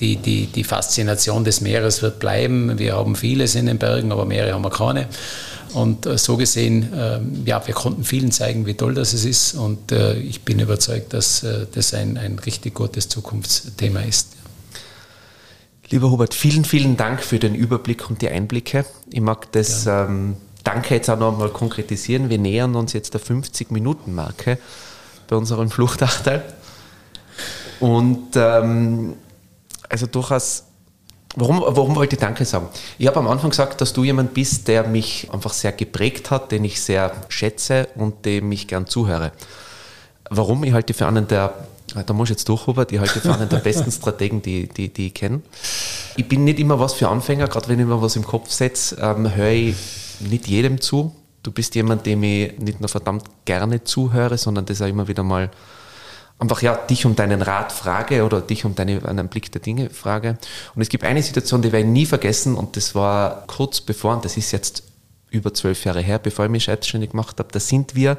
die, 0.01 0.17
die, 0.17 0.47
die 0.47 0.65
Faszination 0.65 1.45
des 1.45 1.61
Meeres 1.61 2.03
wird 2.03 2.19
bleiben. 2.19 2.81
Wir 2.81 2.97
haben 2.97 3.15
vieles 3.15 3.55
in 3.55 3.67
den 3.67 3.79
Bergen, 3.79 4.11
aber 4.11 4.25
Meere 4.25 4.55
haben 4.55 4.65
wir 4.65 4.71
keine. 4.71 5.07
Und 5.73 6.07
äh, 6.07 6.19
so 6.19 6.37
gesehen, 6.37 6.93
ähm, 6.95 7.43
ja, 7.45 7.67
wir 7.67 7.75
konnten 7.75 8.05
vielen 8.05 8.33
zeigen, 8.33 8.67
wie 8.67 8.75
toll 8.75 8.95
das 8.95 9.15
ist. 9.15 9.55
Und 9.55 9.93
äh, 9.93 10.15
ich 10.15 10.43
bin 10.43 10.59
überzeugt, 10.59 11.13
dass 11.13 11.43
äh, 11.43 11.67
das 11.73 11.95
ein, 11.95 12.17
ein 12.17 12.39
richtig 12.39 12.75
gutes 12.75 13.09
Zukunftsthema 13.09 14.01
ist. 14.01 14.37
Lieber 15.89 16.11
Hubert, 16.11 16.35
vielen, 16.35 16.65
vielen 16.65 16.97
Dank 16.97 17.23
für 17.23 17.39
den 17.39 17.55
Überblick 17.55 18.09
und 18.09 18.23
die 18.23 18.29
Einblicke. 18.29 18.85
Ich 19.11 19.21
mag 19.21 19.51
das 19.53 19.85
ja. 19.87 20.05
ähm, 20.05 20.37
Danke 20.63 20.95
jetzt 20.95 21.09
auch 21.09 21.19
noch 21.19 21.37
mal 21.37 21.49
konkretisieren. 21.49 22.29
Wir 22.29 22.39
nähern 22.39 22.77
uns 22.77 22.93
jetzt 22.93 23.15
der 23.15 23.21
50-Minuten-Marke 23.21 24.59
bei 25.29 25.37
unserem 25.37 25.71
Fluchtachteil. 25.71 26.45
Und 27.81 28.37
ähm, 28.37 29.15
also 29.89 30.07
durchaus 30.07 30.65
Warum, 31.37 31.61
warum 31.61 31.95
wollte 31.95 32.17
ich 32.17 32.21
Danke 32.21 32.45
sagen? 32.45 32.69
Ich 32.99 33.07
habe 33.07 33.19
am 33.21 33.29
Anfang 33.29 33.51
gesagt, 33.51 33.81
dass 33.81 33.93
du 33.93 34.03
jemand 34.03 34.35
bist, 34.35 34.67
der 34.67 34.85
mich 34.89 35.29
einfach 35.33 35.53
sehr 35.53 35.71
geprägt 35.73 36.31
hat, 36.31 36.51
den 36.51 36.65
ich 36.65 36.81
sehr 36.81 37.13
schätze 37.29 37.89
und 37.95 38.25
dem 38.25 38.51
ich 38.51 38.67
gern 38.67 38.87
zuhöre. 38.87 39.31
Warum? 40.29 40.65
Ich 40.65 40.73
halte 40.73 40.93
für 40.93 41.07
einen 41.07 41.29
der, 41.29 41.55
da 42.07 42.13
muss 42.13 42.31
ich 42.31 42.37
jetzt 42.37 42.49
durch, 42.49 42.67
Hubert, 42.67 42.91
ich 42.91 42.99
halte 42.99 43.21
für 43.21 43.33
einen 43.33 43.49
der 43.49 43.59
besten 43.59 43.93
Strategen, 43.93 44.43
die, 44.43 44.69
die, 44.69 44.89
die 44.89 45.09
ich 45.09 45.15
kenne. 45.15 45.41
Ich 46.17 46.29
bin 46.29 46.43
nicht 46.43 46.59
immer 46.59 46.81
was 46.81 46.95
für 46.95 47.09
Anfänger, 47.09 47.47
gerade 47.47 47.69
wenn 47.69 47.79
ich 47.79 47.87
mir 47.87 48.03
was 48.03 48.17
im 48.17 48.25
Kopf 48.25 48.51
setze, 48.51 48.97
ähm, 49.01 49.33
höre 49.33 49.51
ich 49.51 49.77
nicht 50.19 50.49
jedem 50.49 50.81
zu. 50.81 51.15
Du 51.45 51.53
bist 51.53 51.77
jemand, 51.77 52.07
dem 52.07 52.25
ich 52.25 52.59
nicht 52.59 52.81
nur 52.81 52.89
verdammt 52.89 53.25
gerne 53.45 53.85
zuhöre, 53.85 54.37
sondern 54.37 54.67
das 54.67 54.83
auch 54.83 54.87
immer 54.87 55.07
wieder 55.07 55.23
mal 55.23 55.49
einfach 56.41 56.63
ja, 56.63 56.75
dich 56.75 57.05
um 57.05 57.15
deinen 57.15 57.43
Rat 57.43 57.71
frage 57.71 58.25
oder 58.25 58.41
dich 58.41 58.65
um 58.65 58.75
deine, 58.75 59.05
einen 59.07 59.29
Blick 59.29 59.53
der 59.53 59.61
Dinge 59.61 59.91
frage. 59.91 60.39
Und 60.75 60.83
es 60.83 60.89
gibt 60.89 61.05
eine 61.05 61.23
Situation, 61.23 61.61
die 61.63 61.71
werde 61.71 61.87
ich 61.87 61.93
nie 61.93 62.07
vergessen 62.07 62.55
und 62.55 62.77
das 62.77 62.95
war 62.95 63.45
kurz 63.47 63.81
bevor, 63.81 64.15
und 64.15 64.25
das 64.25 64.37
ist 64.37 64.51
jetzt 64.53 64.83
über 65.31 65.53
zwölf 65.55 65.85
Jahre 65.85 66.01
her, 66.01 66.19
bevor 66.19 66.47
ich 66.47 66.51
mich 66.51 66.65
selbstständig 66.65 67.11
gemacht 67.11 67.39
habe, 67.39 67.51
da 67.53 67.61
sind 67.61 67.95
wir 67.95 68.17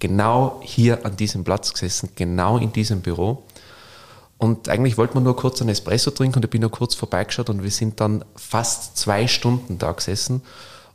genau 0.00 0.60
hier 0.62 1.06
an 1.06 1.16
diesem 1.16 1.44
Platz 1.44 1.72
gesessen, 1.72 2.10
genau 2.16 2.58
in 2.58 2.72
diesem 2.72 3.00
Büro. 3.00 3.44
Und 4.38 4.68
eigentlich 4.68 4.98
wollte 4.98 5.14
man 5.14 5.22
nur 5.22 5.36
kurz 5.36 5.60
einen 5.60 5.70
Espresso 5.70 6.10
trinken 6.10 6.38
und 6.38 6.44
ich 6.44 6.50
bin 6.50 6.62
nur 6.62 6.70
kurz 6.72 6.96
vorbeigeschaut 6.96 7.48
und 7.48 7.62
wir 7.62 7.70
sind 7.70 8.00
dann 8.00 8.24
fast 8.34 8.96
zwei 8.96 9.28
Stunden 9.28 9.78
da 9.78 9.92
gesessen 9.92 10.42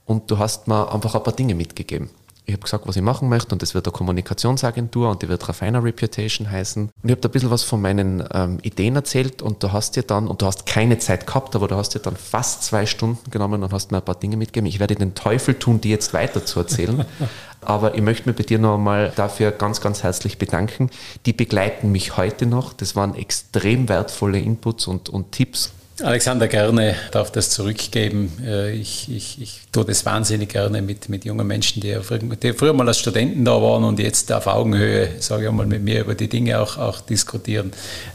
und 0.05 0.29
du 0.29 0.37
hast 0.37 0.67
mir 0.67 0.91
einfach 0.91 1.15
ein 1.15 1.23
paar 1.23 1.33
Dinge 1.33 1.55
mitgegeben 1.55 2.09
ich 2.47 2.53
habe 2.53 2.63
gesagt, 2.63 2.87
was 2.87 2.95
ich 2.95 3.01
machen 3.01 3.27
möchte 3.27 3.53
und 3.53 3.61
das 3.61 3.73
wird 3.73 3.87
eine 3.87 3.91
Kommunikationsagentur 3.91 5.09
und 5.09 5.21
die 5.21 5.27
wird 5.27 5.47
Refiner 5.49 5.83
Reputation 5.83 6.49
heißen. 6.49 6.83
Und 6.83 6.91
ich 7.03 7.11
habe 7.11 7.19
da 7.19 7.27
ein 7.27 7.31
bisschen 7.33 7.51
was 7.51 7.63
von 7.63 7.81
meinen 7.81 8.23
ähm, 8.33 8.59
Ideen 8.61 8.95
erzählt 8.95 9.41
und 9.41 9.61
du 9.61 9.73
hast 9.73 9.97
dir 9.97 10.03
dann, 10.03 10.29
und 10.29 10.41
du 10.41 10.45
hast 10.45 10.65
keine 10.65 10.97
Zeit 10.97 11.27
gehabt, 11.27 11.57
aber 11.57 11.67
du 11.67 11.75
hast 11.75 11.93
dir 11.93 11.99
dann 11.99 12.15
fast 12.15 12.63
zwei 12.63 12.85
Stunden 12.85 13.29
genommen 13.31 13.63
und 13.63 13.73
hast 13.73 13.91
mir 13.91 13.97
ein 13.97 14.05
paar 14.05 14.15
Dinge 14.15 14.37
mitgegeben. 14.37 14.65
Ich 14.65 14.79
werde 14.79 14.95
den 14.95 15.13
Teufel 15.13 15.55
tun, 15.55 15.81
die 15.81 15.89
jetzt 15.89 16.13
weiter 16.13 16.45
zu 16.45 16.59
erzählen. 16.61 17.03
aber 17.61 17.95
ich 17.95 18.01
möchte 18.01 18.29
mich 18.29 18.37
bei 18.37 18.43
dir 18.43 18.59
noch 18.59 18.75
einmal 18.75 19.11
dafür 19.17 19.51
ganz, 19.51 19.81
ganz 19.81 20.03
herzlich 20.03 20.37
bedanken. 20.37 20.89
Die 21.25 21.33
begleiten 21.33 21.91
mich 21.91 22.15
heute 22.15 22.45
noch. 22.45 22.71
Das 22.71 22.95
waren 22.95 23.13
extrem 23.13 23.89
wertvolle 23.89 24.39
Inputs 24.39 24.87
und, 24.87 25.09
und 25.09 25.33
Tipps 25.33 25.73
Alexander 26.03 26.47
gerne 26.47 26.95
darf 27.11 27.31
das 27.31 27.49
zurückgeben. 27.49 28.31
Äh, 28.45 28.73
ich, 28.73 29.09
ich, 29.09 29.41
ich 29.41 29.61
tue 29.71 29.83
das 29.83 30.05
wahnsinnig 30.05 30.49
gerne 30.49 30.83
mit, 30.83 31.09
mit 31.09 31.25
jungen 31.25 31.47
Menschen, 31.47 31.81
die, 31.81 31.97
die, 32.43 32.53
früher 32.53 32.73
mal 32.73 32.87
als 32.87 32.99
Studenten 32.99 33.43
da 33.43 33.59
waren 33.59 33.83
und 33.83 33.97
jetzt 33.99 34.31
auf 34.31 34.45
Augenhöhe, 34.45 35.09
sage 35.19 35.47
ich 35.47 35.51
mal, 35.51 35.65
mit 35.65 35.81
mir 35.81 36.01
über 36.01 36.13
die 36.13 36.29
Dinge 36.29 36.59
auch, 36.59 36.77
auch 36.77 37.01
diskutieren. 37.01 37.71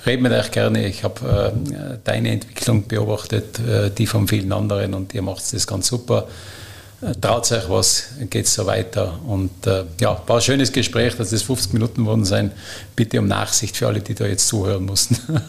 Reden 0.07 0.23
wir 0.23 0.31
euch 0.31 0.53
gerne. 0.53 0.87
Ich 0.87 1.03
habe 1.03 1.53
äh, 1.53 1.99
deine 2.05 2.31
Entwicklung 2.31 2.87
beobachtet, 2.87 3.59
äh, 3.59 3.91
die 3.91 4.07
von 4.07 4.29
vielen 4.29 4.53
anderen 4.53 4.95
und 4.95 5.13
ihr 5.13 5.23
macht 5.23 5.53
das 5.53 5.67
ganz 5.67 5.89
super. 5.89 6.29
Äh, 7.03 7.15
traut 7.21 7.51
euch 7.51 7.69
was, 7.69 8.11
geht 8.31 8.47
so 8.47 8.65
weiter. 8.65 9.19
Und 9.27 9.67
äh, 9.67 9.85
ja, 10.01 10.23
war 10.29 10.37
ein 10.37 10.43
schönes 10.43 10.71
Gespräch, 10.71 11.17
dass 11.17 11.31
das 11.31 11.43
50 11.43 11.73
Minuten 11.73 12.07
worden 12.07 12.25
sein. 12.25 12.53
Bitte 12.95 13.19
um 13.19 13.27
Nachsicht 13.27 13.77
für 13.77 13.89
alle, 13.89 14.01
die 14.01 14.15
da 14.15 14.25
jetzt 14.25 14.47
zuhören 14.47 14.85
mussten. 14.85 15.17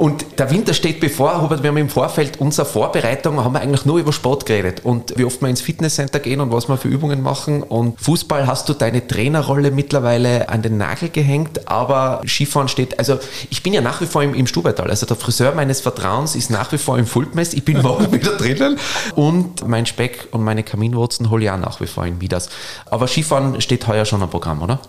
Und 0.00 0.38
der 0.38 0.50
Winter 0.50 0.72
steht 0.72 0.98
bevor, 0.98 1.42
Hubert, 1.42 1.62
wir 1.62 1.68
haben 1.68 1.76
im 1.76 1.90
Vorfeld 1.90 2.40
unserer 2.40 2.64
Vorbereitung, 2.64 3.44
haben 3.44 3.52
wir 3.52 3.60
eigentlich 3.60 3.84
nur 3.84 3.98
über 3.98 4.14
Sport 4.14 4.46
geredet 4.46 4.80
und 4.82 5.12
wie 5.18 5.26
oft 5.26 5.42
wir 5.42 5.48
ins 5.50 5.60
Fitnesscenter 5.60 6.20
gehen 6.20 6.40
und 6.40 6.50
was 6.50 6.70
wir 6.70 6.78
für 6.78 6.88
Übungen 6.88 7.20
machen. 7.20 7.62
Und 7.62 8.00
Fußball 8.00 8.46
hast 8.46 8.66
du 8.70 8.72
deine 8.72 9.06
Trainerrolle 9.06 9.70
mittlerweile 9.70 10.48
an 10.48 10.62
den 10.62 10.78
Nagel 10.78 11.10
gehängt, 11.10 11.68
aber 11.68 12.22
Skifahren 12.26 12.68
steht, 12.68 12.98
also 12.98 13.18
ich 13.50 13.62
bin 13.62 13.74
ja 13.74 13.82
nach 13.82 14.00
wie 14.00 14.06
vor 14.06 14.22
im, 14.22 14.32
im 14.32 14.46
Stubertal, 14.46 14.88
also 14.88 15.04
der 15.04 15.16
Friseur 15.16 15.52
meines 15.54 15.82
Vertrauens 15.82 16.34
ist 16.34 16.48
nach 16.48 16.72
wie 16.72 16.78
vor 16.78 16.96
im 16.96 17.04
Fultmess, 17.04 17.52
ich 17.52 17.66
bin 17.66 17.82
morgen 17.82 18.10
wieder 18.10 18.38
drinnen 18.38 18.78
und 19.16 19.68
mein 19.68 19.84
Speck 19.84 20.28
und 20.30 20.42
meine 20.42 20.62
Kaminwurzen 20.62 21.28
hole 21.28 21.44
ich 21.44 21.50
auch 21.50 21.58
nach 21.58 21.78
wie 21.82 21.86
vor 21.86 22.06
in 22.06 22.16
Midas. 22.16 22.48
Aber 22.86 23.06
Skifahren 23.06 23.60
steht 23.60 23.86
heuer 23.86 24.06
schon 24.06 24.22
am 24.22 24.30
Programm, 24.30 24.62
oder? 24.62 24.80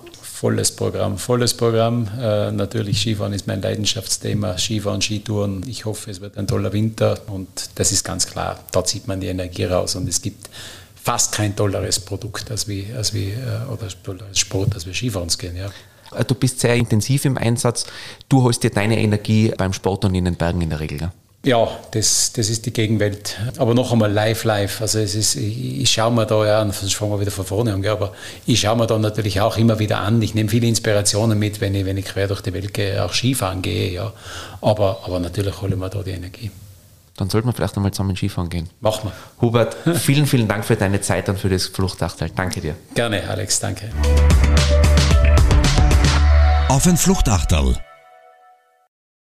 Volles 0.42 0.72
Programm, 0.72 1.20
volles 1.20 1.54
Programm. 1.54 2.08
Äh, 2.20 2.52
natürlich 2.52 3.00
Skifahren 3.00 3.32
ist 3.32 3.46
mein 3.46 3.62
Leidenschaftsthema, 3.62 4.58
Skifahren, 4.58 5.00
Skitouren. 5.00 5.64
Ich 5.68 5.86
hoffe, 5.86 6.10
es 6.10 6.20
wird 6.20 6.36
ein 6.36 6.48
toller 6.48 6.74
Winter 6.74 7.20
und 7.28 7.48
das 7.76 7.92
ist 7.92 8.04
ganz 8.04 8.26
klar, 8.26 8.60
da 8.72 8.84
zieht 8.84 9.08
man 9.08 9.22
die 9.22 9.28
Energie 9.28 9.66
raus 9.66 9.96
und 9.96 10.10
es 10.10 10.20
gibt 10.20 10.50
fast 10.96 11.34
kein 11.34 11.56
tolleres 11.56 12.00
Produkt 12.00 12.50
als 12.50 12.68
wie, 12.68 12.88
als 12.98 13.14
wie 13.14 13.30
äh, 13.30 13.72
oder 13.72 13.88
tolleres 14.04 14.39
Sport, 14.39 14.74
als 14.74 14.88
wir 14.88 14.96
Skifahren 14.96 15.30
gehen. 15.38 15.56
Ja. 15.56 15.70
Äh, 16.18 16.26
du 16.26 16.34
bist 16.34 16.60
sehr 16.60 16.74
intensiv 16.74 17.26
im 17.26 17.38
Einsatz. 17.38 17.86
Du 18.28 18.42
holst 18.42 18.64
dir 18.64 18.72
deine 18.72 19.00
Energie 19.00 19.54
beim 19.56 19.74
Sport 19.74 20.06
und 20.06 20.16
in 20.16 20.26
den 20.26 20.38
Bergen 20.38 20.62
in 20.62 20.72
der 20.72 20.80
Regel. 20.80 21.02
Ja? 21.02 21.14
Ja, 21.44 21.68
das, 21.89 22.34
das 22.34 22.50
ist 22.50 22.68
die 22.68 22.74
Gegenwelt. 22.74 23.39
Aber 23.58 23.74
noch 23.74 23.92
einmal 23.92 24.12
live, 24.12 24.44
live. 24.44 24.80
Also 24.80 25.00
es 25.00 25.16
ist, 25.16 25.36
ich, 25.36 25.82
ich 25.82 25.92
schaue 25.92 26.12
mir 26.12 26.28
da, 26.28 26.46
ja, 26.46 26.72
sonst 26.72 26.94
fangen 26.94 27.12
wir 27.12 27.20
wieder 27.20 27.32
von 27.32 27.46
vorne 27.46 27.74
an, 27.74 27.84
aber 27.88 28.14
ich 28.46 28.60
schaue 28.60 28.78
mir 28.78 28.86
da 28.86 29.00
natürlich 29.00 29.42
auch 29.42 29.58
immer 29.58 29.80
wieder 29.80 30.00
an. 30.02 30.22
Ich 30.22 30.36
nehme 30.36 30.50
viele 30.50 30.68
Inspirationen 30.68 31.39
mit, 31.39 31.60
wenn 31.60 31.74
ich, 31.74 31.86
wenn 31.86 31.98
ich 31.98 32.06
quer 32.06 32.28
durch 32.28 32.42
die 32.42 32.54
Welt 32.54 32.76
gehe, 32.76 33.04
auch 33.04 33.14
Skifahren 33.14 33.64
gehe, 33.64 33.92
ja. 33.92 34.14
Aber, 34.62 35.02
aber 35.04 35.20
natürlich 35.20 35.60
hole 35.62 35.74
ich 35.74 35.80
mir 35.80 35.89
da 35.89 36.04
die 36.04 36.12
Energie. 36.12 36.52
Dann 37.18 37.30
sollten 37.30 37.48
wir 37.48 37.54
vielleicht 37.54 37.76
einmal 37.76 37.92
zusammen 37.92 38.16
Skifahren 38.16 38.50
gehen. 38.50 38.70
Machen 38.80 39.10
wir. 39.10 39.42
Hubert, 39.42 39.76
vielen, 40.00 40.28
vielen 40.28 40.48
Dank 40.48 40.64
für 40.64 40.76
deine 40.76 41.02
Zeit 41.02 41.28
und 41.28 41.39
für 41.39 41.50
das 41.50 41.66
Fluchtachtel. 41.66 42.30
Danke 42.36 42.62
dir. 42.62 42.76
Gerne, 42.94 43.28
Alex, 43.28 43.60
danke. 43.60 43.89
Auf 46.70 46.86
ein 46.86 46.98
Fluchtachtel 46.98 47.78